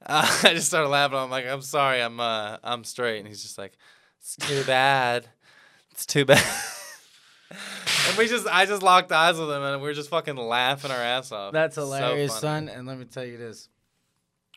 uh, 0.06 0.26
I 0.44 0.54
just 0.54 0.68
started 0.68 0.88
laughing. 0.88 1.18
I'm 1.18 1.30
like, 1.30 1.46
I'm 1.46 1.60
sorry, 1.62 2.00
I'm 2.00 2.18
uh, 2.18 2.56
I'm 2.64 2.84
straight. 2.84 3.18
And 3.18 3.28
he's 3.28 3.42
just 3.42 3.58
like, 3.58 3.76
it's 4.18 4.36
too 4.36 4.64
bad. 4.64 5.26
It's 5.90 6.06
too 6.06 6.24
bad. 6.24 6.42
and 7.50 8.16
we 8.16 8.26
just 8.28 8.46
I 8.46 8.64
just 8.64 8.82
locked 8.82 9.12
eyes 9.12 9.38
with 9.38 9.50
him 9.50 9.62
and 9.62 9.82
we 9.82 9.88
were 9.88 9.94
just 9.94 10.08
fucking 10.08 10.36
laughing 10.36 10.90
our 10.90 10.96
ass 10.96 11.32
off. 11.32 11.52
That's 11.52 11.74
So 11.74 11.82
hilarious, 11.82 12.30
funny. 12.40 12.40
son. 12.40 12.68
And 12.70 12.86
let 12.86 12.98
me 12.98 13.04
tell 13.04 13.24
you 13.26 13.36
this. 13.36 13.68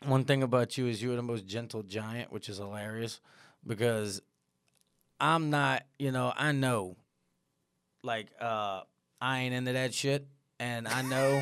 One 0.05 0.23
thing 0.23 0.43
about 0.43 0.77
you 0.77 0.87
is 0.87 1.01
you're 1.01 1.15
the 1.15 1.21
most 1.23 1.45
gentle 1.47 1.81
giant, 1.83 2.31
which 2.31 2.47
is 2.49 2.57
hilarious 2.57 3.19
because 3.65 4.21
I'm 5.19 5.49
not, 5.49 5.83
you 5.97 6.11
know, 6.11 6.31
I 6.35 6.51
know 6.51 6.95
like 8.03 8.27
uh 8.39 8.81
I 9.19 9.39
ain't 9.39 9.55
into 9.55 9.73
that 9.73 9.93
shit 9.93 10.27
and 10.59 10.87
I 10.87 11.01
know 11.01 11.41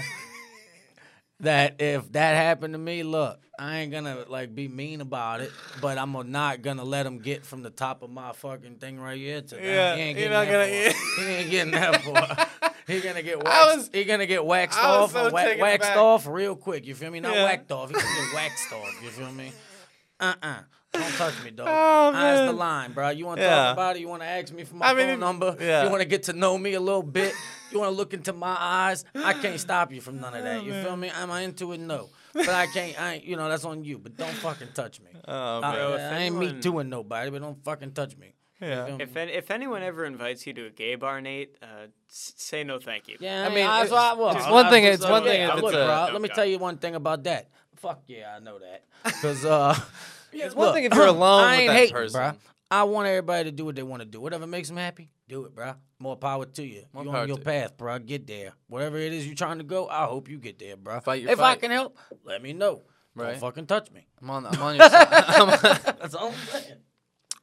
that 1.42 1.82
if 1.82 2.10
that 2.14 2.36
happened 2.36 2.74
to 2.74 2.78
me, 2.78 3.04
look, 3.04 3.40
I 3.60 3.80
ain't 3.80 3.92
gonna 3.92 4.24
like 4.30 4.56
be 4.56 4.68
mean 4.70 5.02
about 5.02 5.42
it, 5.42 5.52
but 5.82 5.98
I'm 5.98 6.16
not 6.32 6.62
gonna 6.62 6.86
let 6.86 7.06
him 7.06 7.20
get 7.20 7.46
from 7.46 7.64
the 7.64 7.70
top 7.70 8.02
of 8.02 8.10
my 8.10 8.32
fucking 8.32 8.76
thing 8.78 8.98
right 9.00 9.18
here 9.18 9.42
to 9.42 9.56
that. 9.56 9.64
Yeah, 9.64 9.96
he 9.96 10.02
ain't 10.02 10.20
you're 10.20 10.30
getting 10.30 10.32
not 10.32 10.48
that 10.48 10.52
gonna- 10.70 10.94
far. 10.94 11.04
He 11.26 11.32
ain't 11.34 11.52
getting 11.52 11.72
that 11.74 12.02
far. 12.02 12.72
He 12.88 13.00
gonna 13.02 13.22
get 13.24 13.38
I 13.46 13.66
waxed. 13.66 13.78
was- 13.78 13.90
he 13.94 14.04
gonna 14.04 14.26
get 14.26 14.46
waxed 14.46 14.78
I 14.80 14.88
was 15.00 15.04
off, 15.04 15.12
so 15.14 15.30
wa- 15.34 15.42
taken 15.44 15.62
waxed 15.62 15.90
aback. 15.90 15.98
off 15.98 16.28
real 16.28 16.56
quick. 16.56 16.86
You 16.86 16.96
feel 16.96 17.12
me? 17.12 17.20
Not 17.20 17.34
Yeah. 17.36 17.44
whacked 17.46 17.72
off. 17.72 17.90
He 17.90 17.94
gonna 17.96 18.06
get 18.06 18.34
waxed 18.36 18.72
off. 18.74 19.04
You 19.04 19.10
feel 19.10 19.32
me? 19.32 19.52
Uh 20.20 20.34
uh 20.42 20.56
Don't 20.94 21.12
touch 21.14 21.44
me, 21.44 21.50
dog. 21.50 21.68
Oh, 21.70 22.12
Eyes 22.16 22.48
the 22.48 22.54
line, 22.54 22.92
bro. 22.94 23.10
You 23.10 23.26
want 23.26 23.40
to 23.40 23.44
Yeah. 23.44 23.56
talk 23.56 23.74
about 23.74 23.96
it? 23.96 24.00
You 24.02 24.08
want 24.08 24.22
to 24.22 24.28
ask 24.28 24.54
me 24.54 24.64
for 24.64 24.76
my 24.76 24.88
I 24.90 24.94
mean, 24.94 25.08
phone 25.08 25.20
number? 25.22 25.56
yeah. 25.60 25.84
You 25.86 25.90
want 25.90 26.02
to 26.02 26.08
get 26.08 26.24
to 26.24 26.34
know 26.34 26.56
me 26.56 26.74
a 26.74 26.80
little 26.80 27.02
bit? 27.02 27.34
You 27.72 27.80
want 27.80 27.90
to 27.92 27.96
look 27.96 28.14
into 28.14 28.32
my 28.32 28.56
eyes? 28.60 29.04
I 29.16 29.34
can't 29.34 29.60
stop 29.60 29.92
you 29.92 30.02
from 30.02 30.20
none 30.22 30.36
of 30.36 30.44
that. 30.44 30.64
You 30.64 30.72
feel 30.84 30.96
me? 30.96 31.10
Am 31.10 31.32
I 31.32 31.42
into 31.42 31.72
it? 31.74 31.80
No. 31.80 32.10
But 32.34 32.50
I 32.50 32.68
can't. 32.68 33.00
I 33.02 33.14
ain't, 33.16 33.24
you 33.24 33.36
know 33.38 33.50
that's 33.50 33.66
on 33.66 33.84
you. 33.84 33.98
But 33.98 34.18
don't 34.18 34.34
fucking 34.34 34.70
touch 34.76 35.00
me. 35.00 35.10
Oh, 35.28 35.62
I, 35.64 35.72
man. 35.72 35.92
if 35.94 36.12
I 36.14 36.18
ain't 36.18 36.36
me 36.38 36.52
doing 36.54 36.90
nobody, 36.90 37.32
but 37.32 37.42
don't 37.42 37.64
fucking 37.64 37.94
touch 37.94 38.16
me. 38.18 38.33
Yeah. 38.62 38.98
If, 39.00 39.16
an- 39.16 39.30
if 39.30 39.52
anyone 39.52 39.84
ever 39.84 40.06
invites 40.06 40.46
you 40.48 40.54
to 40.54 40.68
a 40.68 40.70
gay 40.70 40.96
bar, 40.96 41.20
Nate, 41.22 41.58
uh, 41.62 41.88
s- 42.10 42.34
say 42.38 42.64
no 42.64 42.80
thank 42.80 43.08
you. 43.08 43.18
Yeah, 43.20 43.42
I 43.42 43.46
I 43.46 43.48
mean, 43.50 43.56
mean, 43.56 43.66
that's 43.68 43.86
it's- 43.88 44.02
I 44.02 44.14
was. 44.14 44.36
it's 44.38 44.48
one 44.50 44.70
thing- 44.70 44.84
it's 44.86 45.08
one 45.08 45.24
thing 45.24 45.40
yeah, 45.42 45.56
if 45.58 45.62
look, 45.64 45.74
a- 45.74 45.86
bro, 45.86 46.10
let 46.14 46.22
me 46.22 46.30
tell 46.30 46.46
you 46.46 46.60
one 46.60 46.78
thing 46.78 46.96
about 46.96 47.24
that. 47.26 47.50
Fuck 47.78 48.04
yeah, 48.08 48.36
I 48.36 48.40
know 48.40 48.60
that. 48.60 48.84
Because 49.04 49.44
uh, 49.44 49.78
yeah, 50.34 50.46
It's 50.46 50.56
one 50.56 50.74
thing 50.74 50.86
if 50.86 50.94
you're 50.94 51.06
alone 51.18 51.44
I 51.44 51.58
with 51.58 51.68
that 51.68 51.74
hating, 51.76 51.94
person. 51.96 52.22
bruh. 52.22 52.36
I 52.72 52.84
want 52.84 53.08
everybody 53.08 53.44
to 53.46 53.52
do 53.52 53.66
what 53.66 53.76
they 53.76 53.84
want 53.84 54.02
to 54.02 54.06
do. 54.08 54.20
Whatever 54.20 54.48
makes 54.48 54.68
them 54.70 54.78
happy, 54.78 55.12
do 55.28 55.46
it, 55.46 55.54
bro. 55.54 55.74
More 56.00 56.16
power 56.16 56.46
to 56.46 56.64
you. 56.64 56.86
More 56.92 57.04
you 57.04 57.12
power 57.12 57.22
on 57.22 57.28
your 57.28 57.38
path, 57.38 57.78
bro. 57.78 58.00
Get 58.00 58.26
there. 58.26 58.54
Whatever 58.68 58.98
it 58.98 59.14
is 59.14 59.28
you're 59.28 59.36
trying 59.36 59.60
to 59.60 59.64
go, 59.64 59.88
I 59.88 60.06
hope 60.06 60.28
you 60.30 60.40
get 60.40 60.58
there, 60.58 60.76
bro. 60.76 61.00
Fight 61.02 61.22
your 61.22 61.32
if 61.32 61.40
I 61.40 61.56
can 61.56 61.70
help, 61.70 61.98
let 62.24 62.42
me 62.42 62.54
know. 62.54 62.82
Right. 63.16 63.32
Don't 63.34 63.42
fucking 63.42 63.68
touch 63.68 63.92
me. 63.92 64.08
I'm 64.22 64.30
on 64.32 64.46
I'm 64.48 64.60
on 64.62 64.76
your 64.76 64.90
side. 64.90 65.08
That's 66.00 66.16
all 66.16 66.30
I'm 66.30 66.34
saying. 66.50 66.78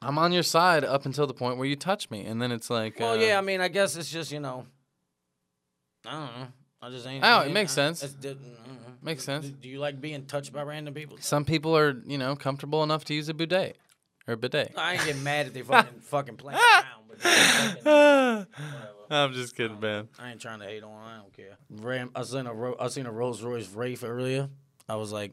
I'm 0.02 0.18
on 0.18 0.32
your 0.32 0.42
side 0.42 0.82
up 0.84 1.04
until 1.06 1.26
the 1.26 1.34
point 1.34 1.58
where 1.58 1.66
you 1.66 1.76
touch 1.76 2.10
me, 2.10 2.24
and 2.24 2.40
then 2.40 2.52
it's 2.52 2.70
like. 2.70 2.98
Well, 2.98 3.12
uh, 3.12 3.16
yeah, 3.16 3.38
I 3.38 3.42
mean, 3.42 3.60
I 3.60 3.68
guess 3.68 3.96
it's 3.96 4.10
just 4.10 4.32
you 4.32 4.40
know, 4.40 4.66
I 6.06 6.12
don't 6.12 6.38
know. 6.40 6.46
I 6.82 6.90
just 6.90 7.06
ain't. 7.06 7.22
Oh, 7.24 7.28
I 7.28 7.44
it 7.46 7.52
makes 7.52 7.72
I- 7.72 7.74
sense. 7.74 8.02
it's 8.02 8.14
di- 8.14 8.30
mm, 8.34 9.02
Makes 9.02 9.22
do- 9.22 9.26
sense. 9.26 9.46
Do 9.48 9.68
you 9.68 9.78
like 9.78 10.00
being 10.00 10.24
touched 10.26 10.52
by 10.52 10.62
random 10.62 10.94
people? 10.94 11.18
Some 11.20 11.44
people 11.44 11.76
are, 11.76 12.00
you 12.06 12.16
know, 12.18 12.34
comfortable 12.36 12.82
enough 12.82 13.04
to 13.06 13.14
use 13.14 13.28
a 13.28 13.34
bidet 13.34 13.76
or 14.26 14.34
a 14.34 14.36
bidet. 14.38 14.72
I 14.76 14.94
ain't 14.94 15.04
getting 15.04 15.22
mad 15.22 15.48
if 15.48 15.52
they 15.52 15.62
fucking 15.62 16.00
fucking 16.00 16.36
playing 16.36 16.58
around, 16.58 17.04
but 17.08 17.20
fucking- 17.84 18.46
I'm 19.10 19.32
just 19.34 19.54
kidding, 19.56 19.80
man. 19.80 20.08
I 20.18 20.30
ain't 20.30 20.40
trying 20.40 20.60
to 20.60 20.66
hate 20.66 20.82
on. 20.84 20.92
I 20.92 21.16
don't 21.18 21.32
care. 21.32 21.56
Ram, 21.68 22.10
I 22.14 22.22
seen 22.22 22.46
a 22.46 22.54
Ro- 22.54 22.76
I 22.80 22.88
seen 22.88 23.04
a 23.06 23.12
Rolls 23.12 23.42
Royce 23.42 23.68
Wraith 23.68 24.04
earlier. 24.04 24.48
I 24.88 24.96
was 24.96 25.12
like, 25.12 25.32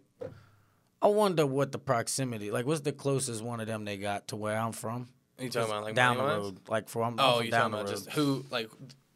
I 1.02 1.08
wonder 1.08 1.46
what 1.46 1.72
the 1.72 1.78
proximity, 1.80 2.50
like, 2.52 2.66
what's 2.66 2.82
the 2.82 2.92
closest 2.92 3.44
one 3.44 3.60
of 3.60 3.68
them 3.68 3.86
they 3.86 3.98
got 3.98 4.30
to 4.30 4.36
where 4.36 4.58
I'm 4.58 4.72
from? 4.72 5.08
Are 5.40 5.44
you 5.44 5.50
talking 5.52 5.70
about 5.70 5.84
like 5.84 5.96
down 5.96 6.18
the 6.18 6.24
road, 6.24 6.60
like 6.68 6.90
from 6.90 7.16
Oh, 7.20 7.42
you 7.42 7.52
talking 7.52 7.74
about 7.74 7.88
just 7.88 8.10
who, 8.12 8.44
like, 8.50 8.70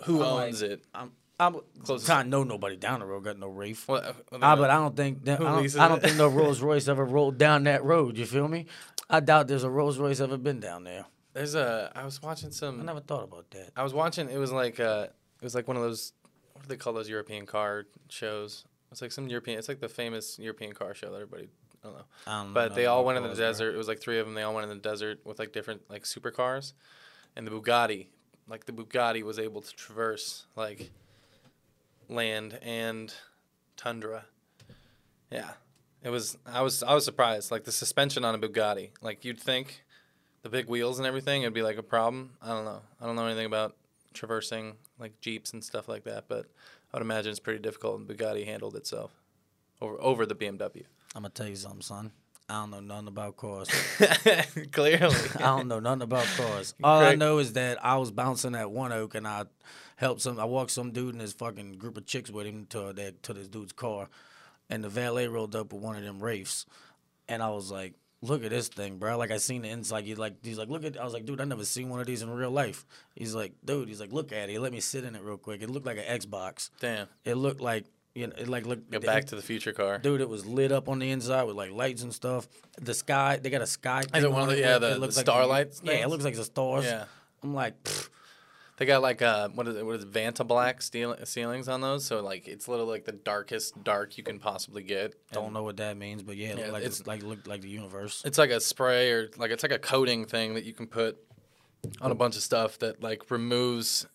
who 0.04 0.22
I'm 0.24 0.36
like- 0.36 0.48
owns 0.50 0.62
it? 0.62 0.84
I'm 0.94 1.12
I'm 1.40 1.56
trying 2.06 2.26
to 2.26 2.30
know 2.30 2.44
nobody 2.44 2.76
down 2.76 3.00
the 3.00 3.06
road 3.08 3.24
got 3.24 3.40
no 3.40 3.48
Wraith. 3.48 3.88
Well, 3.88 3.98
uh, 4.00 4.14
well, 4.32 4.40
Ah, 4.44 4.56
but 4.56 4.70
I 4.70 4.74
don't- 4.76 4.84
don't 4.84 4.96
think 4.96 5.26
that, 5.26 5.42
I, 5.42 5.44
don't, 5.60 5.80
I 5.80 5.88
don't 5.88 6.00
think 6.04 6.16
no 6.18 6.28
Rolls 6.28 6.62
Royce 6.62 6.88
ever 6.88 7.04
rolled 7.04 7.40
down 7.40 7.64
that 7.64 7.84
road. 7.84 8.16
You 8.16 8.28
feel 8.28 8.48
me? 8.48 8.68
I 9.10 9.22
doubt 9.22 9.48
there's 9.48 9.64
a 9.64 9.70
Rolls 9.70 9.98
Royce 9.98 10.20
ever 10.20 10.38
been 10.38 10.60
down 10.60 10.84
there. 10.84 11.08
There's 11.34 11.56
a. 11.56 11.92
I 11.96 12.06
was 12.06 12.22
watching 12.22 12.52
some. 12.52 12.80
I 12.80 12.84
never 12.84 13.00
thought 13.00 13.24
about 13.24 13.50
that. 13.52 13.72
I 13.76 13.82
was 13.82 13.94
watching. 13.94 14.30
It 14.30 14.38
was 14.38 14.52
like. 14.52 14.80
Uh, 14.80 15.08
it 15.42 15.44
was 15.44 15.56
like 15.56 15.68
one 15.68 15.78
of 15.78 15.82
those. 15.84 16.14
What 16.54 16.62
do 16.64 16.68
they 16.68 16.78
call 16.78 16.94
those 16.94 17.10
European 17.10 17.48
car 17.48 17.86
shows? 18.10 18.66
It's 18.92 19.02
like 19.02 19.12
some 19.12 19.28
European. 19.28 19.58
It's 19.58 19.68
like 19.70 19.80
the 19.80 19.90
famous 19.90 20.38
European 20.38 20.74
car 20.74 20.94
show 20.94 21.10
that 21.10 21.16
everybody. 21.16 21.50
I 21.84 21.88
don't 21.88 21.96
know. 21.96 22.44
Know 22.44 22.54
But 22.54 22.76
they 22.76 22.86
all 22.86 23.04
went 23.04 23.18
in 23.18 23.24
the 23.24 23.36
desert. 23.36 23.74
It 23.74 23.78
was 23.78 23.88
like 23.88 24.00
three 24.00 24.20
of 24.20 24.26
them. 24.26 24.36
They 24.36 24.44
all 24.44 24.54
went 24.54 24.70
in 24.70 24.78
the 24.78 24.82
desert 24.82 25.20
with 25.26 25.40
like 25.40 25.52
different 25.52 25.90
like 25.90 26.04
supercars, 26.04 26.74
and 27.36 27.46
the 27.46 27.52
Bugatti, 27.52 28.08
like 28.48 28.66
the 28.66 28.72
Bugatti, 28.72 29.24
was 29.24 29.40
able 29.40 29.62
to 29.62 29.74
traverse 29.74 30.46
like 30.56 30.92
land 32.08 32.60
and 32.62 33.14
tundra. 33.78 34.26
Yeah, 35.32 35.52
it 36.04 36.10
was. 36.10 36.38
I 36.46 36.62
was. 36.62 36.84
I 36.84 36.94
was 36.94 37.06
surprised. 37.06 37.52
Like 37.52 37.64
the 37.64 37.72
suspension 37.72 38.24
on 38.26 38.36
a 38.36 38.40
Bugatti. 38.40 38.92
Like 39.02 39.26
you'd 39.26 39.40
think, 39.40 39.84
the 40.44 40.50
big 40.50 40.68
wheels 40.68 41.00
and 41.00 41.08
everything, 41.08 41.44
it'd 41.44 41.54
be 41.54 41.62
like 41.62 41.78
a 41.78 41.84
problem. 41.84 42.32
I 42.42 42.50
don't 42.50 42.66
know. 42.66 42.82
I 43.00 43.06
don't 43.06 43.16
know 43.16 43.26
anything 43.26 43.46
about 43.46 43.76
traversing 44.14 44.76
like 45.00 45.20
jeeps 45.22 45.54
and 45.54 45.64
stuff 45.64 45.88
like 45.88 46.04
that, 46.04 46.26
but 46.28 46.46
I 46.94 46.98
would 46.98 47.02
imagine 47.02 47.32
it's 47.32 47.40
pretty 47.40 47.60
difficult. 47.60 48.00
And 48.00 48.08
Bugatti 48.08 48.46
handled 48.46 48.76
itself 48.76 49.12
over 49.82 50.00
over 50.00 50.26
the 50.26 50.36
BMW. 50.36 50.84
I'm 51.16 51.24
gonna 51.24 51.30
tell 51.30 51.48
you 51.48 51.56
something, 51.56 51.82
son. 51.82 52.12
I 52.50 52.54
don't 52.62 52.72
know 52.72 52.80
nothing 52.82 53.08
about 53.08 53.38
cars. 53.38 53.70
Clearly. 54.74 55.16
I 55.36 55.40
don't 55.40 55.70
know 55.70 55.80
nothing 55.80 56.02
about 56.02 56.26
cars. 56.36 56.74
All 56.84 57.00
I 57.02 57.16
know 57.16 57.38
is 57.38 57.54
that 57.54 57.84
I 57.84 57.96
was 57.96 58.12
bouncing 58.12 58.56
at 58.56 58.72
One 58.72 58.92
Oak 58.92 59.16
and 59.16 59.26
I 59.26 59.46
helped 59.96 60.22
some. 60.22 60.38
I 60.38 60.44
walked 60.44 60.72
some 60.72 60.92
dude 60.92 61.14
and 61.14 61.22
his 61.22 61.32
fucking 61.32 61.74
group 61.78 61.96
of 61.96 62.06
chicks 62.06 62.30
with 62.30 62.46
him 62.46 62.66
to 62.72 62.92
that 62.94 63.24
to 63.24 63.34
this 63.34 63.48
dude's 63.48 63.72
car, 63.72 64.10
and 64.70 64.84
the 64.84 64.90
valet 64.90 65.28
rolled 65.28 65.56
up 65.56 65.72
with 65.72 65.82
one 65.82 65.96
of 65.96 66.04
them 66.04 66.22
Wraiths, 66.22 66.66
and 67.30 67.42
I 67.42 67.50
was 67.52 67.72
like, 67.72 67.94
"Look 68.22 68.44
at 68.44 68.50
this 68.50 68.68
thing, 68.68 68.98
bro!" 68.98 69.18
Like 69.18 69.32
I 69.32 69.38
seen 69.38 69.62
the 69.62 69.70
inside. 69.70 70.04
He's 70.04 70.18
like, 70.18 70.44
he's 70.44 70.58
like, 70.58 70.70
"Look 70.70 70.84
at." 70.84 71.00
I 71.00 71.06
was 71.06 71.14
like, 71.14 71.26
"Dude, 71.26 71.40
I 71.40 71.46
never 71.46 71.64
seen 71.64 71.88
one 71.90 72.02
of 72.02 72.08
these 72.08 72.22
in 72.22 72.30
real 72.30 72.52
life." 72.52 72.86
He's 73.16 73.34
like, 73.34 73.54
"Dude," 73.64 73.88
he's 73.88 74.02
like, 74.02 74.12
"Look 74.12 74.34
at 74.34 74.50
it. 74.50 74.60
Let 74.60 74.74
me 74.74 74.82
sit 74.82 75.06
in 75.06 75.16
it 75.16 75.22
real 75.22 75.38
quick." 75.38 75.62
It 75.62 75.70
looked 75.70 75.86
like 75.86 76.00
an 76.00 76.20
Xbox. 76.20 76.70
Damn. 76.82 77.08
It 77.24 77.36
looked 77.36 77.62
like 77.62 77.86
you 78.16 78.28
know, 78.28 78.34
it 78.38 78.48
like 78.48 78.66
look, 78.66 78.90
Go 78.92 79.00
back 79.00 79.26
to 79.26 79.36
the 79.36 79.42
future 79.42 79.72
car. 79.74 79.98
Dude, 79.98 80.22
it 80.22 80.28
was 80.30 80.46
lit 80.46 80.72
up 80.72 80.90
on 80.90 81.00
the 81.00 81.10
inside 81.12 81.44
with 81.44 81.56
like 81.56 81.72
lights 81.72 82.04
and 82.04 82.14
stuff. 82.14 82.48
The 82.80 82.94
sky, 82.94 83.40
they 83.42 83.50
got 83.50 83.62
a 83.62 83.68
sky. 83.68 84.02
it 84.02 84.12
thing 84.12 84.32
one 84.32 84.44
of 84.44 84.50
the- 84.50 84.60
yeah, 84.60 84.78
the- 84.80 84.92
it 84.92 84.94
the 84.96 85.00
like 85.00 85.12
starlight 85.14 85.80
Yeah, 85.84 85.94
it 85.94 86.10
looks 86.10 86.24
like 86.24 86.36
the 86.36 86.44
stars. 86.44 86.86
Yeah. 86.86 87.06
I'm 87.44 87.54
like, 87.54 87.82
pfft, 87.84 88.10
They 88.78 88.86
got 88.86 89.02
like 89.02 89.22
uh 89.22 89.50
what 89.50 89.68
is 89.68 89.76
it 89.78 89.86
what 89.86 89.96
is 89.96 90.04
it, 90.04 90.12
Vanta 90.12 90.46
black 90.46 90.82
steel, 90.82 91.16
ceilings 91.24 91.68
on 91.70 91.82
those, 91.82 92.04
so 92.06 92.22
like 92.22 92.48
it's 92.48 92.68
little 92.68 92.86
like 92.86 93.06
the 93.06 93.12
darkest 93.14 93.84
dark 93.84 94.18
you 94.18 94.24
can 94.24 94.40
possibly 94.40 94.84
get. 94.84 95.14
don't 95.32 95.46
And 95.46 95.54
know 95.54 95.64
what 95.64 95.78
that 95.78 95.98
means, 95.98 96.22
but 96.24 96.36
yeah, 96.36 96.50
it 96.50 96.58
Yeah, 96.60 96.72
like 96.72 96.84
it's- 96.84 97.06
like 97.08 97.24
looked 97.24 97.48
like 97.48 97.62
the 97.62 97.70
universe. 97.70 98.22
It's 98.26 98.38
like 98.38 98.50
a 98.52 98.60
spray 98.60 99.12
or 99.12 99.30
like 99.38 99.52
it's 99.52 99.64
like 99.64 99.72
a 99.72 99.80
coating 99.80 100.26
thing 100.26 100.56
that 100.56 100.64
you 100.66 100.74
can 100.74 100.88
put 100.88 101.18
on 102.02 102.12
a 102.12 102.16
bunch 102.16 102.36
of 102.36 102.44
stuff 102.44 102.78
that 102.80 103.02
like 103.02 103.32
removes. 103.32 104.06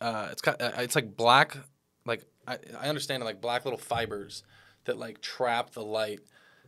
Uh, 0.00 0.28
it's 0.32 0.42
got 0.42 0.60
uh, 0.60 0.70
it's 0.78 0.94
like 0.94 1.16
black, 1.16 1.56
like 2.10 2.24
I, 2.46 2.58
I 2.78 2.88
understand 2.88 3.22
it 3.22 3.26
like 3.26 3.40
black 3.40 3.64
little 3.64 3.78
fibers 3.78 4.42
that 4.84 4.98
like 4.98 5.22
trap 5.22 5.70
the 5.70 5.82
light 5.82 6.20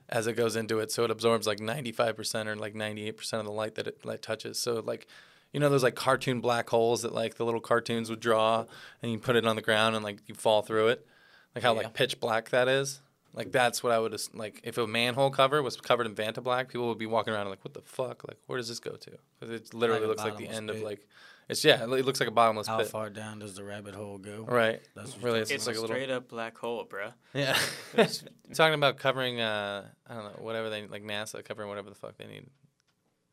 as 0.08 0.26
it 0.26 0.34
goes 0.34 0.56
into 0.56 0.78
it, 0.80 0.90
so 0.90 1.04
it 1.04 1.10
absorbs 1.10 1.46
like 1.46 1.60
ninety 1.60 1.92
five 1.92 2.16
percent 2.16 2.48
or 2.48 2.56
like 2.56 2.74
ninety 2.74 3.06
eight 3.06 3.16
percent 3.18 3.40
of 3.40 3.46
the 3.46 3.52
light 3.52 3.74
that 3.74 3.86
it 3.86 4.04
like 4.04 4.22
touches. 4.22 4.58
So 4.58 4.80
like. 4.80 5.06
You 5.54 5.60
know 5.60 5.68
those 5.68 5.82
like 5.82 5.94
cartoon 5.96 6.40
black 6.40 6.70
holes 6.70 7.02
that 7.02 7.12
like 7.12 7.34
the 7.34 7.44
little 7.44 7.60
cartoons 7.60 8.08
would 8.08 8.20
draw, 8.20 8.64
and 9.02 9.12
you 9.12 9.18
put 9.18 9.36
it 9.36 9.44
on 9.44 9.54
the 9.54 9.60
ground 9.60 9.94
and 9.94 10.02
like 10.02 10.20
you 10.26 10.34
fall 10.34 10.62
through 10.62 10.88
it, 10.88 11.06
like 11.54 11.62
how 11.62 11.74
Yeah. 11.74 11.82
like 11.82 11.92
pitch 11.92 12.18
black 12.20 12.48
that 12.48 12.68
is. 12.68 13.02
Like 13.34 13.52
that's 13.52 13.82
what 13.82 13.92
I 13.92 13.98
would 13.98 14.18
like 14.32 14.62
if 14.64 14.78
a 14.78 14.86
manhole 14.86 15.28
cover 15.28 15.62
was 15.62 15.76
covered 15.76 16.06
in 16.06 16.14
Vanta 16.14 16.42
black, 16.42 16.68
people 16.68 16.88
would 16.88 16.96
be 16.96 17.04
walking 17.04 17.34
around 17.34 17.50
like, 17.50 17.62
"What 17.62 17.74
the 17.74 17.82
fuck? 17.82 18.26
Like, 18.26 18.38
where 18.46 18.56
does 18.56 18.68
this 18.68 18.80
go 18.80 18.92
to?" 18.92 19.10
Because 19.38 19.54
it 19.54 19.74
literally 19.74 20.06
Like 20.06 20.08
looks 20.08 20.22
like 20.24 20.38
the 20.38 20.48
end 20.48 20.70
of 20.70 20.80
like, 20.80 21.06
it's 21.48 21.64
yeah, 21.64 21.82
it 21.82 21.88
looks 21.88 22.20
like 22.20 22.28
a 22.28 22.32
bottomless 22.32 22.66
How 22.66 22.78
pit. 22.78 22.86
How 22.86 22.90
far 22.90 23.10
down 23.10 23.40
does 23.40 23.54
the 23.54 23.64
rabbit 23.64 23.94
hole 23.94 24.18
go? 24.18 24.44
Right. 24.48 24.80
That's 24.94 25.18
really, 25.18 25.40
it's, 25.40 25.50
It's 25.50 25.66
like 25.66 25.76
a 25.76 25.78
a 25.78 25.82
little. 25.82 25.94
straight 25.94 26.10
up 26.10 26.28
black 26.28 26.56
hole, 26.56 26.86
bruh. 26.86 27.12
Yeah. 27.34 27.58
Talking 28.54 28.74
about 28.74 28.98
covering, 28.98 29.40
uh, 29.40 29.86
I 30.08 30.14
don't 30.14 30.24
know, 30.24 30.42
whatever 30.42 30.70
they 30.70 30.86
like 30.86 31.02
NASA 31.02 31.44
covering 31.44 31.68
whatever 31.68 31.90
the 31.90 31.96
fuck 31.96 32.16
they 32.16 32.26
need. 32.26 32.46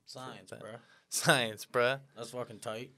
Science, 0.05 0.49
that. 0.49 0.59
bro. 0.59 0.71
Science, 1.09 1.65
bruh. 1.71 1.99
That's 2.15 2.31
fucking 2.31 2.59
tight. 2.59 2.91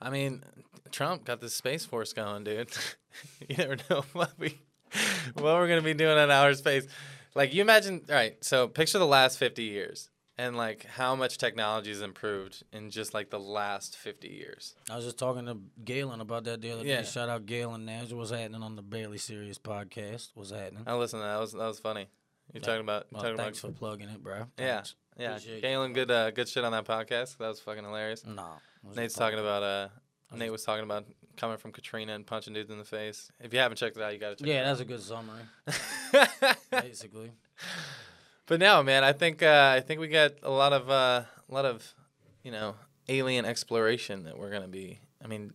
I 0.00 0.10
mean, 0.10 0.42
Trump 0.90 1.24
got 1.24 1.40
this 1.40 1.54
space 1.54 1.84
force 1.84 2.12
going, 2.12 2.44
dude. 2.44 2.70
you 3.48 3.56
never 3.56 3.76
know 3.88 4.04
what 4.12 4.32
we 4.38 4.58
what 5.34 5.44
we're 5.44 5.68
gonna 5.68 5.82
be 5.82 5.94
doing 5.94 6.18
in 6.18 6.30
outer 6.30 6.54
space. 6.54 6.86
Like 7.34 7.52
you 7.54 7.60
imagine, 7.60 8.02
all 8.08 8.14
right? 8.14 8.42
So 8.44 8.68
picture 8.68 8.98
the 8.98 9.06
last 9.06 9.38
fifty 9.38 9.64
years 9.64 10.10
and 10.38 10.56
like 10.56 10.84
how 10.84 11.14
much 11.16 11.38
technology 11.38 11.90
has 11.90 12.02
improved 12.02 12.62
in 12.72 12.90
just 12.90 13.14
like 13.14 13.30
the 13.30 13.40
last 13.40 13.96
fifty 13.96 14.28
years. 14.28 14.74
I 14.90 14.96
was 14.96 15.04
just 15.04 15.18
talking 15.18 15.46
to 15.46 15.58
Galen 15.84 16.20
about 16.20 16.44
that 16.44 16.60
the 16.60 16.72
other 16.72 16.84
Yeah. 16.84 17.00
day. 17.02 17.06
Shout 17.06 17.28
out 17.28 17.46
Galen 17.46 17.84
Nash. 17.84 18.12
What's 18.12 18.30
happening 18.30 18.62
on 18.62 18.76
the 18.76 18.82
Barely 18.82 19.18
Serious 19.18 19.58
podcast? 19.58 20.30
What's 20.34 20.50
happening? 20.50 20.84
I 20.86 20.94
listened 20.94 21.20
to 21.22 21.24
that. 21.26 21.34
That 21.34 21.40
was 21.40 21.52
that 21.52 21.66
was 21.66 21.78
funny. 21.80 22.08
You're 22.52 22.60
talking 22.62 22.80
about 22.82 23.06
you're 23.10 23.16
Well, 23.18 23.22
talking 23.22 23.36
thanks 23.38 23.60
about 23.60 23.72
for 23.72 23.78
plugging 23.78 24.08
it, 24.08 24.22
bro. 24.22 24.46
yeah 24.58 24.74
Thanks. 24.76 24.94
yeah. 25.18 25.30
Appreciate 25.30 25.54
you. 25.56 25.60
Galen, 25.62 25.92
good 25.92 26.10
uh, 26.10 26.30
good 26.30 26.48
shit 26.48 26.64
on 26.64 26.72
that 26.72 26.84
podcast. 26.84 27.38
That 27.38 27.48
was 27.48 27.60
fucking 27.60 27.84
hilarious. 27.84 28.24
No. 28.24 28.50
was 28.84 28.96
Nate's 28.96 29.14
talking 29.14 29.38
about 29.38 29.62
uh 29.62 29.88
Nate 30.34 30.52
was 30.52 30.64
talking 30.64 30.84
about 30.84 31.06
coming 31.36 31.56
from 31.56 31.70
Katrina 31.72 32.14
and 32.14 32.26
punching 32.26 32.52
dudes 32.52 32.70
in 32.70 32.78
the 32.78 32.84
face. 32.84 33.30
If 33.40 33.52
you 33.52 33.58
haven't 33.60 33.76
checked 33.78 33.96
it 33.96 34.02
out, 34.02 34.12
you 34.12 34.18
gotta 34.18 34.36
check 34.36 34.46
Yeah, 34.46 34.62
it 34.62 34.64
that's 34.64 34.80
a 34.80 34.84
good 34.84 35.02
summary, 35.02 35.42
basically. 36.70 37.32
But 38.46 38.60
no, 38.60 38.82
man, 38.82 39.04
I 39.04 39.12
think 39.12 39.42
uh, 39.42 39.74
I 39.76 39.80
think 39.80 40.00
we 40.00 40.08
got 40.08 40.32
a 40.42 40.50
lot 40.50 40.72
of 40.72 40.88
uh, 40.90 41.22
a 41.48 41.54
lot 41.54 41.64
of 41.64 41.94
you 42.42 42.52
know 42.52 42.74
alien 43.08 43.44
exploration 43.44 44.24
that 44.24 44.38
we're 44.38 44.50
gonna 44.50 44.68
be. 44.68 45.00
I 45.22 45.26
mean, 45.26 45.52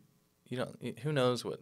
you 0.47 0.57
don't. 0.57 0.99
Who 0.99 1.11
knows 1.11 1.43
what 1.45 1.61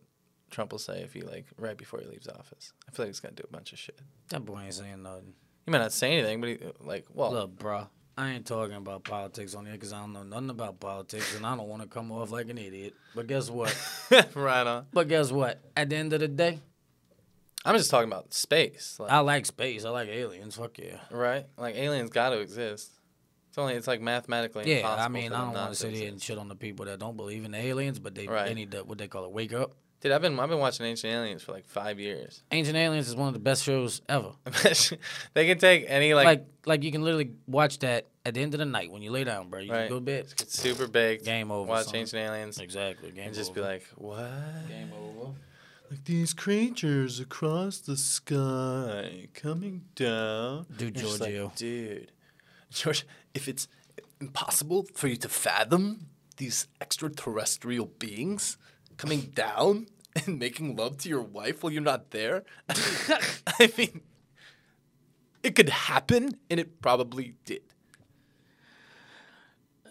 Trump 0.50 0.72
will 0.72 0.80
say 0.80 1.02
if 1.02 1.14
he 1.14 1.22
like 1.22 1.46
right 1.58 1.78
before 1.78 2.00
he 2.00 2.08
leaves 2.08 2.28
office? 2.28 2.74
I 2.88 2.92
feel 2.92 3.06
like 3.06 3.10
he's 3.10 3.20
gonna 3.20 3.36
do 3.36 3.44
a 3.48 3.52
bunch 3.52 3.74
of 3.74 3.80
shit. 3.80 4.00
That 4.30 4.46
boy 4.46 4.62
ain't 4.62 4.74
saying 4.74 5.04
nothing. 5.04 5.34
He 5.66 5.72
might 5.72 5.80
not 5.80 5.94
say 5.94 6.14
anything, 6.14 6.42
but 6.42 6.50
he 6.50 6.58
like 6.80 7.06
well. 7.14 7.32
Look, 7.32 7.58
bro, 7.60 7.88
I 8.18 8.32
ain't 8.32 8.46
talking 8.46 8.76
about 8.76 9.04
politics 9.04 9.56
on 9.56 9.66
here 9.66 9.76
because 9.76 9.94
I 9.94 10.02
don't 10.02 10.14
know 10.14 10.24
nothing 10.24 10.50
about 10.50 10.80
politics 10.80 11.36
and 11.36 11.46
I 11.46 11.56
don't 11.56 11.70
want 11.70 11.84
to 11.84 11.88
come 11.88 12.12
off 12.12 12.32
like 12.32 12.50
an 12.50 12.58
idiot. 12.58 12.94
But 13.16 13.28
guess 13.28 13.50
what? 13.50 13.74
right 14.36 14.68
on. 14.68 14.88
but 14.92 15.08
guess 15.08 15.32
what? 15.32 15.62
At 15.78 15.90
the 15.90 15.96
end 15.96 16.12
of 16.14 16.20
the 16.20 16.28
day, 16.28 16.60
I'm 17.66 17.76
just 17.76 17.92
talking 17.92 18.10
about 18.10 18.34
space. 18.34 18.98
Like, 19.00 19.12
I 19.12 19.20
like 19.20 19.46
space. 19.46 19.86
I 19.86 19.90
like 19.90 20.08
aliens. 20.10 20.56
Fuck 20.56 20.78
yeah. 20.80 20.98
right? 21.12 21.46
Like 21.58 21.76
aliens 21.76 22.10
got 22.10 22.30
to 22.30 22.40
exist. 22.40 22.92
It's 23.50 23.58
only 23.58 23.74
it's 23.74 23.88
like 23.88 24.00
mathematically 24.02 24.70
Yeah, 24.70 24.78
impossible. 24.78 25.04
I 25.04 25.08
mean, 25.10 25.30
for 25.30 25.36
I 25.36 25.38
them 25.40 25.48
don't 25.48 25.54
not 25.56 25.62
want 25.62 25.74
to 25.74 25.80
sit 25.80 25.94
here 25.94 26.08
and 26.10 26.22
shit 26.22 26.38
on 26.38 26.48
the 26.48 26.56
people 26.56 26.86
that 26.86 27.00
don't 27.00 27.18
believe 27.18 27.46
in 27.46 27.52
the 27.52 27.58
aliens, 27.58 28.00
but 28.00 28.16
they, 28.16 28.28
Right. 28.28 28.48
they 28.48 28.54
need 28.54 28.72
to, 28.72 28.84
what 28.84 28.98
they 28.98 29.08
call 29.08 29.26
it, 29.26 29.32
wake 29.32 29.54
up. 29.54 29.74
Dude, 30.02 30.14
I've 30.14 30.22
been 30.22 30.40
I've 30.40 30.48
been 30.48 30.60
watching 30.60 30.86
Ancient 30.86 31.12
Aliens 31.14 31.44
for 31.44 31.52
like 31.52 31.68
five 31.68 32.00
years. 32.00 32.42
Ancient 32.52 32.78
Aliens 32.78 33.10
is 33.10 33.18
one 33.18 33.28
of 33.28 33.34
the 33.34 33.40
best 33.42 33.64
shows 33.66 34.02
ever. 34.08 34.32
they 35.34 35.46
can 35.46 35.58
take 35.58 35.84
any 35.90 36.14
like, 36.14 36.26
Like, 36.26 36.46
like, 36.66 36.84
you 36.84 36.92
can 36.94 37.02
literally 37.04 37.32
watch 37.48 37.80
that 37.80 38.08
at 38.26 38.34
the 38.36 38.42
end 38.42 38.54
of 38.54 38.60
the 38.60 38.66
night 38.66 38.92
when 38.94 39.02
you 39.02 39.12
lay 39.12 39.26
down, 39.26 39.50
bro. 39.50 39.60
You 39.60 39.72
Right. 39.74 39.80
can 39.82 39.90
go 39.90 39.96
to 39.96 40.02
bed. 40.02 40.28
it's 40.40 40.58
super 40.58 40.88
big. 40.88 41.26
Game 41.26 41.52
over. 41.52 41.68
Watch 41.68 41.88
son. 41.88 41.98
Ancient 41.98 42.22
Aliens 42.22 42.60
Exactly. 42.60 43.12
Game 43.12 43.26
and 43.26 43.36
just 43.36 43.54
be 43.54 43.60
like, 43.60 43.84
what? 43.96 44.30
game 44.70 44.92
over. 44.98 45.34
Like 45.90 46.06
these 46.06 46.34
creatures 46.34 47.20
across 47.20 47.80
the 47.80 47.98
sky 47.98 49.28
coming 49.34 49.86
down. 49.96 50.68
Dude, 50.78 51.00
You're 51.00 51.18
like, 51.18 51.56
dude, 51.56 52.12
George, 52.70 53.08
if 53.34 53.48
it's 53.48 53.68
impossible 54.22 54.86
for 54.94 55.08
you 55.08 55.16
to 55.16 55.30
fathom 55.30 56.08
these 56.38 56.68
extraterrestrial 56.80 57.88
beings 57.88 58.58
coming 58.98 59.32
down 59.34 59.88
and 60.28 60.38
making 60.38 60.76
love 60.76 60.98
to 60.98 61.10
your 61.10 61.22
wife 61.22 61.64
while 61.64 61.74
you're 61.74 61.82
not 61.82 62.12
there, 62.12 62.44
I 62.70 63.72
mean, 63.76 64.02
it 65.42 65.56
could 65.56 65.70
happen, 65.70 66.38
and 66.52 66.60
it 66.60 66.82
probably 66.82 67.34
did. 67.46 67.62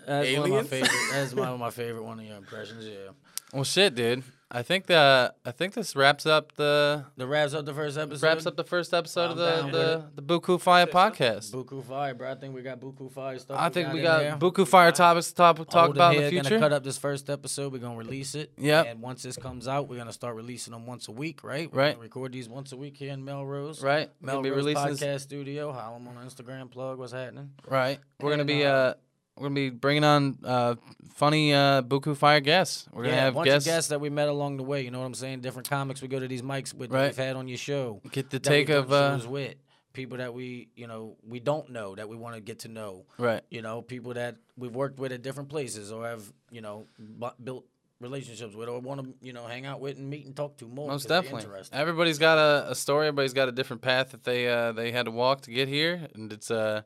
That's 0.07 0.37
one 0.37 0.45
of 0.45 0.49
my 0.51 0.57
Aliens? 0.57 0.69
favorite. 0.69 0.91
That's 1.13 1.35
one 1.35 1.49
of 1.49 1.59
my 1.59 1.71
favorite 1.83 2.05
one 2.05 2.21
of 2.21 2.25
your 2.25 2.37
impressions. 2.37 2.87
Yeah. 2.87 3.11
Well, 3.53 3.65
shit, 3.65 3.95
dude. 3.95 4.23
I 4.51 4.63
think 4.63 4.87
the 4.87 5.35
I 5.45 5.51
think 5.51 5.75
this 5.75 5.95
wraps 5.95 6.25
up 6.25 6.55
the 6.55 7.05
The 7.19 7.27
wraps 7.27 7.53
up 7.53 7.67
the 7.67 7.75
first 7.75 7.99
episode. 7.99 8.27
wraps 8.27 8.47
up 8.47 8.57
the 8.57 8.65
first 8.65 8.95
episode 8.95 9.27
I'm 9.27 9.31
of 9.33 9.37
down 9.39 9.73
the 9.73 10.11
the, 10.17 10.23
the 10.23 10.23
Buku 10.23 10.59
Fire 10.59 10.87
podcast. 10.87 11.53
Buku 11.53 11.85
Fire, 11.85 12.15
bro. 12.15 12.31
I 12.31 12.35
think 12.35 12.55
we 12.55 12.63
got 12.63 12.81
Buku 12.81 13.13
Fire 13.13 13.39
stuff. 13.39 13.59
I 13.61 13.69
think 13.69 13.93
we 13.93 13.99
in 13.99 14.05
got 14.07 14.19
there. 14.21 14.37
Buku 14.37 14.67
Fire 14.67 14.91
topics 14.91 15.29
to 15.29 15.35
talk, 15.35 15.57
talk 15.69 15.91
about 15.91 16.15
in 16.15 16.21
here 16.23 16.31
the 16.31 16.37
Gonna 16.37 16.49
future. 16.49 16.61
cut 16.61 16.73
up 16.73 16.83
this 16.83 16.97
first 16.97 17.29
episode. 17.29 17.73
We're 17.75 17.79
gonna 17.81 17.99
release 17.99 18.35
it. 18.35 18.53
Yeah. 18.57 18.85
And 18.85 19.03
once 19.03 19.23
this 19.23 19.37
comes 19.37 19.69
out, 19.69 19.87
we're 19.87 19.99
gonna 19.99 20.15
start 20.15 20.35
releasing 20.35 20.73
them 20.73 20.87
once 20.87 21.09
a 21.09 21.13
week, 21.13 21.45
right? 21.45 21.71
We're 21.71 21.79
Right. 21.81 21.91
gonna 21.93 22.03
record 22.05 22.33
these 22.33 22.49
once 22.49 22.73
a 22.73 22.77
week 22.79 22.97
here 22.97 23.13
in 23.13 23.23
Melrose. 23.27 23.83
Right, 23.83 24.09
we're 24.23 24.41
Melrose 24.41 24.65
be 24.65 24.75
Podcast 24.75 24.99
this, 25.01 25.23
Studio. 25.25 25.73
Holla 25.73 25.97
'em 25.97 26.09
on 26.09 26.27
Instagram. 26.27 26.71
Plug 26.71 26.99
what's 26.99 27.13
happening. 27.13 27.51
right. 27.69 27.99
We're 28.19 28.31
gonna 28.31 28.47
be 28.47 28.65
uh, 28.65 28.71
uh 28.73 28.95
we're 29.39 29.49
gonna 29.49 29.55
be 29.55 29.71
bringing 29.71 30.05
on 30.05 30.39
uh 30.45 30.75
funny 31.15 31.55
uh 31.55 31.83
Buku 31.83 32.17
Fire 32.17 32.41
guests. 32.41 32.89
We're 32.93 33.05
gonna 33.05 33.15
yeah, 33.15 33.23
have 33.23 33.35
a 33.35 33.37
bunch 33.37 33.47
guests, 33.47 33.67
of 33.67 33.73
guests 33.73 33.91
that 33.91 34.01
we 34.01 34.11
met 34.11 34.29
along 34.29 34.57
the 34.57 34.63
way. 34.63 34.83
You 34.83 34.91
know 34.91 35.01
what 35.01 35.07
I'm 35.07 35.15
saying? 35.15 35.41
Different 35.41 35.69
comics 35.69 36.03
we 36.03 36.09
go 36.09 36.19
to 36.19 36.29
these 36.29 36.43
mics 36.43 36.75
with. 36.75 36.91
Right. 36.93 37.07
We've 37.07 37.17
had 37.17 37.37
on 37.37 37.49
your 37.49 37.59
show. 37.59 38.01
get 38.11 38.31
the 38.31 38.39
take 38.39 38.69
of 38.69 38.93
uh 38.93 39.21
with 39.29 39.55
people 39.93 40.19
that 40.19 40.33
we 40.35 40.69
you 40.77 40.87
know 40.87 41.17
we 41.27 41.41
don't 41.41 41.71
know 41.71 41.95
that 41.95 42.09
we 42.09 42.17
want 42.17 42.35
to 42.35 42.41
get 42.41 42.61
to 42.61 42.69
know. 42.69 43.05
right. 43.19 43.43
you 43.51 43.63
know, 43.63 43.83
people 43.83 44.15
that 44.15 44.37
we've 44.57 44.75
worked 44.75 44.99
with 44.99 45.13
at 45.13 45.23
different 45.23 45.49
places 45.49 45.91
or 45.93 46.07
have, 46.07 46.23
you 46.51 46.61
know, 46.61 46.87
bu- 46.99 47.31
built 47.43 47.65
relationships 48.01 48.55
with 48.55 48.69
or 48.69 48.81
want 48.81 49.01
to, 49.03 49.15
you 49.21 49.33
know, 49.33 49.47
hang 49.47 49.67
out 49.67 49.81
with 49.81 49.99
and 49.99 50.09
meet 50.09 50.25
and 50.27 50.37
talk 50.37 50.57
to 50.59 50.67
more. 50.67 50.89
Most 50.89 51.09
definitely. 51.09 51.45
Everybody's 51.73 52.19
got 52.19 52.39
a, 52.39 52.71
a 52.71 52.75
story. 52.75 53.09
Everybody's 53.09 53.33
got 53.33 53.49
a 53.49 53.53
different 53.53 53.83
path 53.83 54.11
that 54.13 54.25
they 54.25 54.49
uh, 54.49 54.73
they 54.73 54.93
had 54.93 55.07
to 55.07 55.11
walk 55.11 55.43
to 55.43 55.51
get 55.51 55.69
here, 55.69 56.09
and 56.15 56.33
it's 56.33 56.51
uh, 56.51 56.83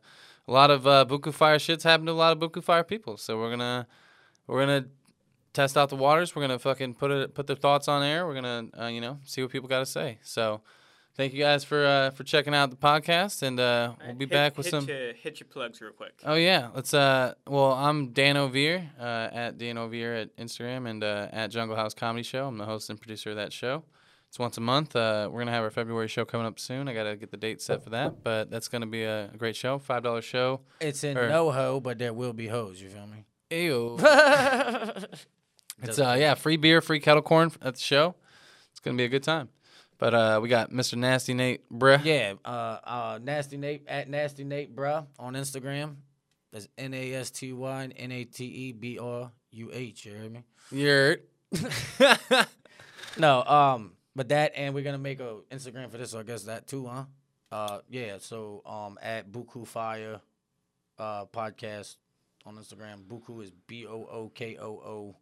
a 0.48 0.52
lot 0.52 0.70
of 0.70 0.86
uh, 0.86 1.04
Buku 1.08 1.32
Fire 1.32 1.58
shits 1.58 1.82
happen 1.82 2.06
to 2.06 2.12
a 2.12 2.14
lot 2.14 2.32
of 2.32 2.38
Buku 2.38 2.62
Fire 2.62 2.84
people. 2.84 3.16
So 3.16 3.38
we're 3.38 3.50
gonna 3.50 3.86
we're 4.46 4.60
gonna 4.60 4.86
test 5.52 5.76
out 5.76 5.88
the 5.88 5.96
waters. 5.96 6.34
We're 6.34 6.42
gonna 6.42 6.58
fucking 6.58 6.94
put 6.94 7.10
it 7.10 7.34
put 7.34 7.46
their 7.46 7.56
thoughts 7.56 7.88
on 7.88 8.02
air. 8.02 8.26
We're 8.26 8.34
gonna 8.34 8.64
uh, 8.80 8.86
you 8.86 9.00
know 9.00 9.18
see 9.24 9.42
what 9.42 9.50
people 9.50 9.68
got 9.68 9.80
to 9.80 9.86
say. 9.86 10.18
So 10.22 10.62
thank 11.16 11.32
you 11.32 11.38
guys 11.40 11.64
for 11.64 11.84
uh, 11.84 12.10
for 12.10 12.24
checking 12.24 12.54
out 12.54 12.70
the 12.70 12.76
podcast, 12.76 13.42
and 13.42 13.60
uh, 13.60 13.92
we'll 14.04 14.14
be 14.16 14.24
Hit- 14.24 14.30
back 14.30 14.56
with 14.56 14.66
hit 14.66 14.70
some. 14.70 14.88
Your, 14.88 15.12
hit 15.14 15.40
your 15.40 15.48
plugs 15.48 15.80
real 15.80 15.92
quick. 15.92 16.20
Oh 16.24 16.34
yeah, 16.34 16.70
let's. 16.74 16.92
Uh, 16.92 17.34
well, 17.46 17.72
I'm 17.72 18.08
Dan 18.12 18.36
O'Veer 18.36 18.90
uh, 18.98 19.28
at 19.32 19.58
Dan 19.58 19.78
O'Veer 19.78 20.14
at 20.14 20.36
Instagram 20.36 20.88
and 20.88 21.04
uh, 21.04 21.28
at 21.32 21.50
Jungle 21.50 21.76
House 21.76 21.94
Comedy 21.94 22.22
Show. 22.24 22.48
I'm 22.48 22.58
the 22.58 22.64
host 22.66 22.90
and 22.90 23.00
producer 23.00 23.30
of 23.30 23.36
that 23.36 23.52
show. 23.52 23.84
It's 24.32 24.38
once 24.38 24.56
a 24.56 24.62
month. 24.62 24.96
Uh, 24.96 25.28
we're 25.30 25.40
gonna 25.40 25.50
have 25.50 25.62
our 25.62 25.70
February 25.70 26.08
show 26.08 26.24
coming 26.24 26.46
up 26.46 26.58
soon. 26.58 26.88
I 26.88 26.94
gotta 26.94 27.16
get 27.16 27.30
the 27.30 27.36
date 27.36 27.60
set 27.60 27.84
for 27.84 27.90
that, 27.90 28.24
but 28.24 28.50
that's 28.50 28.66
gonna 28.66 28.86
be 28.86 29.02
a 29.04 29.28
great 29.36 29.54
show. 29.54 29.78
Five 29.78 30.04
dollar 30.04 30.22
show. 30.22 30.62
It's 30.80 31.04
in 31.04 31.18
or- 31.18 31.28
NoHo, 31.28 31.82
but 31.82 31.98
there 31.98 32.14
will 32.14 32.32
be 32.32 32.46
hoes. 32.46 32.80
You 32.80 32.88
feel 32.88 33.06
me? 33.06 33.26
Ew. 33.50 33.98
it's 35.82 35.98
uh 35.98 36.16
yeah, 36.18 36.32
free 36.32 36.56
beer, 36.56 36.80
free 36.80 36.98
kettle 36.98 37.20
corn 37.20 37.52
at 37.60 37.74
the 37.74 37.80
show. 37.82 38.14
It's 38.70 38.80
gonna 38.80 38.96
be 38.96 39.04
a 39.04 39.10
good 39.10 39.22
time. 39.22 39.50
But 39.98 40.14
uh, 40.14 40.40
we 40.42 40.48
got 40.48 40.70
Mr. 40.70 40.94
Nasty 40.94 41.34
Nate, 41.34 41.68
bruh. 41.70 42.02
yeah, 42.02 42.32
uh, 42.42 42.78
uh, 42.84 43.18
Nasty 43.22 43.58
Nate 43.58 43.86
at 43.86 44.08
Nasty 44.08 44.44
Nate, 44.44 44.74
bruh, 44.74 45.04
on 45.18 45.34
Instagram. 45.34 45.96
That's 46.54 46.68
N 46.78 46.94
A 46.94 47.12
S 47.16 47.30
T 47.30 47.52
Y 47.52 47.90
N 47.94 48.10
A 48.10 48.24
T 48.24 48.46
E 48.46 48.72
B 48.72 48.98
R 48.98 49.30
U 49.50 49.70
H. 49.74 50.06
You 50.06 50.14
hear 50.14 50.30
me? 50.30 50.44
You're. 50.70 51.16
No, 53.18 53.42
um, 53.44 53.92
but 54.14 54.28
that 54.28 54.52
and 54.56 54.74
we're 54.74 54.84
gonna 54.84 54.98
make 54.98 55.20
a 55.20 55.38
Instagram 55.50 55.90
for 55.90 55.98
this, 55.98 56.10
so 56.10 56.20
I 56.20 56.22
guess 56.22 56.44
that 56.44 56.66
too, 56.66 56.86
huh? 56.86 57.04
Uh, 57.50 57.80
yeah. 57.88 58.16
So 58.18 58.62
um, 58.64 58.98
at 59.02 59.30
Buku 59.30 59.66
Fire, 59.66 60.20
uh, 60.98 61.26
podcast 61.26 61.96
on 62.46 62.56
Instagram. 62.56 63.04
Buku 63.06 63.42
is 63.42 63.50
B 63.66 63.86
O 63.86 64.08
O 64.10 64.32
K 64.34 64.56
O 64.58 64.66
O 64.66 65.16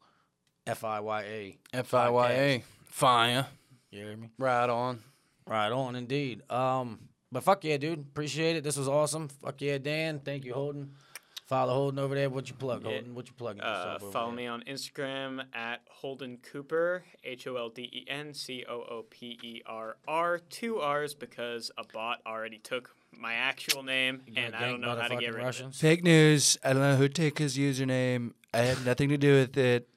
F 0.66 0.84
I 0.84 1.00
Y 1.00 1.22
A. 1.22 1.58
F 1.72 1.94
I 1.94 2.10
Y 2.10 2.30
A. 2.30 2.64
Fire. 2.84 3.46
You 3.90 4.04
hear 4.04 4.16
me? 4.16 4.30
Right 4.38 4.70
on. 4.70 5.00
Right 5.46 5.72
on, 5.72 5.96
indeed. 5.96 6.48
Um, 6.50 7.08
but 7.32 7.42
fuck 7.42 7.64
yeah, 7.64 7.76
dude. 7.76 7.98
Appreciate 7.98 8.56
it. 8.56 8.64
This 8.64 8.76
was 8.76 8.88
awesome. 8.88 9.28
Fuck 9.28 9.60
yeah, 9.62 9.78
Dan. 9.78 10.20
Thank 10.20 10.44
you, 10.44 10.54
Holden. 10.54 10.92
Follow 11.50 11.74
Holden 11.74 11.98
over 11.98 12.14
there. 12.14 12.30
What 12.30 12.48
you 12.48 12.54
plug, 12.54 12.84
Yeah. 12.84 12.92
Holden? 12.92 13.14
What 13.16 13.26
you 13.26 13.32
plugging? 13.36 13.60
Uh, 13.60 13.98
follow 13.98 14.28
there? 14.28 14.36
me 14.36 14.46
on 14.46 14.62
Instagram 14.68 15.42
at 15.52 15.80
Holden 15.90 16.38
Cooper, 16.44 17.02
H 17.24 17.44
O 17.48 17.56
L 17.56 17.68
D 17.70 17.90
E 17.92 18.04
N 18.08 18.32
C 18.32 18.64
O 18.68 18.74
O 18.74 19.04
P 19.10 19.36
E 19.42 19.60
R 19.66 19.96
R, 20.06 20.38
two 20.38 20.78
R's 20.78 21.12
because 21.12 21.72
a 21.76 21.82
bot 21.92 22.20
already 22.24 22.58
took 22.58 22.94
my 23.18 23.34
actual 23.34 23.82
name 23.82 24.22
You 24.28 24.34
and 24.36 24.54
I 24.54 24.60
don't 24.70 24.80
know 24.80 24.94
how 24.94 25.08
to 25.08 25.16
get 25.16 25.34
rid 25.34 25.44
of 25.44 25.60
it. 25.60 25.74
Fake 25.74 26.04
news. 26.04 26.56
I 26.62 26.72
don't 26.72 26.82
know 26.82 26.94
who 26.94 27.08
took 27.08 27.38
his 27.38 27.58
username. 27.58 28.34
I 28.54 28.58
had 28.58 28.86
nothing 28.86 29.08
to 29.08 29.18
do 29.18 29.34
with 29.40 29.56
it. 29.56 29.88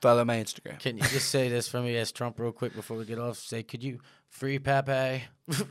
Follow 0.00 0.24
my 0.24 0.36
Instagram. 0.36 0.78
Can 0.78 0.98
you 0.98 1.02
just 1.02 1.30
say 1.30 1.48
this 1.48 1.66
for 1.66 1.80
me 1.80 1.96
as 1.96 2.12
Trump 2.12 2.38
real 2.38 2.52
quick 2.52 2.76
before 2.76 2.96
we 2.96 3.04
get 3.06 3.18
off? 3.18 3.38
Say, 3.38 3.64
could 3.64 3.82
you 3.82 3.98
free 4.28 4.60
Pape? 4.60 5.22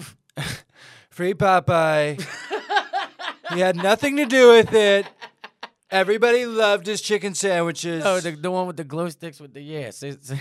Free 1.10 1.34
Popeye. 1.34 2.22
he 3.54 3.60
had 3.60 3.76
nothing 3.76 4.18
to 4.18 4.26
do 4.26 4.52
with 4.54 4.74
it. 4.74 5.06
Everybody 5.92 6.46
loved 6.46 6.86
his 6.86 7.02
chicken 7.02 7.34
sandwiches. 7.34 8.04
Oh, 8.06 8.20
the, 8.20 8.32
the 8.32 8.52
one 8.52 8.68
with 8.68 8.78
the 8.78 8.84
glow 8.84 9.10
sticks 9.10 9.40
with 9.40 9.54
the 9.54 9.62
yes. 9.62 9.98
say- 9.98 10.18
say- 10.22 10.40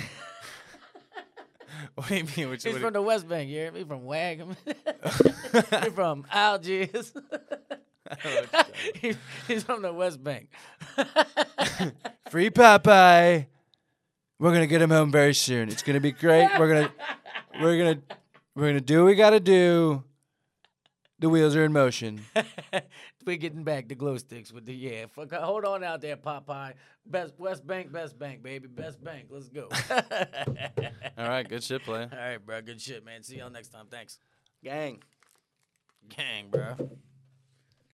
What 1.94 2.08
do 2.08 2.16
you 2.16 2.24
mean? 2.36 2.50
Which, 2.50 2.62
He's 2.64 2.74
what- 2.74 2.82
from 2.82 2.92
the 2.92 3.02
West 3.02 3.28
Bank. 3.28 3.48
Yeah, 3.50 3.62
hear 3.64 3.72
me? 3.72 3.84
From 3.84 4.02
Wagam. 4.02 4.56
He's 5.84 5.92
from 5.94 6.26
Algiers. 6.30 7.12
He- 8.94 9.16
he's 9.46 9.62
from 9.64 9.82
the 9.82 9.92
West 9.92 10.22
Bank. 10.24 10.48
Free 12.30 12.48
Popeye. 12.50 13.46
We're 14.38 14.52
gonna 14.52 14.66
get 14.66 14.80
him 14.80 14.90
home 14.90 15.10
very 15.10 15.34
soon. 15.34 15.68
It's 15.68 15.82
gonna 15.82 16.00
be 16.00 16.12
great. 16.12 16.48
We're 16.58 16.68
gonna, 16.72 16.92
we're 17.60 17.76
gonna, 17.78 18.00
we're 18.54 18.68
gonna 18.68 18.80
do 18.80 19.00
what 19.00 19.06
we 19.06 19.14
gotta 19.14 19.40
do. 19.40 20.04
The 21.20 21.28
wheels 21.28 21.56
are 21.56 21.64
in 21.64 21.72
motion. 21.72 22.20
We're 23.26 23.36
getting 23.36 23.64
back 23.64 23.88
the 23.88 23.96
glow 23.96 24.16
sticks 24.18 24.52
with 24.52 24.66
the 24.66 24.74
yeah. 24.74 25.06
Fuck, 25.06 25.32
hold 25.32 25.64
on 25.64 25.82
out 25.82 26.00
there, 26.00 26.16
Popeye. 26.16 26.74
Best 27.04 27.34
West 27.38 27.66
Bank, 27.66 27.90
best 27.90 28.18
bank, 28.18 28.42
baby, 28.42 28.68
best 28.68 29.02
bank. 29.02 29.26
Let's 29.28 29.48
go. 29.48 29.68
All 31.18 31.28
right, 31.28 31.48
good 31.48 31.64
shit, 31.64 31.82
player. 31.82 32.08
All 32.12 32.18
right, 32.18 32.44
bro. 32.44 32.62
Good 32.62 32.80
shit, 32.80 33.04
man. 33.04 33.24
See 33.24 33.38
y'all 33.38 33.50
next 33.50 33.68
time. 33.68 33.86
Thanks. 33.90 34.18
Gang. 34.62 35.02
Gang, 36.08 36.50
bro. 36.50 36.76